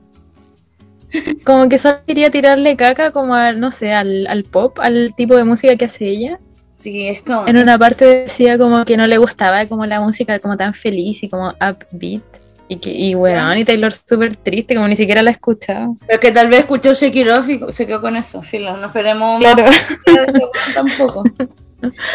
como 1.45 1.69
que 1.69 1.79
solo 1.79 1.99
quería 2.07 2.31
tirarle 2.31 2.77
caca 2.77 3.11
como 3.11 3.35
al, 3.35 3.61
no 3.61 3.71
sé, 3.71 3.93
al, 3.93 4.27
al 4.27 4.45
pop, 4.45 4.79
al 4.81 5.15
tipo 5.17 5.37
de 5.37 5.45
música 5.45 5.77
que 5.77 5.85
hace 5.87 6.07
ella. 6.09 6.39
Sí, 6.69 7.09
es 7.09 7.23
como. 7.23 7.47
En 7.47 7.57
una 7.59 7.79
parte 7.79 8.05
decía 8.05 8.57
como 8.57 8.85
que 8.85 8.97
no 8.97 9.07
le 9.07 9.19
gustaba 9.19 9.67
como 9.67 9.85
la 9.87 10.01
música 10.01 10.39
como 10.39 10.57
tan 10.57 10.73
feliz 10.75 11.23
y 11.23 11.29
como 11.29 11.51
upbeat. 11.51 12.23
Y 12.69 12.77
que, 12.77 12.91
y 12.93 13.17
weón, 13.17 13.59
y 13.59 13.65
Taylor 13.65 13.93
súper 13.93 14.37
triste, 14.37 14.77
como 14.77 14.87
ni 14.87 14.95
siquiera 14.95 15.23
la 15.25 15.31
he 15.31 15.33
escuchado. 15.33 15.97
Pero 16.07 16.21
que 16.21 16.31
tal 16.31 16.49
vez 16.49 16.61
escuchó 16.61 16.95
Shake 16.95 17.17
It 17.17 17.29
Off 17.29 17.49
y 17.49 17.61
se 17.73 17.85
quedó 17.85 18.01
con 18.01 18.15
eso. 18.17 18.43
Filo, 18.43 18.77
no 18.77 18.87
esperemos 18.87 19.41
Claro. 19.41 19.65
más 19.65 20.75
tampoco. 20.75 21.25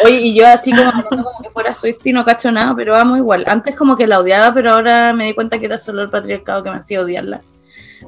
Oye, 0.04 0.20
y 0.20 0.34
yo 0.34 0.46
así 0.46 0.72
como 0.72 0.90
como 1.04 1.30
que 1.42 1.50
fuera 1.50 1.74
Swift 1.74 1.98
y 2.04 2.12
no 2.12 2.24
cacho 2.24 2.50
nada, 2.50 2.74
pero 2.74 2.92
vamos 2.92 3.18
igual. 3.18 3.44
Antes 3.48 3.74
como 3.74 3.96
que 3.96 4.06
la 4.06 4.18
odiaba, 4.20 4.54
pero 4.54 4.72
ahora 4.72 5.12
me 5.12 5.26
di 5.26 5.34
cuenta 5.34 5.58
que 5.58 5.66
era 5.66 5.76
solo 5.76 6.02
el 6.02 6.08
patriarcado 6.08 6.62
que 6.62 6.70
me 6.70 6.76
hacía 6.76 7.00
odiarla. 7.02 7.42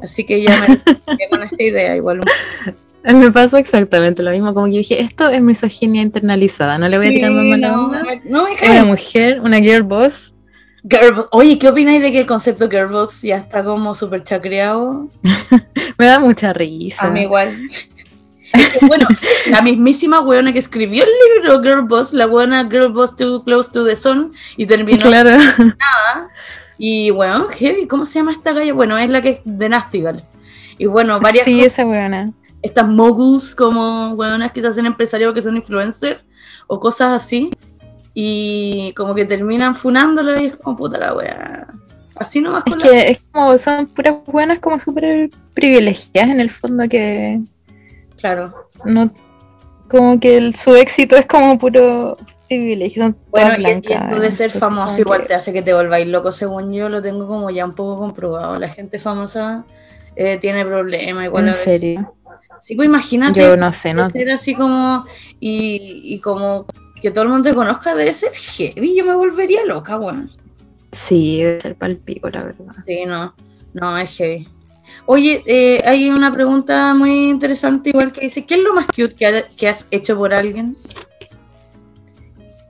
Así 0.03 0.24
que 0.24 0.42
ya 0.42 0.59
me 0.61 0.79
con 1.31 1.42
esta 1.42 1.62
idea 1.62 1.96
igual. 1.96 2.20
un. 2.20 2.74
Me 3.20 3.31
pasó 3.31 3.57
exactamente 3.57 4.22
lo 4.22 4.31
mismo, 4.33 4.53
como 4.53 4.66
que 4.66 4.79
dije, 4.79 5.01
esto 5.01 5.29
es 5.31 5.40
misoginia 5.40 6.03
internalizada, 6.03 6.77
no 6.79 6.88
le 6.88 6.98
voy 6.98 7.07
a 7.07 7.11
tirar 7.11 7.31
más 7.31 7.42
Sí, 7.44 7.51
mala 7.51 7.68
no, 7.68 7.85
onda. 7.87 8.03
me- 8.05 8.22
no 8.24 8.44
me 8.44 8.53
Es 8.53 8.61
cae. 8.61 8.70
una 8.72 8.85
mujer, 8.85 9.40
una 9.40 9.61
girl 9.61 9.83
boss. 9.85 10.35
Girl- 10.83 11.24
Oye, 11.31 11.59
¿qué 11.59 11.68
opináis 11.68 12.03
de 12.03 12.12
que 12.12 12.18
el 12.20 12.27
concepto 12.27 12.68
Girlbox 12.68 13.22
ya 13.22 13.37
está 13.37 13.64
como 13.64 13.94
súper 13.94 14.24
chacreado? 14.24 15.09
Me 15.98 16.07
da 16.07 16.18
mucha 16.18 16.53
risa. 16.53 17.07
A 17.07 17.11
mí 17.11 17.20
igual. 17.22 17.57
Bueno, 18.83 19.07
la 19.51 19.61
mismísima 19.62 20.20
weona 20.20 20.53
que 20.53 20.59
escribió 20.59 21.05
el 21.05 21.11
libro 21.42 21.62
Girl 21.62 21.83
Boss, 21.83 22.12
la 22.12 22.27
buena 22.27 22.64
Girl 22.68 22.88
Boss 22.92 23.14
Too 23.16 23.42
Close 23.44 23.70
to 23.72 23.85
the 23.85 23.94
Sun, 23.96 24.33
y 24.57 24.66
terminó 24.66 24.98
Claro. 24.98 25.38
Y 26.79 27.11
bueno, 27.11 27.45
heavy, 27.49 27.87
¿cómo 27.87 28.05
se 28.05 28.21
llama 28.21 28.31
esta 28.33 28.53
galla? 28.53 28.73
Bueno, 28.73 28.97
es 28.97 29.11
la 29.11 29.21
que 29.21 29.31
es 29.31 29.41
de 29.45 29.69
Nastigal. 29.69 30.25
Y 30.79 30.87
bueno, 30.87 31.19
varias 31.21 31.45
Sí, 31.45 31.61
esa 31.64 31.85
weona. 31.85 32.33
estas 32.62 32.87
moguls 32.88 33.55
como 33.55 34.11
weonas 34.14 34.53
que 34.53 34.61
se 34.61 34.69
hacen 34.69 34.87
empresarios 34.87 35.35
que 35.35 35.43
son 35.43 35.57
influencers 35.57 36.21
o 36.69 36.79
cosas 36.79 37.12
así. 37.23 37.51
Y 38.14 38.93
como 38.97 39.14
que 39.14 39.25
terminan 39.25 39.75
funándola 39.75 40.41
y 40.41 40.47
es 40.47 40.57
como 40.57 40.77
puta 40.77 40.99
la 40.99 41.14
wea. 41.14 41.67
Así 42.17 42.41
nomás 42.41 42.62
Es 42.67 42.75
con 42.75 42.83
la- 42.83 42.91
que 42.91 43.11
es 43.11 43.19
como, 43.33 43.59
son 43.59 43.87
puras 43.87 44.14
buenas 44.27 44.59
como 44.61 44.79
súper 44.81 45.31
privilegiadas 45.55 46.31
en 46.31 46.41
el 46.41 46.51
fondo 46.51 46.88
que 46.88 47.41
Claro. 48.17 48.69
no, 48.85 49.11
como 49.88 50.19
que 50.19 50.37
el- 50.37 50.55
su 50.57 50.75
éxito 50.75 51.17
es 51.17 51.27
como 51.27 51.59
puro 51.59 52.17
privilegio. 52.49 53.03
Son 53.05 53.17
Bueno, 53.31 53.47
todas 53.47 53.59
y, 53.59 53.63
blancas, 53.63 54.03
esto 54.11 54.21
de 54.21 54.31
ser 54.31 54.51
famoso 54.51 55.01
igual 55.01 55.21
que- 55.23 55.29
te 55.29 55.35
hace 55.35 55.53
que 55.53 55.63
te 55.63 55.73
volváis 55.75 56.07
loco, 56.09 56.33
según 56.33 56.73
yo 56.73 56.89
lo 56.89 57.01
tengo 57.03 57.27
como 57.27 57.51
ya 57.51 57.65
un 57.65 57.75
poco 57.75 57.99
comprobado. 57.99 58.59
La 58.59 58.69
gente 58.69 58.99
famosa 58.99 59.65
eh, 60.17 60.39
tiene 60.39 60.65
problemas 60.65 61.25
igual 61.27 61.45
a 61.45 61.49
En 61.49 61.53
veces. 61.55 61.65
serio. 61.81 62.15
Sí, 62.61 62.75
pues 62.75 62.87
imagínate. 62.87 63.41
Yo 63.41 63.57
no 63.57 63.73
sé, 63.73 63.95
no 63.95 64.11
ser 64.11 64.31
así 64.31 64.55
como 64.55 65.05
y, 65.39 66.01
y 66.15 66.19
como 66.19 66.67
que 67.01 67.13
todo 67.13 67.23
el 67.23 67.31
mundo 67.31 67.49
te 67.49 67.55
conozca 67.55 67.95
debe 67.95 68.13
ser 68.13 68.33
heavy, 68.33 68.97
yo 68.97 69.05
me 69.05 69.15
volvería 69.15 69.65
loca, 69.65 69.97
bueno. 69.97 70.29
Sí, 70.91 71.43
debe 71.43 71.61
ser 71.61 71.77
palpico, 71.77 72.29
la 72.31 72.43
verdad. 72.43 72.73
Sí, 72.85 73.05
no, 73.07 73.33
no, 73.75 73.97
es 73.99 74.17
heavy. 74.17 74.49
Oye, 75.07 75.43
eh, 75.47 75.83
hay 75.87 76.11
una 76.11 76.33
pregunta 76.33 76.93
muy 76.95 77.29
interesante 77.29 77.91
igual 77.91 78.11
que 78.11 78.23
dice, 78.23 78.45
¿qué 78.45 78.55
es 78.55 78.61
lo 78.63 78.75
más 78.75 78.87
cute 78.89 79.15
que, 79.15 79.27
ha- 79.27 79.49
que 79.57 79.69
has 79.69 79.87
hecho 79.93 80.17
por 80.17 80.35
alguien? 80.35 80.77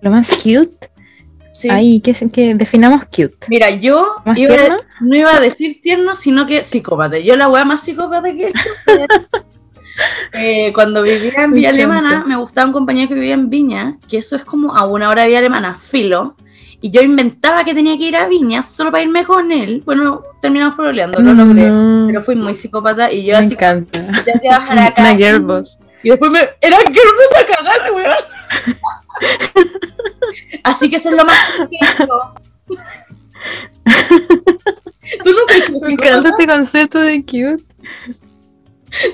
Lo 0.00 0.10
más 0.10 0.28
cute, 0.36 0.90
Sí. 1.52 1.68
ahí, 1.70 2.00
que, 2.00 2.14
que 2.30 2.54
definamos 2.54 3.04
cute. 3.06 3.34
Mira, 3.48 3.70
yo 3.70 4.06
no 5.00 5.16
iba 5.16 5.34
a 5.34 5.40
decir 5.40 5.80
tierno, 5.82 6.14
sino 6.14 6.46
que 6.46 6.62
psicópata. 6.62 7.18
Yo 7.18 7.34
la 7.36 7.48
weá 7.48 7.64
más 7.64 7.80
psicópata 7.80 8.32
que 8.32 8.44
he 8.44 8.48
hecho 8.48 8.68
eh, 10.34 10.72
cuando 10.72 11.02
vivía 11.02 11.32
en 11.44 11.52
Villa. 11.52 11.70
Alemana, 11.70 12.24
me 12.24 12.36
gustaba 12.36 12.66
un 12.68 12.72
compañero 12.72 13.08
que 13.08 13.14
vivía 13.14 13.34
en 13.34 13.50
Viña, 13.50 13.98
que 14.08 14.18
eso 14.18 14.36
es 14.36 14.44
como 14.44 14.76
a 14.76 14.86
una 14.86 15.08
hora 15.10 15.22
de 15.22 15.28
Villa 15.28 15.40
Alemana, 15.40 15.74
filo. 15.74 16.36
Y 16.80 16.90
yo 16.92 17.02
inventaba 17.02 17.64
que 17.64 17.74
tenía 17.74 17.98
que 17.98 18.04
ir 18.04 18.14
a 18.16 18.28
Viña 18.28 18.62
solo 18.62 18.92
para 18.92 19.02
irme 19.02 19.24
con 19.24 19.50
él. 19.50 19.82
Bueno, 19.84 20.22
terminamos 20.40 20.76
problemando, 20.76 21.20
lo 21.20 21.34
logré. 21.34 21.68
No, 21.68 22.06
Pero 22.06 22.22
fui 22.22 22.36
muy 22.36 22.54
psicópata 22.54 23.12
y 23.12 23.24
yo 23.24 23.32
me 23.36 23.44
así 23.46 23.54
encanta. 23.54 24.00
te 24.24 24.32
hacía 24.32 24.58
bajar 24.58 24.78
acá. 24.78 25.16
Y 26.02 26.10
después 26.10 26.30
me. 26.30 26.40
Era 26.60 26.78
que 26.84 26.92
me 26.92 26.98
a 27.40 27.46
cagar, 27.46 27.92
weón. 27.92 28.14
Así 30.64 30.90
que 30.90 30.96
eso 30.96 31.08
es 31.10 31.16
lo 31.16 31.24
más. 31.24 31.38
Tú 35.24 35.30
no 35.32 35.80
Me 35.80 35.92
encanta 35.92 36.30
este 36.30 36.46
concepto 36.46 37.00
de 37.00 37.22
cute. 37.22 37.64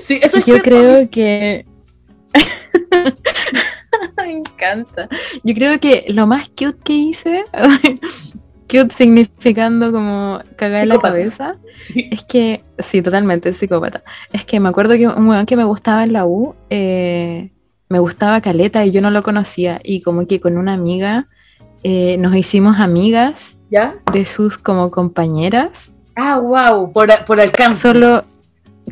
Sí, 0.01 0.19
eso 0.21 0.37
es 0.37 0.45
Yo 0.45 0.59
creo 0.59 1.09
que. 1.09 1.65
Me 4.17 4.31
encanta. 4.31 5.07
Yo 5.43 5.53
creo 5.53 5.79
que 5.79 6.05
lo 6.09 6.27
más 6.27 6.49
cute 6.49 6.77
que 6.83 6.93
hice, 6.93 7.45
cute 8.69 8.93
significando 8.93 9.91
como 9.91 10.39
cagar 10.55 10.83
en 10.83 10.89
la 10.89 10.99
cabeza, 10.99 11.55
Sí. 11.79 12.07
es 12.11 12.23
que, 12.23 12.63
sí, 12.79 13.01
totalmente 13.01 13.51
psicópata. 13.53 14.03
Es 14.31 14.45
que 14.45 14.59
me 14.59 14.69
acuerdo 14.69 14.95
que 14.95 15.07
un 15.07 15.27
weón 15.27 15.45
que 15.45 15.55
me 15.57 15.63
gustaba 15.65 16.03
en 16.03 16.13
la 16.13 16.25
U, 16.25 16.55
eh, 16.69 17.51
me 17.89 17.99
gustaba 17.99 18.41
Caleta 18.41 18.85
y 18.85 18.91
yo 18.91 19.01
no 19.01 19.11
lo 19.11 19.23
conocía. 19.23 19.79
Y 19.83 20.01
como 20.01 20.25
que 20.25 20.39
con 20.39 20.57
una 20.57 20.73
amiga 20.73 21.27
eh, 21.83 22.17
nos 22.17 22.35
hicimos 22.35 22.79
amigas 22.79 23.57
¿Ya? 23.69 23.95
de 24.11 24.25
sus 24.25 24.57
como 24.57 24.89
compañeras. 24.89 25.91
Ah, 26.15 26.39
wow, 26.39 26.91
por, 26.91 27.09
por 27.25 27.39
alcance. 27.41 27.81
Solo, 27.81 28.23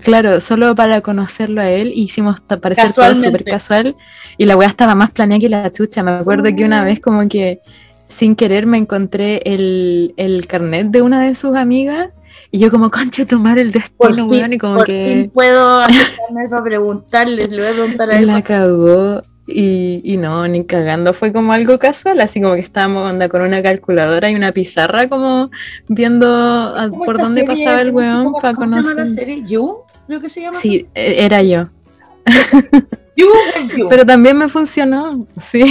claro, 0.02 0.42
solo 0.42 0.76
para 0.76 1.02
conocerlo 1.02 1.62
a 1.62 1.70
él, 1.70 1.92
hicimos 1.96 2.42
parecer 2.42 2.92
todo 2.94 3.16
súper 3.16 3.44
casual 3.46 3.96
y 4.38 4.46
la 4.46 4.58
weá 4.58 4.68
estaba 4.68 4.94
más 4.94 5.12
planeada 5.12 5.40
que 5.40 5.50
la 5.50 5.72
chucha. 5.72 6.04
Me 6.04 6.12
acuerdo 6.12 6.54
que 6.56 6.66
una 6.66 6.82
Oh. 6.82 6.86
vez 6.86 7.00
como 7.00 7.28
que 7.30 7.62
sin 8.15 8.36
querer 8.36 8.65
me 8.65 8.78
encontré 8.78 9.41
el, 9.45 10.13
el 10.17 10.47
carnet 10.47 10.88
de 10.88 11.02
una 11.02 11.21
de 11.23 11.36
sus 11.36 11.56
amigas 11.56 12.10
y 12.52 12.60
yo 12.60 12.69
como, 12.71 12.89
concha, 12.91 13.26
tomar 13.26 13.60
el 13.60 13.71
destino, 13.71 14.26
weón, 14.26 14.54
y 14.54 14.58
como 14.58 14.76
por 14.78 14.86
que 14.86 15.21
fin 15.23 15.32
puedo 15.32 15.80
acercarme 15.80 16.49
para 16.49 16.63
preguntarles. 16.63 17.52
Le 17.52 17.58
voy 17.62 17.67
a 17.71 17.73
preguntar 17.73 18.12
a 18.12 18.17
él. 18.17 18.28
la 18.28 18.41
cagó. 18.41 19.21
Y, 19.45 19.99
y 20.06 20.15
no, 20.15 20.47
ni 20.47 20.63
cagando, 20.65 21.12
fue 21.13 21.34
como 21.34 21.52
algo 21.52 21.78
casual, 21.78 22.21
así 22.21 22.39
como 22.41 22.54
que 22.54 22.62
estábamos 22.62 23.12
onda 23.12 23.28
con 23.28 23.41
una 23.41 23.62
calculadora 23.62 24.32
y 24.32 24.36
una 24.36 24.54
pizarra 24.54 25.10
como 25.10 25.52
viendo 25.89 26.28
a- 26.78 26.88
¿Cómo 26.89 27.04
por 27.04 27.17
dónde 27.17 27.41
serie? 27.45 27.65
pasaba 27.65 27.82
el 27.82 27.91
¿Cómo 27.91 28.02
se 28.02 28.08
weón 28.15 28.34
para 28.41 28.54
¿Cómo 28.54 28.69
se 28.69 28.76
llama 28.78 28.89
la 28.89 28.95
conocer. 29.04 29.15
serie? 29.26 29.43
¿You? 29.45 29.78
Creo 30.08 30.21
que 30.21 30.30
se 30.30 30.41
llama. 30.41 30.62
Sí, 30.62 30.88
e- 30.95 31.26
era 31.26 31.43
yo. 31.43 31.67
You 33.16 33.28
or 33.30 33.68
You. 33.78 33.88
Pero 33.90 34.06
también 34.06 34.36
me 34.38 34.50
funcionó, 34.50 35.28
sí. 35.52 35.62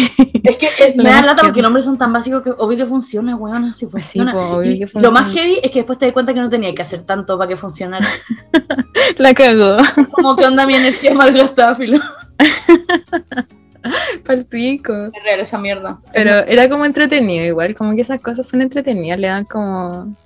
es 0.44 0.56
que 0.56 0.68
es- 0.78 0.94
me 0.96 1.02
da 1.04 1.22
lata 1.22 1.42
que- 1.42 1.48
porque 1.48 1.60
los 1.62 1.70
nombres 1.70 1.84
son 1.84 1.98
tan 1.98 2.12
básicos 2.12 2.42
que 2.42 2.50
obvio 2.56 2.76
que 2.78 2.86
funciona, 2.86 3.34
weón. 3.34 3.64
Así 3.64 3.86
Pues 3.86 4.04
sí, 4.04 4.18
funciona. 4.20 4.32
pues, 4.32 4.46
obvio 4.54 4.70
Y 4.70 4.78
que 4.78 5.00
Lo 5.00 5.10
más 5.10 5.32
heavy 5.32 5.58
es 5.62 5.70
que 5.72 5.80
después 5.80 5.98
te 5.98 6.06
das 6.06 6.12
cuenta 6.12 6.32
que 6.32 6.40
no 6.40 6.48
tenía 6.48 6.72
que 6.74 6.82
hacer 6.82 7.02
tanto 7.02 7.36
para 7.36 7.48
que 7.48 7.56
funcionara. 7.56 8.08
La 9.18 9.34
cagó. 9.34 9.76
Como 10.12 10.36
que 10.36 10.44
onda 10.46 10.66
mi 10.66 10.74
energía 10.74 11.14
malgastada, 11.14 11.74
filo. 11.74 11.98
Pal 14.24 14.44
pico. 14.46 14.92
Es 15.12 15.22
real 15.24 15.40
esa 15.40 15.58
mierda. 15.58 16.00
Pero 16.12 16.30
era 16.46 16.68
como 16.68 16.84
entretenido, 16.84 17.44
igual, 17.44 17.74
como 17.74 17.96
que 17.96 18.02
esas 18.02 18.22
cosas 18.22 18.46
son 18.48 18.62
entretenidas, 18.62 19.18
le 19.18 19.26
dan 19.26 19.44
como. 19.44 20.16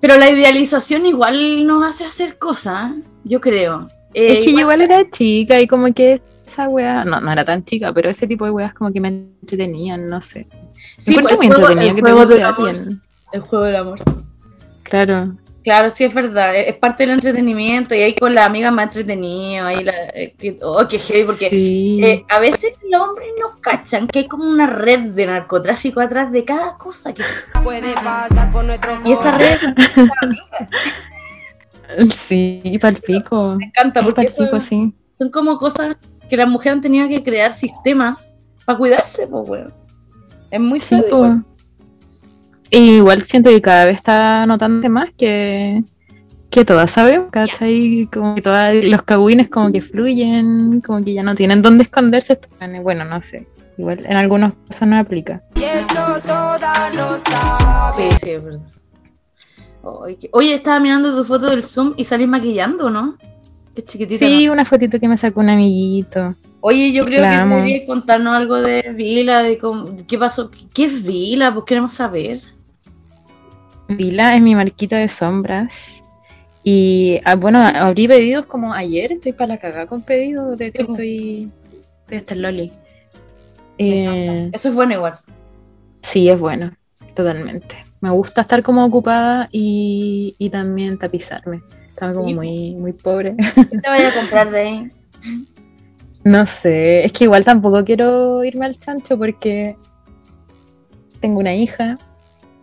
Pero 0.00 0.16
la 0.18 0.28
idealización 0.30 1.06
igual 1.06 1.66
nos 1.66 1.82
hace 1.86 2.04
hacer 2.04 2.36
cosas, 2.38 2.92
yo 3.24 3.40
creo. 3.40 3.86
Eh, 4.14 4.32
es 4.34 4.44
que 4.44 4.52
yo 4.52 4.60
igual 4.60 4.80
era 4.80 5.08
chica 5.10 5.60
y 5.60 5.66
como 5.66 5.92
que 5.92 6.20
esa 6.46 6.68
wea. 6.68 7.04
No, 7.04 7.20
no 7.20 7.30
era 7.32 7.44
tan 7.44 7.64
chica, 7.64 7.92
pero 7.92 8.08
ese 8.08 8.26
tipo 8.26 8.44
de 8.44 8.50
weas 8.50 8.74
como 8.74 8.92
que 8.92 9.00
me 9.00 9.08
entretenían, 9.08 10.06
no 10.06 10.20
sé. 10.20 10.46
sí, 10.96 11.14
pues, 11.14 11.36
muy 11.36 11.46
el 11.46 11.52
juego, 11.54 11.70
entretenido 11.70 12.28
que 12.28 12.34
del 12.34 12.44
amor. 12.44 12.68
alguien. 12.70 13.02
El 13.32 13.40
juego 13.40 13.64
del 13.64 13.76
amor. 13.76 13.98
Claro. 14.82 15.34
Claro, 15.64 15.90
sí 15.90 16.04
es 16.04 16.14
verdad, 16.14 16.56
es 16.56 16.68
es 16.68 16.76
parte 16.76 17.02
del 17.04 17.14
entretenimiento 17.16 17.94
y 17.94 18.00
ahí 18.00 18.14
con 18.14 18.34
la 18.34 18.46
amiga 18.46 18.70
más 18.70 18.86
entretenido, 18.86 19.66
ahí 19.66 19.84
la, 19.84 19.92
eh, 20.14 20.32
que, 20.38 20.56
oh, 20.62 20.88
qué 20.88 20.98
heavy, 20.98 21.24
porque 21.24 21.50
Sí. 21.50 22.00
eh, 22.02 22.24
a 22.30 22.38
veces 22.38 22.72
los 22.90 23.02
hombres 23.06 23.28
no 23.38 23.54
cachan 23.60 24.06
que 24.08 24.20
hay 24.20 24.28
como 24.28 24.48
una 24.48 24.66
red 24.66 25.00
de 25.10 25.26
narcotráfico 25.26 26.00
atrás 26.00 26.32
de 26.32 26.44
cada 26.46 26.78
cosa 26.78 27.12
que 27.12 27.22
puede 27.62 27.92
pasar 27.96 28.50
por 28.50 28.64
nuestro 28.64 28.98
y 29.04 29.12
esa 29.12 29.36
red 29.36 29.58
Sí, 32.14 32.78
pal 32.80 32.96
pico. 32.96 33.56
me 33.56 33.66
encanta 33.66 34.00
Es 34.00 34.06
porque 34.06 34.26
eso- 34.26 34.60
sí. 34.60 34.92
son 35.18 35.30
como 35.30 35.56
cosas 35.56 35.96
que 36.28 36.36
las 36.36 36.48
mujeres 36.48 36.76
han 36.76 36.80
tenido 36.82 37.08
que 37.08 37.22
crear 37.22 37.52
sistemas 37.52 38.36
para 38.64 38.76
cuidarse, 38.78 39.26
pues 39.26 39.48
weón. 39.48 39.72
Es 40.50 40.60
muy 40.60 40.80
Sí, 40.80 40.96
serio. 40.96 41.06
igual. 41.08 41.44
Y 42.70 42.78
igual 42.96 43.22
siento 43.22 43.48
que 43.50 43.62
cada 43.62 43.86
vez 43.86 43.96
está 43.96 44.44
notando 44.44 44.88
más 44.90 45.08
que, 45.16 45.82
que 46.50 46.64
todas 46.66 46.90
sabemos, 46.90 47.28
¿cachai? 47.30 48.08
Como 48.12 48.34
que 48.34 48.42
todas 48.42 48.74
los 48.84 49.02
cagüines 49.02 49.48
como 49.48 49.70
que 49.72 49.80
fluyen, 49.80 50.82
como 50.82 51.02
que 51.02 51.14
ya 51.14 51.22
no 51.22 51.34
tienen 51.34 51.62
dónde 51.62 51.84
esconderse. 51.84 52.38
Bueno, 52.82 53.04
no 53.06 53.22
sé. 53.22 53.46
Igual 53.78 54.04
en 54.04 54.16
algunos 54.16 54.52
casos 54.68 54.88
no 54.88 54.98
aplica. 54.98 55.42
Y 55.54 55.62
eso 55.64 56.20
todas 56.26 56.94
lo 56.94 57.16
saben. 57.30 58.10
Sí, 58.12 58.16
sí, 58.22 58.30
es 58.32 58.44
verdad. 58.44 58.60
Oye, 59.82 60.54
estaba 60.54 60.80
mirando 60.80 61.16
tu 61.16 61.24
foto 61.24 61.48
del 61.50 61.62
Zoom 61.62 61.94
y 61.96 62.04
salís 62.04 62.28
maquillando, 62.28 62.90
¿no? 62.90 63.16
Qué 63.74 63.82
chiquitita. 63.82 64.24
¿no? 64.24 64.30
Sí, 64.30 64.48
una 64.48 64.64
fotito 64.64 64.98
que 64.98 65.08
me 65.08 65.16
sacó 65.16 65.40
un 65.40 65.50
amiguito. 65.50 66.34
Oye, 66.60 66.92
yo 66.92 67.04
creo 67.04 67.22
La 67.22 67.30
que 67.42 67.48
deberías 67.48 67.86
contarnos 67.86 68.34
algo 68.34 68.60
de 68.60 68.92
Vila, 68.94 69.42
de 69.42 69.56
cómo- 69.58 69.94
qué 70.06 70.18
pasó. 70.18 70.50
¿Qué 70.74 70.86
es 70.86 71.04
Vila? 71.06 71.52
Pues 71.54 71.64
queremos 71.64 71.94
saber. 71.94 72.40
Vila 73.88 74.34
es 74.34 74.42
mi 74.42 74.54
marquita 74.54 74.96
de 74.98 75.08
sombras. 75.08 76.02
Y 76.64 77.20
ah, 77.24 77.36
bueno, 77.36 77.60
abrí 77.60 78.08
pedidos 78.08 78.44
como 78.46 78.74
ayer, 78.74 79.12
estoy 79.12 79.32
para 79.32 79.54
la 79.54 79.58
cagada 79.58 79.86
con 79.86 80.02
pedidos, 80.02 80.58
de 80.58 80.66
hecho 80.66 80.82
Sí, 80.82 80.84
po. 80.84 80.92
estoy, 80.92 81.50
estoy 82.02 82.18
hasta 82.18 82.34
el 82.34 82.42
loli. 82.42 82.72
Eh, 83.78 84.50
Eso 84.52 84.68
es 84.68 84.74
bueno 84.74 84.94
igual. 84.94 85.14
sí, 86.02 86.28
es 86.28 86.38
bueno, 86.38 86.72
totalmente. 87.14 87.76
Me 88.00 88.10
gusta 88.10 88.42
estar 88.42 88.62
como 88.62 88.84
ocupada 88.84 89.48
y, 89.52 90.34
y 90.38 90.50
también 90.50 90.98
tapizarme. 90.98 91.62
Estaba 91.88 92.12
como 92.14 92.28
Sí, 92.28 92.34
muy, 92.34 92.74
muy 92.76 92.92
pobre. 92.92 93.34
¿Qué 93.70 93.78
te 93.78 93.88
vaya 93.88 94.08
a 94.10 94.12
comprar 94.14 94.50
de 94.50 94.60
ahí? 94.60 94.88
No 96.24 96.46
sé, 96.46 97.04
es 97.06 97.12
que 97.12 97.24
igual 97.24 97.44
tampoco 97.44 97.82
quiero 97.84 98.44
irme 98.44 98.66
al 98.66 98.78
chancho 98.78 99.16
porque 99.16 99.76
tengo 101.20 101.38
una 101.40 101.54
hija. 101.54 101.96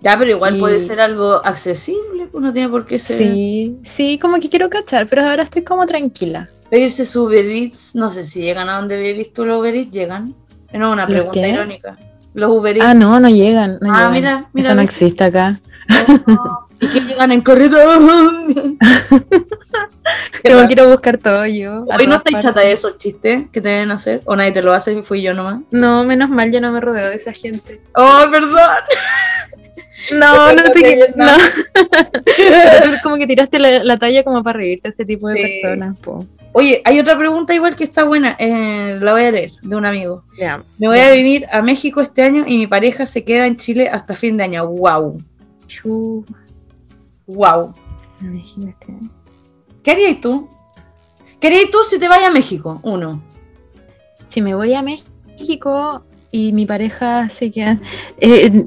Ya, 0.02 0.18
pero 0.20 0.32
igual 0.32 0.58
Y- 0.58 0.60
puede 0.60 0.80
ser 0.80 1.00
algo 1.00 1.44
accesible, 1.44 2.28
pues 2.32 2.44
no 2.44 2.54
tiene 2.54 2.70
por 2.70 2.86
qué 2.86 3.00
ser. 3.00 3.18
Sí, 3.18 3.78
sí, 3.84 4.20
como 4.20 4.40
que 4.40 4.50
quiero 4.50 4.70
cachar, 4.70 5.08
pero 5.10 5.24
ahora 5.24 5.44
estoy 5.44 5.64
como 5.64 5.88
tranquila. 5.88 6.48
Pedirse 6.70 7.06
su 7.06 7.24
Uber 7.24 7.46
Eats, 7.46 7.96
no 7.96 8.10
sé 8.10 8.26
si 8.26 8.42
llegan 8.42 8.70
a 8.70 8.76
donde 8.78 8.98
había 8.98 9.14
visto 9.14 9.46
los 9.46 9.58
Uber 9.60 9.74
Eats, 9.74 9.90
llegan. 9.92 10.36
No, 10.72 10.92
una 10.92 11.04
¿Los 11.08 11.12
pregunta 11.12 11.48
irónica. 11.48 11.98
Los 12.36 12.52
Uber 12.52 12.78
Eats. 12.78 12.86
Ah, 12.86 12.94
no, 12.94 13.20
no 13.20 13.30
llegan. 13.30 13.80
No 13.82 13.92
Ah, 13.94 13.98
llegan. 13.98 14.12
mira, 14.14 14.50
mira, 14.54 14.68
Eso 14.70 14.76
no 14.76 14.82
existe 14.84 15.24
acá. 15.24 15.60
Oh, 16.28 16.68
¿Y 16.80 16.88
que 16.90 17.00
llegan 17.02 17.32
en 17.32 17.42
carreta? 17.42 17.78
Pero 20.44 20.68
quiero 20.68 20.90
buscar 20.90 21.18
todo 21.18 21.46
yo. 21.48 21.84
Hoy 21.98 22.08
no 22.08 22.22
partes. 22.22 22.44
chata 22.44 22.62
de 22.62 22.72
esos 22.74 22.98
chistes 22.98 23.46
que 23.52 23.62
te 23.62 23.70
deben 23.70 23.92
hacer. 23.92 24.22
O 24.26 24.36
nadie 24.36 24.52
te 24.52 24.62
lo 24.62 24.74
hace, 24.74 25.02
fui 25.04 25.22
yo 25.22 25.34
nomás. 25.34 25.62
No, 25.72 26.04
menos 26.04 26.30
mal, 26.30 26.52
yo 26.52 26.62
no 26.62 26.72
me 26.72 26.80
rodeo 26.82 27.10
de 27.10 27.16
esa 27.16 27.32
gente. 27.34 27.80
Oh, 27.96 28.24
perdón. 28.32 28.52
No, 30.12 30.54
no 30.54 30.62
te 30.72 30.84
que 30.84 31.14
no. 31.16 31.26
no. 31.26 31.32
Pero 31.74 32.92
tú 32.92 32.98
como 33.02 33.16
que 33.16 33.26
tiraste 33.26 33.58
la, 33.58 33.84
la 33.84 33.98
talla 33.98 34.24
como 34.24 34.44
para 34.44 34.58
reírte 34.60 34.90
a 34.90 34.92
ese 34.92 35.04
tipo 35.04 35.28
de 35.30 35.38
Sí. 35.38 35.62
personas. 35.62 35.98
po. 36.00 36.28
Oye, 36.58 36.82
hay 36.86 37.02
otra 37.02 37.18
pregunta 37.18 37.54
igual 37.54 37.76
que 37.76 37.84
está 37.84 38.06
buena. 38.06 38.38
eh, 38.40 38.98
la 39.02 39.12
voy 39.12 39.24
a 39.26 39.32
leer 39.32 39.52
de 39.62 39.76
un 39.76 39.86
amigo. 39.86 40.24
Me 40.78 40.88
voy 40.88 41.00
a 41.00 41.12
vivir 41.12 41.46
a 41.52 41.62
México 41.62 42.00
este 42.00 42.22
año 42.24 42.46
y 42.48 42.56
mi 42.58 42.66
pareja 42.66 43.06
se 43.06 43.26
queda 43.26 43.46
en 43.46 43.58
Chile 43.58 43.90
hasta 43.90 44.16
fin 44.16 44.38
de 44.38 44.46
año. 44.46 44.66
Wow. 44.66 45.18
Chu. 45.68 46.24
Wow. 47.28 47.74
Imagínate. 48.22 48.88
¿Qué 49.84 49.92
harías 49.92 50.22
tú? 50.22 50.50
¿Qué 51.42 51.48
harías 51.48 51.70
tú 51.70 51.80
si 51.84 52.00
te 52.00 52.08
vas 52.08 52.24
a 52.24 52.30
México? 52.30 52.80
Uno. 52.84 53.22
Si 54.30 54.42
me 54.42 54.56
voy 54.56 54.76
a 54.76 54.82
México 54.82 56.06
y 56.32 56.54
mi 56.54 56.66
pareja 56.66 57.30
se 57.30 57.52
queda. 57.52 57.82
eh, 58.18 58.66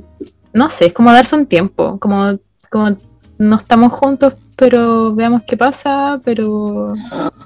no 0.52 0.68
sé, 0.68 0.88
es 0.88 0.92
como 0.92 1.10
darse 1.10 1.36
un 1.36 1.46
tiempo. 1.46 1.98
Como, 1.98 2.38
como 2.70 2.98
no 3.38 3.56
estamos 3.56 3.92
juntos, 3.94 4.34
pero 4.58 5.14
veamos 5.14 5.42
qué 5.46 5.56
pasa, 5.56 6.20
pero 6.24 6.92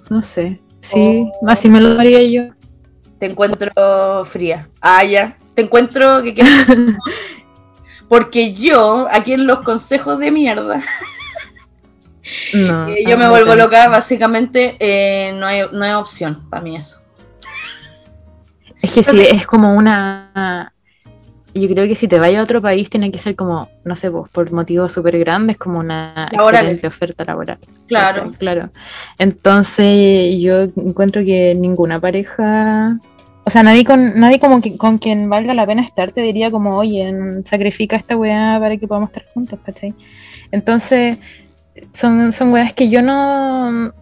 no 0.09 0.23
sé. 0.23 0.61
Sí, 0.81 1.29
Oh. 1.41 1.49
así 1.49 1.69
me 1.69 1.81
lo 1.81 2.01
haría 2.01 2.23
yo. 2.23 2.55
Te 3.19 3.27
encuentro 3.27 4.25
fría. 4.25 4.69
Ah, 4.81 5.05
ya. 5.05 5.37
Te 5.55 5.63
encuentro 5.63 6.23
que. 6.23 6.43
Porque 8.09 8.53
yo, 8.55 9.07
aquí 9.11 9.35
en 9.35 9.47
los 9.47 9.61
consejos 9.61 10.19
de 10.19 10.31
mierda, 10.31 10.83
No, 12.55 12.87
que 12.87 13.05
yo 13.07 13.17
me 13.19 13.25
ah, 13.25 13.31
vuelvo 13.31 13.51
no. 13.51 13.65
loca, 13.65 13.89
básicamente 13.89 14.77
eh, 14.81 15.33
no, 15.35 15.47
hay, 15.47 15.63
no 15.73 15.85
hay 15.85 15.93
opción 15.93 16.49
para 16.51 16.63
mí 16.63 16.77
eso. 16.77 17.01
Es 18.81 18.91
que 18.93 19.03
sí, 19.03 19.21
es 19.23 19.47
como 19.47 19.75
una. 19.75 20.72
Yo 21.55 21.69
creo 21.69 21.87
que 21.87 21.95
si 21.95 22.09
te 22.09 22.19
vayas 22.19 22.41
a 22.41 22.45
otro 22.45 22.63
país 22.63 22.89
tiene 22.89 23.11
que 23.11 23.19
ser 23.19 23.37
como, 23.37 23.69
no 23.85 23.95
sé, 23.97 24.11
pues, 24.11 24.31
por 24.31 24.51
motivos 24.53 24.93
súper 24.93 25.19
grandes, 25.19 25.59
como 25.59 25.79
una 25.81 26.29
Laborales. 26.33 26.61
excelente 26.61 26.87
oferta 26.87 27.25
laboral. 27.25 27.59
Claro. 27.89 28.31
Claro. 28.39 28.71
Entonces, 29.19 30.41
yo 30.41 30.63
encuentro 30.77 31.23
que 31.25 31.55
ninguna 31.55 32.01
pareja. 32.01 32.99
O 33.45 33.51
sea, 33.51 33.63
nadie 33.63 33.85
con 33.85 34.19
nadie 34.21 34.39
como 34.39 34.61
que 34.61 34.77
con 34.77 34.99
quien 34.99 35.29
valga 35.29 35.53
la 35.53 35.67
pena 35.67 35.83
estar 35.83 36.13
te 36.13 36.23
diría 36.23 36.51
como, 36.51 36.77
oye, 36.77 37.13
sacrifica 37.45 37.97
esta 37.97 38.17
weá 38.17 38.57
para 38.61 38.77
que 38.77 38.87
podamos 38.87 39.11
estar 39.11 39.25
juntos, 39.35 39.59
¿cachai? 39.65 39.95
Entonces, 40.53 41.19
son, 41.93 42.33
son 42.33 42.53
weas 42.53 42.73
que 42.73 42.89
yo 42.89 43.03
no, 43.03 43.93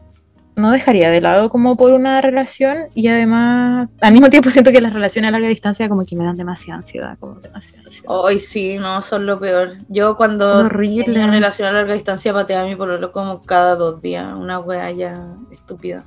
no 0.57 0.71
dejaría 0.71 1.11
de 1.11 1.21
lado 1.21 1.49
como 1.51 1.77
por 1.77 1.93
una 1.93 2.21
relación 2.21 2.89
y 2.95 3.09
además 3.09 3.89
al 4.01 4.13
mismo 4.13 4.31
tiempo 4.31 4.51
siento 4.51 4.73
que 4.73 4.81
las 4.81 4.93
relaciones 4.93 5.29
a 5.29 5.33
larga 5.33 5.49
distancia 5.49 5.89
como 5.89 6.05
que 6.05 6.17
me 6.17 6.25
dan 6.25 6.37
demasiada 6.37 6.79
ansiedad, 6.79 7.19
como 7.19 7.41
demasiada 7.41 7.83
ansiedad. 7.85 8.05
Hoy 8.07 8.39
sí, 8.39 8.79
no, 8.79 9.03
son 9.03 9.27
lo 9.27 9.39
peor. 9.39 9.79
Yo 9.89 10.17
cuando 10.17 10.61
Horrible. 10.61 11.05
tenía 11.05 11.25
una 11.25 11.33
relación 11.33 11.69
a 11.69 11.73
larga 11.73 11.95
distancia 11.95 12.33
pateaba 12.33 12.65
a 12.65 12.67
mi 12.67 12.77
pololo 12.77 13.13
como 13.13 13.41
cada 13.41 13.77
dos 13.77 14.01
días. 14.01 14.33
Una 14.33 14.59
wea 14.59 14.91
ya 14.91 15.27
estúpida. 15.51 16.05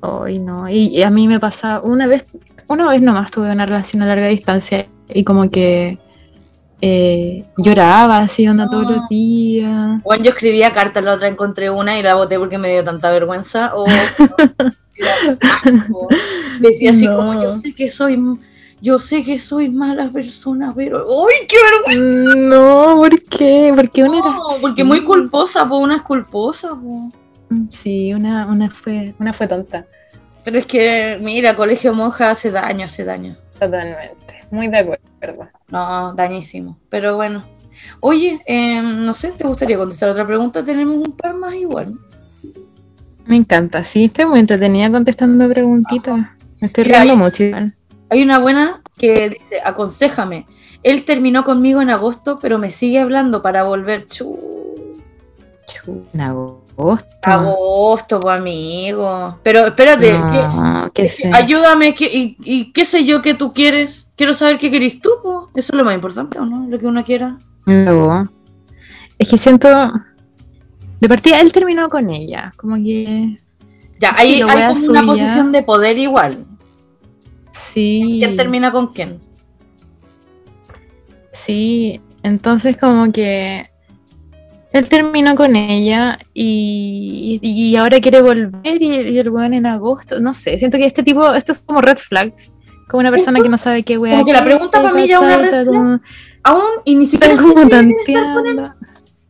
Ay, 0.00 0.38
no. 0.38 0.68
Y, 0.68 0.88
y 0.88 1.02
a 1.02 1.10
mí 1.10 1.26
me 1.26 1.40
pasa 1.40 1.80
una 1.82 2.06
vez, 2.06 2.26
una 2.68 2.88
vez 2.88 3.02
nomás 3.02 3.30
tuve 3.30 3.50
una 3.50 3.66
relación 3.66 4.02
a 4.02 4.06
larga 4.06 4.28
distancia 4.28 4.86
y 5.08 5.24
como 5.24 5.50
que 5.50 5.98
eh, 6.80 7.44
lloraba 7.56 8.18
así 8.18 8.46
onda 8.46 8.68
todos 8.68 8.84
No. 8.84 8.90
los 8.92 9.08
días. 9.08 10.02
Bueno, 10.04 10.24
yo 10.24 10.30
escribía 10.30 10.72
cartas, 10.72 11.02
la 11.04 11.14
otra 11.14 11.28
encontré 11.28 11.70
una 11.70 11.98
y 11.98 12.02
la 12.02 12.14
boté 12.14 12.38
porque 12.38 12.58
me 12.58 12.70
dio 12.70 12.84
tanta 12.84 13.10
vergüenza. 13.10 13.72
O 13.74 13.86
decía 16.60 16.90
así 16.90 17.06
No. 17.06 17.16
como 17.16 17.42
yo 17.42 17.54
sé 17.54 17.72
que 17.74 17.90
soy, 17.90 18.18
yo 18.80 18.98
sé 19.00 19.24
que 19.24 19.38
soy 19.38 19.68
mala 19.68 20.08
persona, 20.10 20.72
pero 20.74 21.04
¡Uy, 21.06 21.32
qué 21.48 21.56
vergüenza! 21.96 22.34
No, 22.36 22.96
¿por 22.96 23.22
qué? 23.22 23.72
Porque 23.74 24.02
una 24.04 24.18
era 24.18 24.30
No, 24.30 24.42
porque 24.60 24.82
así. 24.82 24.88
muy 24.88 25.02
culposa, 25.04 25.68
po, 25.68 25.78
una 25.78 25.96
es 25.96 26.02
culposa, 26.02 26.70
po. 26.70 27.10
Sí, 27.70 28.12
una, 28.12 28.46
una 28.46 28.68
fue, 28.70 29.14
una 29.18 29.32
fue 29.32 29.46
tonta. 29.46 29.86
Pero 30.44 30.58
es 30.58 30.66
que, 30.66 31.18
mira, 31.20 31.56
colegio 31.56 31.92
monja 31.94 32.30
hace 32.30 32.50
daño, 32.50 32.86
hace 32.86 33.04
daño. 33.04 33.36
Totalmente. 33.58 34.44
Muy 34.50 34.68
de 34.68 34.78
acuerdo. 34.78 35.48
No, 35.68 36.14
dañísimo. 36.14 36.78
Pero 36.88 37.16
bueno. 37.16 37.44
Oye, 38.00 38.40
eh, 38.46 38.82
no 38.82 39.14
sé, 39.14 39.32
¿te 39.32 39.46
gustaría 39.46 39.76
contestar 39.76 40.10
otra 40.10 40.26
pregunta? 40.26 40.64
Tenemos 40.64 40.96
un 40.96 41.12
par 41.12 41.34
más 41.34 41.54
igual. 41.54 41.94
Me 43.26 43.36
encanta. 43.36 43.84
Sí, 43.84 44.06
estoy 44.06 44.24
muy 44.24 44.40
entretenida 44.40 44.90
contestando 44.90 45.48
preguntitas. 45.48 46.18
Me 46.60 46.66
estoy 46.66 46.84
riendo 46.84 47.16
mucho. 47.16 47.44
Hay 48.10 48.22
una 48.22 48.38
buena 48.38 48.82
que 48.96 49.30
dice, 49.30 49.60
aconséjame. 49.64 50.46
Él 50.82 51.04
terminó 51.04 51.44
conmigo 51.44 51.82
en 51.82 51.90
agosto, 51.90 52.38
pero 52.40 52.58
me 52.58 52.70
sigue 52.70 53.00
hablando 53.00 53.42
para 53.42 53.64
volver. 53.64 54.06
Chu, 54.06 54.38
Chu, 55.66 56.04
En 56.14 56.20
agosto. 56.20 56.67
Agosto, 57.22 58.20
pues 58.20 58.38
amigo. 58.38 59.38
Pero 59.42 59.66
espérate, 59.66 60.18
No, 60.18 60.90
qué 60.94 61.10
ayúdame, 61.32 61.94
y, 61.98 62.36
y 62.44 62.72
qué 62.72 62.84
sé 62.84 63.04
yo 63.04 63.20
que 63.20 63.34
tú 63.34 63.52
quieres. 63.52 64.10
Quiero 64.16 64.34
saber 64.34 64.58
qué 64.58 64.70
querés 64.70 65.00
tú, 65.00 65.10
po. 65.22 65.50
Eso 65.54 65.72
es 65.72 65.76
lo 65.76 65.84
más 65.84 65.94
importante, 65.94 66.38
¿o 66.38 66.46
no? 66.46 66.66
Lo 66.68 66.78
que 66.78 66.86
uno 66.86 67.04
quiera. 67.04 67.36
Luego, 67.66 68.24
es 69.18 69.28
que 69.28 69.38
siento. 69.38 69.68
De 71.00 71.08
partida, 71.08 71.40
él 71.40 71.52
terminó 71.52 71.88
con 71.88 72.10
ella. 72.10 72.52
Como 72.56 72.76
que. 72.76 73.38
Ya, 74.00 74.14
hay, 74.16 74.36
Sí, 74.36 74.42
hay 74.42 74.74
como 74.74 74.86
una 74.86 75.02
posición 75.02 75.52
de 75.52 75.62
poder 75.62 75.98
igual. 75.98 76.46
Sí. 77.52 78.18
¿Quién 78.20 78.36
termina 78.36 78.72
con 78.72 78.92
quién? 78.92 79.20
Sí. 81.32 82.00
Entonces, 82.22 82.76
como 82.76 83.12
que. 83.12 83.70
Él 84.72 84.88
terminó 84.88 85.34
con 85.34 85.56
ella 85.56 86.18
y, 86.34 87.38
y 87.42 87.76
ahora 87.76 88.00
quiere 88.00 88.20
volver 88.20 88.82
y, 88.82 88.86
y 88.94 89.18
el 89.18 89.30
weón 89.30 89.54
en 89.54 89.64
agosto. 89.66 90.20
No 90.20 90.34
sé, 90.34 90.58
siento 90.58 90.76
que 90.78 90.84
este 90.86 91.02
tipo. 91.02 91.32
Esto 91.32 91.52
es 91.52 91.60
como 91.60 91.80
red 91.80 91.96
flags. 91.96 92.52
Como 92.88 93.00
una 93.00 93.10
persona 93.10 93.38
Esto- 93.38 93.44
que 93.44 93.48
no 93.50 93.58
sabe 93.58 93.82
qué 93.82 93.98
weá. 93.98 94.12
como 94.14 94.24
que 94.26 94.32
la 94.32 94.44
pregunta 94.44 94.82
para 94.82 94.94
mí 94.94 95.06
ya 95.06 95.16
es 95.16 95.20
una 95.22 95.36
red 95.38 95.54
Está 95.54 95.64
como- 95.66 96.00
Aún, 96.44 96.62
y 96.84 96.94
ni 96.96 97.06
siquiera 97.06 97.34
Está 97.34 97.46
como 97.46 97.68
tanteando. 97.68 98.74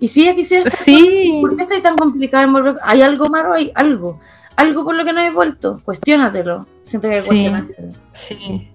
Y 0.01 0.07
si 0.09 0.23
ella 0.23 0.35
quisiera 0.37 0.71
Sí. 0.71 1.39
¿Por 1.41 1.57
qué 1.57 1.63
estáis 1.63 1.83
tan 1.83 1.97
complicada 1.97 2.45
en 2.45 2.53
volver? 2.53 2.77
¿Hay 2.83 3.03
algo 3.03 3.29
malo? 3.29 3.53
¿Hay 3.55 3.73
algo? 3.75 4.21
¿Algo 4.57 4.85
por 4.85 4.95
lo 4.97 5.05
que 5.05 5.13
no 5.13 5.21
has 5.21 5.35
vuelto? 5.35 5.81
Cuestiónatelo. 5.85 6.67
Siento 6.85 7.09
que 7.09 7.15
hay 7.17 7.21
que 7.21 7.25
Sí. 7.25 7.29
cuestionárselo. 7.31 7.89
Sí. 8.13 8.69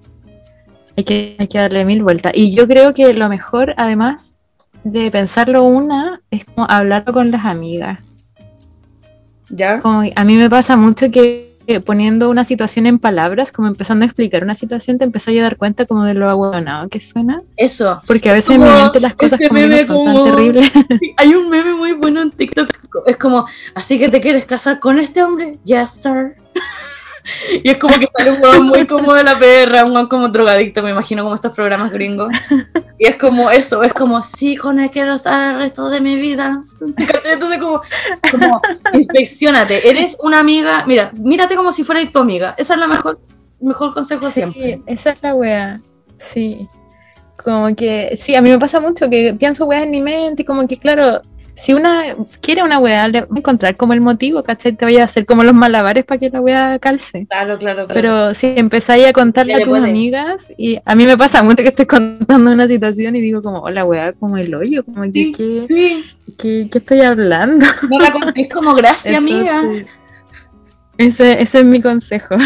Hay 0.97 1.03
que, 1.03 1.35
hay 1.39 1.47
que 1.47 1.57
darle 1.57 1.85
mil 1.85 2.03
vueltas. 2.03 2.33
Y 2.35 2.53
yo 2.53 2.67
creo 2.67 2.93
que 2.93 3.13
lo 3.13 3.27
mejor, 3.29 3.73
además 3.77 4.37
de 4.83 5.11
pensarlo 5.11 5.63
una, 5.63 6.21
es 6.31 6.45
como 6.45 6.67
hablarlo 6.69 7.13
con 7.13 7.31
las 7.31 7.45
amigas. 7.45 7.99
¿Ya? 9.49 9.79
Como 9.79 10.03
a 10.15 10.23
mí 10.23 10.35
me 10.37 10.49
pasa 10.49 10.75
mucho 10.77 11.11
que 11.11 11.51
poniendo 11.85 12.29
una 12.29 12.43
situación 12.43 12.87
en 12.87 12.99
palabras, 12.99 13.51
como 13.53 13.67
empezando 13.69 14.03
a 14.03 14.07
explicar 14.07 14.43
una 14.43 14.55
situación, 14.55 14.97
te 14.97 15.05
empezás 15.05 15.33
a 15.37 15.41
dar 15.41 15.55
cuenta 15.55 15.85
como 15.85 16.03
de 16.03 16.13
lo 16.13 16.29
ahueonado 16.29 16.89
que 16.89 16.99
suena. 16.99 17.41
Eso. 17.55 17.99
Porque 18.05 18.29
a 18.29 18.33
veces 18.33 18.49
en 18.51 18.61
mi 18.61 18.67
Como 18.67 18.81
mente 18.83 18.99
las 18.99 19.15
cosas 19.15 19.33
este 19.39 19.47
como 19.47 19.59
meme 19.61 19.85
son 19.85 19.95
como- 19.95 20.23
tan 20.25 20.35
terribles. 20.35 20.71
Sí, 20.99 21.13
Hay 21.17 21.33
un 21.35 21.49
meme 21.49 21.73
muy 21.73 21.93
bueno 21.93 22.21
en 22.21 22.31
TikTok. 22.31 22.67
Es 23.05 23.15
como, 23.17 23.45
¿así 23.75 23.97
que 23.97 24.09
te 24.09 24.19
quieres 24.19 24.43
casar 24.45 24.79
con 24.79 24.99
este 24.99 25.23
hombre? 25.23 25.57
Yes, 25.63 25.89
sir. 25.91 26.35
Y 27.63 27.69
es 27.69 27.77
como 27.77 27.97
que 27.99 28.07
sale 28.15 28.31
un 28.31 28.41
hueón 28.41 28.63
muy 28.63 28.87
como 28.87 29.13
de 29.13 29.23
la 29.23 29.37
perra, 29.37 29.85
un 29.85 29.91
hueón 29.93 30.07
como 30.07 30.27
drogadicto, 30.27 30.83
me 30.83 30.91
imagino 30.91 31.23
como 31.23 31.35
estos 31.35 31.53
programas 31.53 31.91
gringos. 31.91 32.29
Y 32.99 33.05
es 33.05 33.15
como 33.17 33.49
eso, 33.49 33.83
es 33.83 33.93
como, 33.93 34.21
sí, 34.21 34.55
con 34.55 34.79
él 34.79 34.89
quiero 34.91 35.15
estar 35.15 35.53
el 35.53 35.59
resto 35.59 35.89
de 35.89 36.01
mi 36.01 36.15
vida. 36.15 36.61
Entonces 37.25 37.59
como, 37.59 37.81
inspeccionate, 38.93 39.89
eres 39.89 40.17
una 40.21 40.39
amiga, 40.39 40.85
mira, 40.85 41.11
mírate 41.19 41.55
como 41.55 41.71
si 41.71 41.83
fueras 41.83 42.11
tu 42.11 42.19
amiga. 42.19 42.55
Esa 42.57 42.73
es 42.73 42.79
la 42.79 42.87
mejor, 42.87 43.19
mejor 43.59 43.93
consejo 43.93 44.29
siempre. 44.29 44.75
Sí, 44.75 44.83
esa 44.87 45.11
es 45.11 45.21
la 45.21 45.35
wea. 45.35 45.81
Sí. 46.17 46.67
Como 47.43 47.75
que, 47.75 48.15
sí, 48.15 48.35
a 48.35 48.41
mí 48.41 48.49
me 48.49 48.59
pasa 48.59 48.79
mucho 48.79 49.09
que 49.09 49.33
pienso 49.33 49.65
weas 49.65 49.83
en 49.83 49.91
mi 49.91 50.01
mente 50.01 50.43
y 50.43 50.45
como 50.45 50.65
que, 50.67 50.77
claro, 50.77 51.21
si 51.63 51.73
una 51.73 52.03
quiere 52.41 52.61
una 52.61 52.77
weá, 52.77 53.07
le 53.07 53.21
va 53.21 53.27
a 53.33 53.37
encontrar 53.39 53.77
como 53.77 53.93
el 53.93 54.01
motivo, 54.01 54.43
¿cachai? 54.43 54.73
Te 54.73 54.83
vaya 54.83 55.03
a 55.03 55.05
hacer 55.05 55.25
como 55.25 55.43
los 55.43 55.53
malabares 55.53 56.03
para 56.03 56.19
que 56.19 56.29
la 56.29 56.41
weá 56.41 56.77
calce. 56.79 57.25
Claro, 57.29 57.57
claro, 57.57 57.85
claro. 57.85 57.93
Pero 57.93 58.33
si 58.33 58.47
empezáis 58.57 59.07
a 59.07 59.13
contarle 59.13 59.53
a 59.53 59.59
tus 59.59 59.69
puede. 59.69 59.89
amigas, 59.89 60.51
y 60.57 60.77
a 60.83 60.93
mí 60.95 61.05
me 61.05 61.17
pasa 61.17 61.41
mucho 61.41 61.63
que 61.63 61.69
estoy 61.69 61.85
contando 61.85 62.51
una 62.51 62.67
situación 62.67 63.15
y 63.15 63.21
digo 63.21 63.41
como, 63.41 63.59
hola 63.61 63.85
weá, 63.85 64.11
como 64.11 64.37
el 64.37 64.53
hoyo, 64.53 64.83
como 64.83 65.03
que, 65.03 65.11
sí, 65.13 65.31
¿qué, 65.31 65.63
sí. 65.65 66.05
qué- 66.37 66.67
qué 66.69 66.77
estoy 66.79 66.99
hablando? 67.01 67.65
No 67.89 67.97
la 67.99 68.11
contés 68.11 68.49
como 68.49 68.73
gracia, 68.75 69.17
amiga. 69.17 69.61
Ese, 70.97 71.41
ese 71.41 71.59
es 71.59 71.65
mi 71.65 71.81
consejo. 71.81 72.35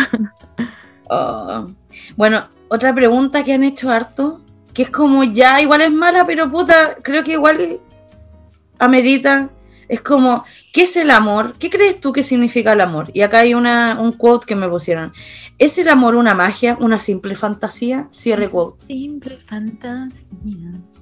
Oh. 1.10 1.70
Bueno, 2.18 2.48
otra 2.68 2.94
pregunta 2.94 3.42
que 3.46 3.54
han 3.54 3.64
hecho 3.64 3.90
harto, 3.90 4.42
que 4.74 4.82
es 4.84 4.90
como 4.90 5.24
ya 5.24 5.62
igual 5.62 5.80
es 5.80 5.90
mala, 5.92 6.26
pero 6.26 6.52
puta, 6.52 6.96
creo 7.02 7.24
que 7.24 7.32
igual 7.32 7.80
amerita. 8.80 9.50
Es 9.90 10.02
como, 10.02 10.44
¿qué 10.74 10.84
es 10.84 10.98
el 10.98 11.10
amor? 11.12 11.54
¿Qué 11.58 11.70
crees 11.70 12.02
tú 12.02 12.12
que 12.12 12.22
significa 12.22 12.74
el 12.74 12.82
amor? 12.82 13.10
Y 13.14 13.22
acá 13.22 13.40
hay 13.40 13.54
una, 13.54 13.98
un 14.00 14.12
quote 14.12 14.46
que 14.46 14.56
me 14.56 14.68
pusieron. 14.68 15.14
¿Es 15.58 15.78
el 15.78 15.88
amor 15.88 16.16
una 16.16 16.34
magia, 16.34 16.78
una 16.82 17.00
simple 17.00 17.36
fantasía? 17.36 18.08
Cierre 18.12 18.50
quote. 18.50 18.86
Simple 18.86 19.38
fantasía. 19.38 20.28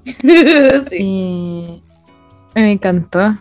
sí. 0.90 1.82
Y 2.56 2.60
me 2.60 2.72
encantó. 2.72 3.34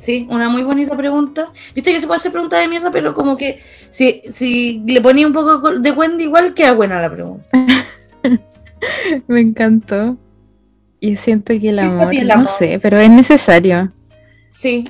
Sí, 0.00 0.26
una 0.30 0.48
muy 0.48 0.62
bonita 0.62 0.96
pregunta. 0.96 1.52
Viste 1.74 1.92
que 1.92 2.00
se 2.00 2.06
puede 2.06 2.16
hacer 2.16 2.32
pregunta 2.32 2.58
de 2.58 2.68
mierda, 2.68 2.90
pero 2.90 3.12
como 3.12 3.36
que 3.36 3.60
si, 3.90 4.22
si 4.30 4.82
le 4.86 5.00
ponía 5.02 5.26
un 5.26 5.32
poco 5.34 5.78
de 5.78 5.90
Wendy, 5.90 6.24
igual 6.24 6.54
queda 6.54 6.72
buena 6.72 7.02
la 7.02 7.10
pregunta. 7.10 7.48
Me 9.26 9.40
encantó. 9.40 10.16
Y 11.00 11.16
siento 11.16 11.52
que 11.58 11.70
el 11.70 11.80
¿Qué 11.80 11.86
es 11.86 11.92
para 11.92 12.34
amor, 12.34 12.36
no 12.36 12.48
sé, 12.48 12.78
pero 12.80 12.98
es 12.98 13.10
necesario. 13.10 13.92
Sí, 14.50 14.88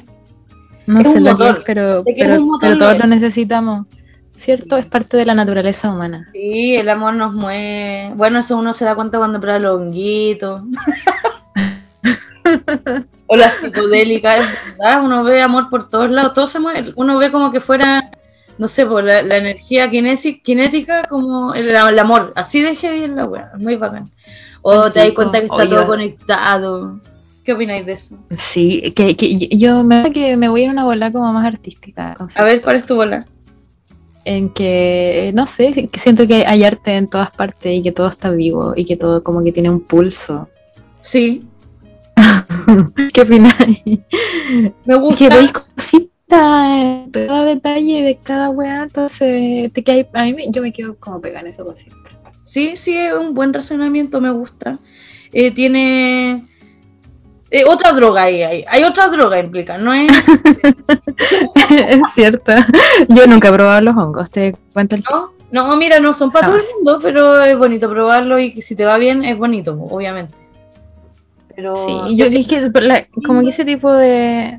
No 0.86 1.00
Es 1.00 1.08
sé 1.12 1.18
un 1.18 1.24
lo 1.24 1.36
que 1.36 1.44
motor. 1.44 1.58
es, 1.58 1.64
pero, 1.64 2.02
De 2.02 2.14
que 2.14 2.24
es 2.24 2.28
pero, 2.28 2.40
motor 2.42 2.60
pero 2.60 2.78
todos 2.78 2.98
lo 2.98 3.06
necesitamos. 3.06 3.86
¿Cierto? 4.34 4.76
Sí. 4.76 4.82
Es 4.82 4.86
parte 4.86 5.16
de 5.16 5.26
la 5.26 5.34
naturaleza 5.34 5.90
humana. 5.92 6.28
Sí, 6.32 6.74
el 6.76 6.88
amor 6.88 7.14
nos 7.14 7.34
mueve. 7.34 8.12
Bueno, 8.16 8.38
eso 8.40 8.56
uno 8.56 8.72
se 8.72 8.84
da 8.84 8.94
cuenta 8.94 9.18
cuando 9.18 9.40
prueba 9.40 9.58
los 9.58 9.76
honguitos. 9.80 10.62
o 13.26 13.36
la 13.36 13.50
psicodélica, 13.50 14.36
es 14.38 14.46
verdad. 14.78 15.02
Uno 15.04 15.22
ve 15.24 15.42
amor 15.42 15.68
por 15.68 15.88
todos 15.88 16.10
lados, 16.10 16.32
todo 16.34 16.46
se 16.46 16.58
mueve. 16.58 16.92
Uno 16.96 17.18
ve 17.18 17.30
como 17.30 17.52
que 17.52 17.60
fuera, 17.60 18.02
no 18.58 18.66
sé, 18.66 18.86
por 18.86 19.04
la, 19.04 19.22
la 19.22 19.36
energía 19.36 19.88
cinética, 19.90 21.02
como 21.08 21.54
el, 21.54 21.68
el 21.68 21.98
amor. 21.98 22.32
Así 22.34 22.62
de 22.62 22.74
heavy 22.74 23.04
es 23.04 23.10
la 23.10 23.26
wea, 23.26 23.50
muy 23.58 23.76
bacán. 23.76 24.10
O 24.62 24.90
te 24.90 25.00
das 25.00 25.12
cuenta 25.12 25.38
que 25.38 25.44
está 25.44 25.56
Oiga. 25.56 25.68
todo 25.76 25.86
conectado. 25.86 27.00
¿Qué 27.44 27.52
opináis 27.54 27.86
de 27.86 27.92
eso? 27.92 28.16
Sí, 28.38 28.92
que, 28.94 29.16
que 29.16 29.48
yo 29.56 29.82
me 29.82 30.12
que 30.12 30.36
me 30.36 30.48
voy 30.48 30.64
a 30.66 30.70
una 30.70 30.84
bola 30.84 31.10
como 31.10 31.32
más 31.32 31.46
artística. 31.46 32.14
A 32.36 32.44
ver, 32.44 32.60
¿cuál 32.60 32.76
es 32.76 32.84
tu 32.86 32.94
bola? 32.96 33.26
En 34.26 34.50
que, 34.50 35.32
no 35.34 35.46
sé, 35.46 35.88
que 35.90 35.98
siento 35.98 36.26
que 36.26 36.44
hay 36.46 36.62
arte 36.64 36.94
en 36.96 37.08
todas 37.08 37.34
partes 37.34 37.74
y 37.74 37.82
que 37.82 37.90
todo 37.92 38.08
está 38.08 38.30
vivo 38.30 38.74
y 38.76 38.84
que 38.84 38.96
todo 38.96 39.22
como 39.24 39.42
que 39.42 39.50
tiene 39.52 39.70
un 39.70 39.80
pulso. 39.80 40.48
Sí, 41.00 41.42
¿Qué 43.14 43.22
opináis? 43.22 43.82
me 44.84 44.94
gusta. 44.96 45.16
que 45.28 45.34
veis 45.34 45.52
cositas, 45.52 46.10
en 46.68 47.10
cada 47.10 47.44
detalle 47.46 48.02
de 48.02 48.18
cada 48.22 48.50
weá, 48.50 48.82
entonces 48.82 49.72
te 49.72 49.82
quedáis- 49.82 50.06
a 50.12 50.24
mí 50.24 50.34
me- 50.34 50.50
yo 50.50 50.60
me 50.60 50.70
quedo 50.72 50.96
como 50.96 51.20
pegada 51.20 51.40
en 51.40 51.46
eso 51.48 51.64
por 51.64 51.76
siempre. 51.78 52.12
Sí, 52.50 52.74
sí, 52.74 52.96
es 52.98 53.14
un 53.14 53.32
buen 53.32 53.54
razonamiento, 53.54 54.20
me 54.20 54.32
gusta. 54.32 54.80
Eh, 55.32 55.52
tiene 55.52 56.42
eh, 57.48 57.62
otra 57.64 57.92
droga 57.92 58.24
ahí, 58.24 58.42
hay, 58.42 58.64
hay 58.66 58.82
otra 58.82 59.06
droga 59.06 59.38
implica, 59.38 59.78
no 59.78 59.94
es, 59.94 60.10
es 61.70 62.00
cierto. 62.12 62.52
Yo 63.08 63.28
nunca 63.28 63.50
he 63.50 63.52
probado 63.52 63.80
los 63.82 63.96
hongos, 63.96 64.28
te 64.32 64.56
cuento 64.72 64.96
el 64.96 65.04
no, 65.08 65.30
no, 65.52 65.76
mira, 65.76 66.00
no 66.00 66.12
son 66.12 66.32
para 66.32 66.48
todo 66.48 66.56
el 66.56 66.64
mundo, 66.74 66.98
pero 67.00 67.40
es 67.44 67.56
bonito 67.56 67.88
probarlo 67.88 68.40
y 68.40 68.60
si 68.62 68.74
te 68.74 68.84
va 68.84 68.98
bien 68.98 69.24
es 69.24 69.38
bonito, 69.38 69.78
obviamente. 69.88 70.34
Pero 71.54 71.76
Sí, 71.86 72.16
yo 72.16 72.24
es 72.24 72.46
que 72.48 72.68
la- 72.80 73.06
como 73.24 73.42
que 73.42 73.50
ese 73.50 73.64
tipo 73.64 73.92
de, 73.92 74.58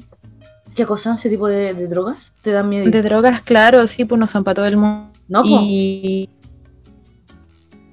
¿qué 0.76 0.86
cosa? 0.86 1.16
¿Ese 1.16 1.30
tipo 1.30 1.48
de, 1.50 1.74
de 1.74 1.88
drogas 1.88 2.34
te 2.42 2.54
dan 2.54 2.70
miedo? 2.70 2.90
de 2.90 3.02
drogas, 3.02 3.42
claro, 3.42 3.86
sí, 3.86 4.06
pues 4.06 4.18
no 4.18 4.28
son 4.28 4.46
para 4.46 4.56
todo 4.56 4.66
el 4.68 4.78
mundo. 4.78 5.10
no. 5.28 5.44
Y, 5.46 6.30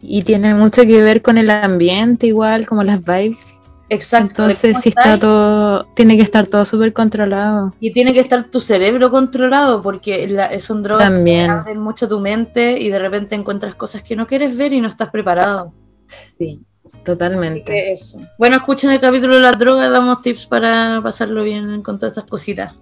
y 0.02 0.22
tiene 0.22 0.54
mucho 0.54 0.82
que 0.82 1.02
ver 1.02 1.22
con 1.22 1.38
el 1.38 1.50
ambiente, 1.50 2.26
igual, 2.26 2.66
como 2.66 2.82
las 2.84 3.02
vibes. 3.04 3.60
exacto. 3.90 4.42
Entonces, 4.42 4.78
sí 4.80 4.90
está 4.90 5.18
todo, 5.18 5.84
tiene 5.94 6.16
que 6.16 6.22
estar 6.22 6.46
todo 6.46 6.64
súper 6.66 6.92
controlado. 6.92 7.74
Y 7.80 7.92
tiene 7.92 8.12
que 8.12 8.20
estar 8.20 8.44
tu 8.44 8.60
cerebro 8.60 9.10
controlado 9.10 9.80
porque 9.82 10.28
la- 10.28 10.58
son 10.60 10.82
drogas 10.82 11.08
que 11.08 11.14
También, 11.14 11.50
abren 11.50 11.80
mucho 11.80 12.06
tu 12.08 12.20
mente 12.20 12.78
y 12.78 12.90
de 12.90 12.98
repente 12.98 13.34
encuentras 13.34 13.74
cosas 13.74 14.02
que 14.02 14.14
no 14.14 14.26
quieres 14.26 14.56
ver 14.56 14.72
y 14.72 14.80
no 14.80 14.88
estás 14.88 15.10
preparado. 15.10 15.72
sí, 16.06 16.62
totalmente. 17.04 17.64
Que 17.72 17.92
Eso. 17.92 18.18
Bueno, 18.38 18.56
escuchen 18.56 18.90
el 18.90 19.00
capítulo 19.00 19.36
de 19.36 19.42
las 19.42 19.58
drogas, 19.58 19.90
damos 19.90 20.20
tips 20.22 20.46
para 20.46 21.00
pasarlo 21.02 21.42
bien 21.44 21.82
con 21.82 21.98
todas 21.98 22.12
esas 22.16 22.28
cositas. 22.30 22.74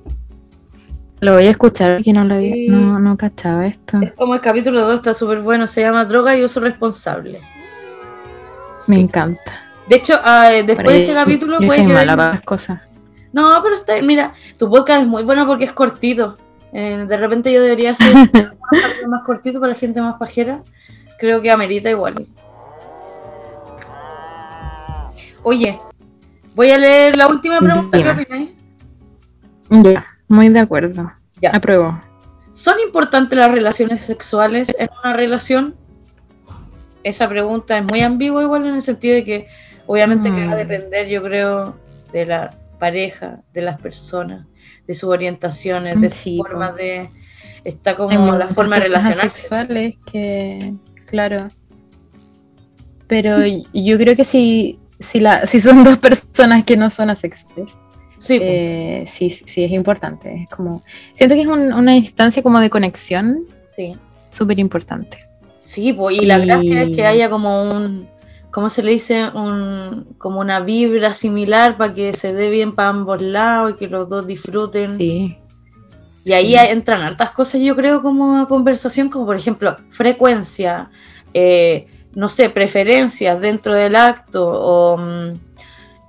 Lo 1.21 1.33
voy 1.35 1.47
a 1.47 1.51
escuchar, 1.51 2.03
que 2.03 2.13
no 2.13 2.25
lo 2.25 2.35
había, 2.35 2.55
Sí. 2.55 2.67
no, 2.69 2.99
no 2.99 3.17
cachaba 3.17 3.67
esto. 3.67 3.99
Es 4.03 4.13
como 4.13 4.35
el 4.35 4.41
capítulo 4.41 4.83
2 4.83 4.97
está 4.97 5.15
súper 5.15 5.41
bueno, 5.41 5.67
se 5.67 5.81
llama 5.83 6.05
Droga 6.05 6.37
y 6.37 6.45
uso 6.45 6.61
responsable. 6.61 7.41
Me 8.89 8.95
Sí. 8.97 9.01
encanta. 9.01 9.63
De 9.89 9.97
hecho, 9.97 10.15
ah, 10.23 10.53
eh, 10.53 10.63
después 10.63 10.89
de 10.89 10.99
este 11.01 11.13
yo- 11.13 11.19
capítulo 11.19 11.61
yo 11.61 11.67
puede 11.67 11.85
soy 11.85 11.93
mala 11.93 12.17
para 12.17 12.33
las 12.35 12.43
cosas. 12.43 12.81
No, 13.33 13.61
pero 13.63 13.75
está, 13.75 14.01
mira, 14.03 14.33
tu 14.59 14.69
podcast 14.71 15.03
es 15.03 15.07
muy 15.09 15.23
bueno 15.23 15.47
porque 15.47 15.65
es 15.65 15.73
cortito. 15.73 16.37
Eh, 16.73 17.05
de 17.09 17.17
repente 17.17 17.51
yo 17.53 17.63
debería 17.63 17.93
hacer 17.93 18.13
un 19.05 19.11
más 19.11 19.23
cortito 19.23 19.59
para 19.61 19.73
la 19.73 19.79
gente 19.79 20.01
más 20.03 20.17
pajera. 20.19 20.61
Creo 21.19 21.41
que 21.41 21.51
amerita 21.51 21.89
igual. 21.89 22.27
Oye, 25.43 25.79
voy 26.55 26.71
a 26.73 26.79
leer 26.79 27.17
la 27.17 27.29
última 27.29 27.59
pregunta. 27.61 27.97
¿Qué 27.97 28.05
Dime. 28.05 28.23
opináis? 28.23 28.51
Ya, 29.71 30.07
muy 30.29 30.49
de 30.49 30.61
acuerdo. 30.61 31.13
Ya. 31.41 31.51
Apruebo. 31.51 32.01
¿Son 32.55 32.75
importantes 32.81 33.39
las 33.39 33.51
relaciones 33.53 34.01
sexuales 34.01 34.75
en 34.79 34.89
una 35.03 35.13
relación? 35.13 35.75
Esa 37.03 37.29
pregunta 37.29 37.79
es 37.79 37.85
muy 37.85 38.01
ambigua 38.01 38.43
igual 38.43 38.67
en 38.67 38.75
el 38.77 38.83
sentido 38.83 39.15
de 39.15 39.25
que 39.25 39.47
obviamente 39.87 40.31
que 40.33 40.47
va 40.47 40.53
a 40.53 40.57
Mm. 40.57 40.59
depender, 40.59 41.07
yo 41.09 41.23
creo, 41.23 41.77
de 42.13 42.27
la 42.27 42.55
pareja, 42.79 43.43
de 43.53 43.63
las 43.63 43.81
personas, 43.81 44.47
de 44.87 44.95
sus 44.95 45.11
orientaciones, 45.11 46.01
de 46.01 46.11
Sí, 46.11 46.37
su 46.37 46.43
forma 46.43 46.73
de... 46.73 47.11
Está 47.65 47.97
como 47.97 48.33
la 48.37 48.49
forma 48.49 48.77
de 48.77 48.85
relacionarse. 48.85 49.39
sexuales 49.41 49.97
que, 50.11 50.75
claro. 51.07 51.49
Pero 53.09 53.39
yo 53.45 53.99
creo 53.99 54.17
que 54.17 54.25
si, 54.25 54.79
si, 55.01 55.21
la, 55.21 55.47
si 55.47 55.61
son 55.61 55.85
dos 55.85 55.99
personas 55.99 56.65
que 56.65 56.77
no 56.77 56.91
son 56.91 57.11
asexuales, 57.11 57.77
Sí, 58.19 58.39
eh, 58.41 59.05
sí, 59.07 59.31
sí 59.31 59.65
es 59.65 59.71
importante. 59.73 60.43
Es 60.45 60.51
como, 60.51 60.83
siento 61.15 61.35
que 61.35 61.43
es 61.43 61.47
un- 61.47 61.73
una 61.73 61.97
instancia 61.97 62.43
como 62.43 62.59
de 62.61 62.71
conexión 62.71 63.45
sí. 63.75 63.95
súper 64.31 64.59
importante. 64.59 65.19
Sí, 65.61 65.93
po, 65.93 66.11
y 66.11 66.21
la 66.25 66.39
Y- 66.39 66.47
gracia 66.47 66.83
es 66.83 66.95
que 66.97 67.05
haya 67.07 67.29
como 67.31 67.63
un... 67.71 68.09
¿Cómo 68.53 68.71
se 68.71 68.83
le 68.83 68.93
dice? 68.93 69.29
Un, 69.35 70.15
como 70.17 70.41
una 70.41 70.61
vibra 70.61 71.13
similar 71.13 71.77
para 71.77 71.93
que 71.93 72.15
se 72.15 72.33
dé 72.33 72.49
bien 72.49 72.75
para 72.75 72.89
ambos 72.89 73.21
lados 73.21 73.73
y 73.73 73.75
que 73.75 73.87
los 73.87 74.09
dos 74.09 74.27
disfruten. 74.27 74.97
Sí, 74.97 75.37
Y 76.25 76.33
ahí 76.33 76.53
Sí. 76.53 76.57
entran 76.71 77.03
hartas 77.03 77.31
cosas, 77.33 77.61
yo 77.61 77.77
creo, 77.77 78.03
como 78.03 78.39
a 78.39 78.49
conversación, 78.49 79.11
como 79.11 79.27
por 79.27 79.37
ejemplo, 79.37 79.77
frecuencia, 79.91 80.91
eh, 81.35 81.87
no 82.15 82.29
sé, 82.31 82.49
preferencias 82.51 83.39
dentro 83.41 83.75
del 83.75 83.95
acto, 83.95 84.43
o 84.45 84.97
mm, 84.97 85.31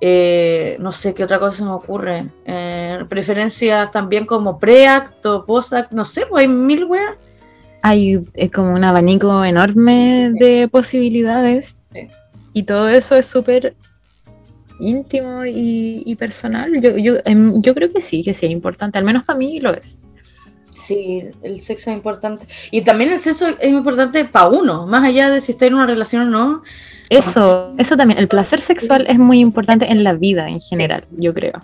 eh, 0.00 0.76
no 0.80 0.92
sé 0.92 1.14
qué 1.14 1.24
otra 1.24 1.38
cosa 1.38 1.58
se 1.58 1.64
me 1.64 1.70
ocurre. 1.72 2.26
Eh, 2.44 2.98
preferencias 3.08 3.90
también 3.90 4.26
como 4.26 4.58
preacto, 4.58 5.44
postacto, 5.44 5.94
no 5.96 6.04
sé, 6.04 6.24
pues 6.28 6.42
hay 6.42 6.48
mil 6.48 6.84
weas. 6.84 7.14
hay 7.82 8.20
eh, 8.34 8.50
como 8.50 8.74
un 8.74 8.84
abanico 8.84 9.44
enorme 9.44 10.30
de 10.34 10.68
posibilidades 10.68 11.76
Sí. 11.92 12.08
y 12.52 12.64
todo 12.64 12.88
eso 12.88 13.16
es 13.16 13.26
súper 13.26 13.74
íntimo 14.80 15.44
y, 15.46 16.02
y 16.06 16.14
personal. 16.16 16.80
Yo, 16.80 16.96
yo, 16.98 17.14
em, 17.24 17.60
yo 17.62 17.74
creo 17.74 17.92
que 17.92 18.00
sí, 18.00 18.22
que 18.22 18.34
sí 18.34 18.46
es 18.46 18.52
importante, 18.52 18.98
al 18.98 19.04
menos 19.04 19.24
para 19.24 19.38
mí 19.38 19.58
lo 19.60 19.72
es. 19.74 20.02
Sí, 20.78 21.24
el 21.42 21.60
sexo 21.60 21.90
es 21.90 21.96
importante. 21.96 22.46
Y 22.70 22.82
también 22.82 23.12
el 23.12 23.20
sexo 23.20 23.48
es 23.58 23.68
importante 23.68 24.24
para 24.24 24.48
uno, 24.48 24.86
más 24.86 25.04
allá 25.04 25.28
de 25.30 25.40
si 25.40 25.52
está 25.52 25.66
en 25.66 25.74
una 25.74 25.86
relación 25.86 26.22
o 26.22 26.30
no. 26.30 26.62
Eso, 27.10 27.74
eso 27.78 27.96
también, 27.96 28.18
el 28.20 28.28
placer 28.28 28.60
sexual 28.60 29.06
es 29.08 29.18
muy 29.18 29.40
importante 29.40 29.90
en 29.90 30.04
la 30.04 30.14
vida 30.14 30.48
en 30.48 30.60
general, 30.60 31.06
yo 31.10 31.34
creo. 31.34 31.60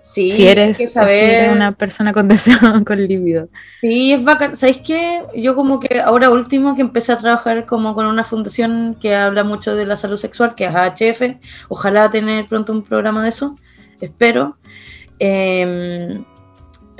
Sí, 0.00 0.30
si 0.30 0.46
eres, 0.48 0.78
que 0.78 0.86
saber. 0.86 1.42
eres 1.42 1.52
una 1.52 1.72
persona 1.72 2.14
con 2.14 2.28
deseo, 2.28 2.58
con 2.86 3.06
libido. 3.06 3.48
Sí, 3.82 4.12
es 4.12 4.24
bacán. 4.24 4.56
¿Sabéis 4.56 4.78
qué? 4.78 5.22
Yo 5.36 5.54
como 5.54 5.78
que 5.78 6.00
ahora 6.00 6.30
último 6.30 6.74
que 6.74 6.80
empecé 6.80 7.12
a 7.12 7.18
trabajar 7.18 7.66
como 7.66 7.94
con 7.94 8.06
una 8.06 8.24
fundación 8.24 8.96
que 8.98 9.14
habla 9.14 9.44
mucho 9.44 9.74
de 9.74 9.84
la 9.84 9.96
salud 9.96 10.16
sexual, 10.16 10.54
que 10.54 10.64
es 10.64 10.74
AHF, 10.74 11.36
ojalá 11.68 12.10
tener 12.10 12.46
pronto 12.46 12.72
un 12.72 12.82
programa 12.82 13.22
de 13.22 13.28
eso, 13.28 13.54
espero. 14.00 14.56
em, 15.18 16.24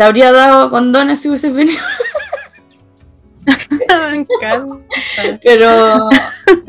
te 0.01 0.05
habría 0.05 0.33
dado 0.33 0.71
condones 0.71 1.21
si 1.21 1.29
hubieses 1.29 1.55
venido. 1.55 1.79
Me 4.11 4.17
encanta. 4.17 4.79
Pero 5.45 6.09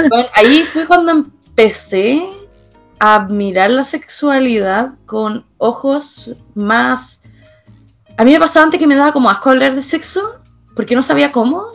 bueno, 0.09 0.27
ahí 0.33 0.65
fue 0.73 0.85
cuando 0.85 1.13
empecé 1.13 2.25
a 2.99 3.19
mirar 3.29 3.71
la 3.71 3.85
sexualidad 3.85 4.89
con 5.05 5.45
ojos 5.59 6.31
más... 6.55 7.21
A 8.17 8.25
mí 8.25 8.33
me 8.33 8.39
pasaba 8.41 8.65
antes 8.65 8.81
que 8.81 8.85
me 8.85 8.97
daba 8.97 9.13
como 9.13 9.29
asco 9.29 9.49
hablar 9.49 9.75
de 9.75 9.81
sexo, 9.81 10.41
porque 10.75 10.93
no 10.95 11.01
sabía 11.01 11.31
cómo, 11.31 11.67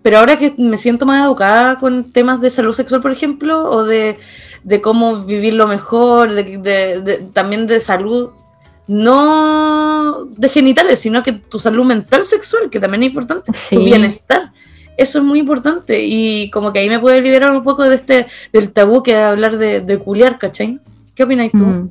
pero 0.00 0.16
ahora 0.18 0.38
que 0.38 0.54
me 0.56 0.78
siento 0.78 1.04
más 1.04 1.26
educada 1.26 1.76
con 1.76 2.10
temas 2.10 2.40
de 2.40 2.48
salud 2.48 2.72
sexual, 2.72 3.02
por 3.02 3.12
ejemplo, 3.12 3.70
o 3.70 3.84
de, 3.84 4.18
de 4.64 4.80
cómo 4.80 5.24
vivirlo 5.26 5.66
mejor, 5.66 6.32
de, 6.32 6.56
de- 6.56 7.00
de- 7.02 7.18
también 7.34 7.66
de 7.66 7.80
salud, 7.80 8.30
no 8.90 10.24
de 10.36 10.48
genitales, 10.48 10.98
sino 10.98 11.22
que 11.22 11.32
tu 11.32 11.60
salud 11.60 11.84
mental 11.84 12.26
sexual, 12.26 12.68
que 12.70 12.80
también 12.80 13.04
es 13.04 13.10
importante, 13.10 13.52
Sí. 13.54 13.76
tu 13.76 13.84
bienestar. 13.84 14.52
Eso 14.96 15.20
es 15.20 15.24
muy 15.24 15.38
importante 15.38 16.04
y 16.04 16.50
como 16.50 16.72
que 16.72 16.80
ahí 16.80 16.88
me 16.88 16.98
puede 16.98 17.22
liberar 17.22 17.52
un 17.52 17.62
poco 17.62 17.88
de 17.88 17.94
este 17.94 18.26
del 18.52 18.72
tabú 18.72 19.02
que 19.02 19.12
es 19.12 19.18
hablar 19.18 19.56
de, 19.58 19.80
de 19.80 19.98
culiar, 19.98 20.38
¿cachai? 20.38 20.80
¿Qué 21.14 21.22
opinas 21.22 21.52
tú? 21.52 21.64
Mm. 21.64 21.90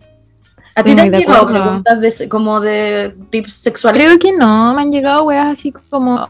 ¿A 0.76 0.84
ti 0.84 0.93
te 0.93 1.02
han 1.02 1.12
llegado 1.12 1.47
preguntas 1.47 2.02
de, 2.02 2.30
como 2.30 2.60
de 2.60 3.16
tips 3.30 3.54
sexuales? 3.54 4.04
Creo 4.04 4.20
que 4.20 4.34
no, 4.34 4.76
me 4.76 4.82
han 4.82 4.91
llegado 4.91 5.24
weas 5.24 5.47
así 5.47 5.74
como, 5.89 6.30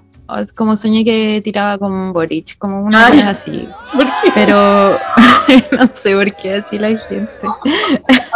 como 0.55 0.75
soñé 0.75 1.03
que 1.05 1.41
tiraba 1.43 1.77
con 1.77 2.13
Boric, 2.13 2.57
como 2.57 2.82
una 2.84 3.07
Ay. 3.07 3.17
wea 3.19 3.30
así. 3.30 3.67
¿Por 3.93 4.05
qué? 4.05 4.32
Pero 4.36 4.97
no 5.77 5.89
sé 5.93 6.15
por 6.15 6.34
qué 6.36 6.55
así 6.55 6.77
la 6.77 6.89
gente. 6.97 7.30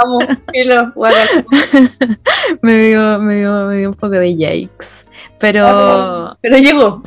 Vamos, 0.02 0.26
filo. 0.52 0.94
Me 2.62 2.88
dio, 2.88 3.20
me 3.20 3.36
dio, 3.38 3.66
me 3.68 3.78
dio 3.78 3.90
un 3.90 3.96
poco 3.96 4.12
de 4.16 4.36
yikes. 4.36 4.88
Pero 5.40 5.66
Ah, 5.68 6.38
Pero 6.42 6.58
llegó. 6.58 7.04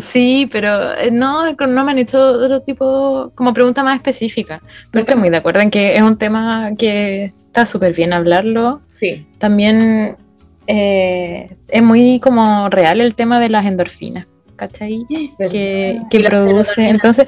sí, 0.00 0.48
pero 0.52 0.94
eh, 0.94 1.10
no, 1.10 1.52
no 1.52 1.84
me 1.84 1.90
han 1.90 1.98
hecho 1.98 2.20
otro 2.20 2.60
tipo, 2.62 3.32
como 3.34 3.52
pregunta 3.52 3.82
más 3.82 3.96
específica. 3.96 4.60
Pero 4.90 5.00
estoy 5.00 5.16
muy 5.16 5.30
de 5.30 5.36
acuerdo 5.38 5.60
en 5.60 5.70
que 5.70 5.96
es 5.96 6.02
un 6.02 6.16
tema 6.16 6.70
que 6.78 7.32
está 7.46 7.66
súper 7.66 7.94
bien 7.94 8.12
hablarlo. 8.12 8.80
Sí. 9.00 9.26
También 9.38 10.16
eh, 10.66 11.56
es 11.68 11.82
muy 11.82 12.20
como 12.20 12.68
real 12.68 13.00
el 13.00 13.14
tema 13.14 13.40
de 13.40 13.48
las 13.48 13.66
endorfinas, 13.66 14.26
¿cachai? 14.56 15.06
que, 15.38 16.00
produce. 16.24 16.88
Entonces, 16.88 17.26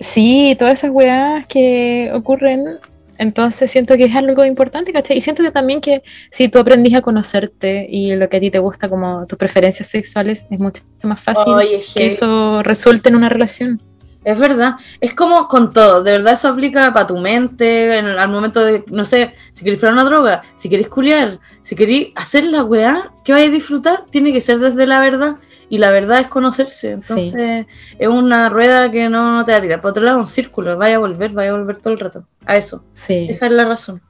sí, 0.00 0.56
todas 0.58 0.78
esas 0.78 0.90
weas 0.90 1.46
que 1.46 2.10
ocurren, 2.14 2.78
entonces 3.18 3.70
siento 3.70 3.96
que 3.96 4.04
es 4.04 4.14
algo 4.14 4.44
importante, 4.44 4.92
¿cachai? 4.92 5.18
Y 5.18 5.20
siento 5.20 5.42
que 5.42 5.50
también 5.50 5.80
que 5.80 6.02
si 6.30 6.48
tú 6.48 6.58
aprendís 6.58 6.94
a 6.94 7.02
conocerte 7.02 7.86
y 7.90 8.14
lo 8.14 8.28
que 8.28 8.36
a 8.36 8.40
ti 8.40 8.50
te 8.50 8.58
gusta, 8.58 8.88
como 8.88 9.26
tus 9.26 9.38
preferencias 9.38 9.88
sexuales, 9.88 10.46
es 10.50 10.60
mucho 10.60 10.82
más 11.02 11.20
fácil 11.20 11.52
Oye, 11.52 11.82
que 11.94 12.06
eso 12.06 12.62
resulte 12.62 13.08
en 13.08 13.16
una 13.16 13.28
relación. 13.28 13.80
Es 14.28 14.38
verdad, 14.38 14.74
es 15.00 15.14
como 15.14 15.48
con 15.48 15.72
todo, 15.72 16.02
de 16.02 16.12
verdad 16.12 16.34
eso 16.34 16.48
aplica 16.48 16.92
para 16.92 17.06
tu 17.06 17.16
mente, 17.16 17.96
en, 17.96 18.06
al 18.06 18.28
momento 18.28 18.60
de, 18.62 18.84
no 18.90 19.06
sé, 19.06 19.32
si 19.54 19.64
queréis 19.64 19.80
probar 19.80 19.94
una 19.94 20.04
droga, 20.04 20.42
si 20.54 20.68
queréis 20.68 20.88
culiar, 20.88 21.38
si 21.62 21.74
queréis 21.74 22.08
hacer 22.14 22.44
la 22.44 22.62
weá 22.62 23.10
que 23.24 23.32
vais 23.32 23.48
a 23.48 23.50
disfrutar, 23.52 24.04
tiene 24.10 24.30
que 24.34 24.42
ser 24.42 24.58
desde 24.58 24.86
la 24.86 25.00
verdad, 25.00 25.36
y 25.70 25.78
la 25.78 25.90
verdad 25.90 26.20
es 26.20 26.28
conocerse, 26.28 26.90
entonces 26.90 27.66
es 27.98 28.08
una 28.08 28.50
rueda 28.50 28.90
que 28.90 29.08
no, 29.08 29.32
no 29.34 29.44
te 29.46 29.52
va 29.52 29.58
a 29.58 29.60
tirar, 29.62 29.80
por 29.80 29.92
otro 29.92 30.02
lado 30.02 30.18
un 30.18 30.26
círculo, 30.26 30.76
vaya 30.76 30.96
a 30.96 30.98
volver, 30.98 31.30
vaya 31.32 31.48
a 31.50 31.54
volver 31.54 31.78
todo 31.78 31.94
el 31.94 31.98
rato, 31.98 32.24
a 32.44 32.56
eso, 32.58 32.84
Sí. 32.92 33.26
esa 33.30 33.46
es 33.46 33.52
la 33.52 33.64
razón. 33.64 34.02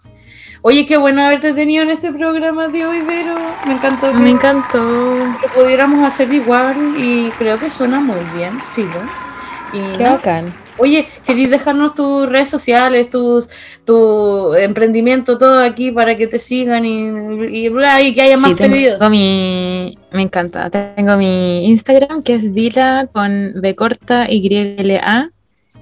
Oye, 0.63 0.85
qué 0.85 0.97
bueno 0.97 1.23
haberte 1.23 1.55
tenido 1.55 1.85
en 1.85 1.91
este 1.91 2.13
programa 2.13 2.67
de 2.67 2.85
hoy, 2.85 3.03
Vero, 3.03 3.37
me 3.69 3.75
encantó 3.75 4.11
que 4.11 4.19
Me 4.19 4.31
encantó. 4.31 4.81
lo 4.81 5.49
pudiéramos 5.55 6.03
hacer 6.05 6.33
igual, 6.33 6.77
y 6.97 7.31
creo 7.39 7.57
que 7.61 7.71
suena 7.71 8.01
muy 8.01 8.19
bien, 8.37 8.59
filo. 8.75 9.28
Y 9.73 9.97
Qué 9.97 10.05
no, 10.05 10.11
bacán. 10.13 10.47
Oye, 10.79 11.09
¿queréis 11.27 11.51
dejarnos 11.51 11.95
tus 11.95 12.29
redes 12.29 12.49
sociales, 12.49 13.11
tus, 13.11 13.49
tu 13.85 14.55
emprendimiento, 14.55 15.37
todo 15.37 15.61
aquí 15.61 15.91
para 15.91 16.17
que 16.17 16.29
te 16.29 16.39
sigan 16.39 16.85
y, 16.85 17.09
y, 17.49 17.69
bla, 17.69 18.01
y 18.01 18.15
que 18.15 18.23
haya 18.23 18.37
más 18.37 18.53
Sí, 18.53 18.57
tengo 18.57 18.75
pedidos? 18.75 19.11
mi, 19.11 19.99
me 20.13 20.23
encanta. 20.23 20.71
Tengo 20.71 21.17
mi 21.17 21.67
Instagram 21.67 22.23
que 22.23 22.37
es 22.37 22.53
Vila 22.53 23.09
con 23.13 23.55
B 23.57 23.75
corta 23.75 24.27
Y 24.31 24.47
L 24.47 24.97
A 24.99 25.31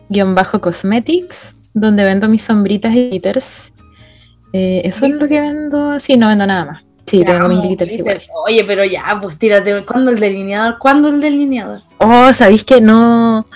guion 0.08 0.34
bajo 0.34 0.60
cosmetics, 0.60 1.56
donde 1.74 2.04
vendo 2.04 2.28
mis 2.28 2.42
sombritas 2.42 2.94
y 2.94 3.10
glitters. 3.10 3.72
Eh, 4.52 4.80
eso 4.84 5.04
es 5.04 5.12
lo 5.12 5.28
que 5.28 5.40
vendo. 5.40 6.00
Sí, 6.00 6.16
no 6.16 6.28
vendo 6.28 6.46
nada 6.46 6.64
más. 6.64 6.84
Sí, 7.04 7.22
tengo 7.24 7.48
mis 7.48 7.60
glitters 7.60 7.92
glitter. 7.92 8.22
igual. 8.22 8.44
Oye, 8.46 8.64
pero 8.64 8.84
ya, 8.84 9.18
pues 9.20 9.38
tírate. 9.38 9.84
¿Cuándo 9.84 10.10
el 10.10 10.18
delineador? 10.18 10.78
¿Cuándo 10.78 11.08
el 11.08 11.20
delineador? 11.20 11.82
Oh, 11.98 12.32
sabéis 12.32 12.64
que 12.64 12.80
no. 12.80 13.46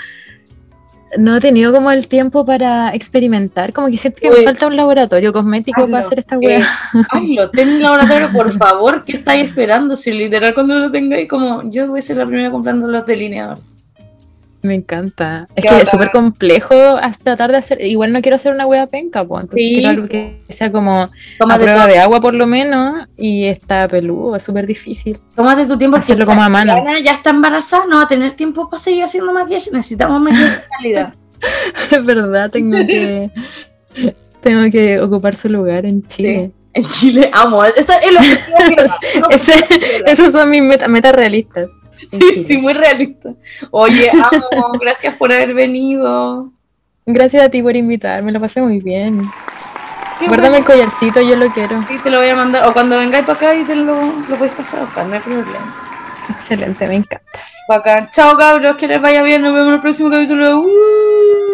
No 1.18 1.36
he 1.36 1.40
tenido 1.40 1.72
como 1.72 1.90
el 1.90 2.06
tiempo 2.06 2.44
para 2.46 2.94
experimentar, 2.94 3.72
como 3.72 3.88
que 3.88 3.96
siento 3.96 4.20
que 4.20 4.30
Uy. 4.30 4.38
me 4.38 4.44
falta 4.44 4.66
un 4.68 4.76
laboratorio 4.76 5.32
cosmético 5.32 5.80
Hazlo, 5.82 5.90
para 5.92 6.06
hacer 6.06 6.18
esta 6.20 6.36
eh, 6.36 6.38
wea. 6.38 6.68
hazlo, 7.11 7.50
ten 7.50 7.68
el 7.68 7.82
laboratorio, 7.82 8.30
por 8.32 8.52
favor. 8.56 9.02
¿Qué 9.04 9.12
estáis 9.12 9.46
esperando? 9.48 9.96
Si 9.96 10.12
literal 10.12 10.54
cuando 10.54 10.76
lo 10.78 10.90
tengáis, 10.90 11.28
como 11.28 11.68
yo 11.70 11.88
voy 11.88 11.98
a 11.98 12.02
ser 12.02 12.16
la 12.18 12.26
primera 12.26 12.50
comprando 12.50 12.86
los 12.86 13.04
delineadores. 13.06 13.79
Me 14.62 14.74
encanta. 14.74 15.46
Es 15.54 15.64
Qué 15.64 15.68
que 15.70 15.82
es 15.82 15.88
súper 15.88 16.11
complejo 16.11 16.74
hasta 16.74 17.24
tratar 17.24 17.50
de 17.52 17.56
hacer. 17.58 17.80
Igual 17.82 18.12
no 18.12 18.20
quiero 18.20 18.36
hacer 18.36 18.52
una 18.54 18.66
wea 18.66 18.86
penca, 18.86 19.24
pues. 19.24 19.42
Entonces 19.42 19.66
Sí, 19.66 19.74
quiero 19.74 19.88
algo 19.88 20.08
que 20.08 20.40
sea 20.50 20.70
como 20.70 21.02
a 21.02 21.11
Tómate, 21.38 21.62
prueba 21.62 21.86
de 21.86 21.98
agua 21.98 22.20
por 22.20 22.34
lo 22.34 22.46
menos. 22.46 23.06
Y 23.16 23.44
está 23.46 23.88
peludo, 23.88 24.36
es 24.36 24.42
súper 24.42 24.66
difícil. 24.66 25.18
tómate 25.34 25.66
tu 25.66 25.78
tiempo. 25.78 25.96
hacerlo 25.96 26.26
como 26.26 26.42
a 26.42 26.48
mano. 26.48 26.74
Ya 27.02 27.12
está 27.12 27.30
embarazada, 27.30 27.86
no 27.86 27.96
va 27.96 28.02
a 28.02 28.08
tener 28.08 28.32
tiempo 28.32 28.68
para 28.68 28.82
seguir 28.82 29.04
haciendo 29.04 29.32
maquillaje. 29.32 29.70
Necesitamos 29.70 30.20
maquillaje 30.20 30.56
de 30.56 30.62
calidad. 30.76 31.14
Es 31.90 32.04
verdad, 32.04 32.50
tengo 32.50 32.76
que. 32.86 33.30
tengo 34.42 34.70
que 34.70 35.00
ocupar 35.00 35.34
su 35.34 35.48
lugar 35.48 35.86
en 35.86 36.06
Chile. 36.06 36.52
En 36.72 36.84
Chile, 36.86 37.30
amo. 37.32 37.64
Esa 37.64 37.96
es 37.98 38.12
lo 38.12 38.20
que 38.20 38.38
quiero 38.66 38.82
lograr. 39.20 39.32
Ese- 39.32 40.02
esos 40.06 40.32
son 40.32 40.50
mis 40.50 40.62
meta- 40.62 40.88
metas 40.88 41.14
realistas. 41.14 41.70
Sí, 42.10 42.44
sí, 42.46 42.56
muy 42.58 42.72
realista. 42.72 43.30
Oye, 43.70 44.10
amo, 44.10 44.72
gracias 44.80 45.14
por 45.16 45.32
haber 45.32 45.52
venido. 45.54 46.50
Gracias 47.06 47.44
a 47.44 47.48
ti 47.48 47.62
por 47.62 47.76
invitarme, 47.76 48.32
lo 48.32 48.40
pasé 48.40 48.62
muy 48.62 48.78
bien. 48.80 49.28
Qué 50.18 50.26
Guárdame 50.28 50.58
el 50.58 50.64
collarcito, 50.64 51.20
yo 51.20 51.34
lo 51.36 51.48
quiero. 51.50 51.82
Sí, 51.88 51.98
te 52.02 52.10
lo 52.10 52.18
voy 52.18 52.28
a 52.28 52.36
mandar. 52.36 52.66
O 52.68 52.72
cuando 52.72 52.98
vengáis 52.98 53.24
para 53.24 53.36
acá 53.36 53.54
y 53.54 53.64
te 53.64 53.74
lo, 53.74 53.94
lo 54.28 54.36
puedes 54.36 54.54
pasar 54.54 54.80
a 54.80 54.84
buscar, 54.84 55.06
no 55.06 55.14
hay 55.14 55.20
problema. 55.20 55.74
Excelente, 56.30 56.86
me 56.86 56.96
encanta. 56.96 57.40
Bacán. 57.68 58.08
Chao, 58.10 58.36
cabros, 58.36 58.76
que 58.76 58.86
les 58.86 59.00
vaya 59.00 59.22
bien. 59.22 59.42
Nos 59.42 59.52
vemos 59.54 59.68
en 59.68 59.74
el 59.74 59.80
próximo 59.80 60.10
capítulo. 60.10 60.60
Uh. 60.60 61.49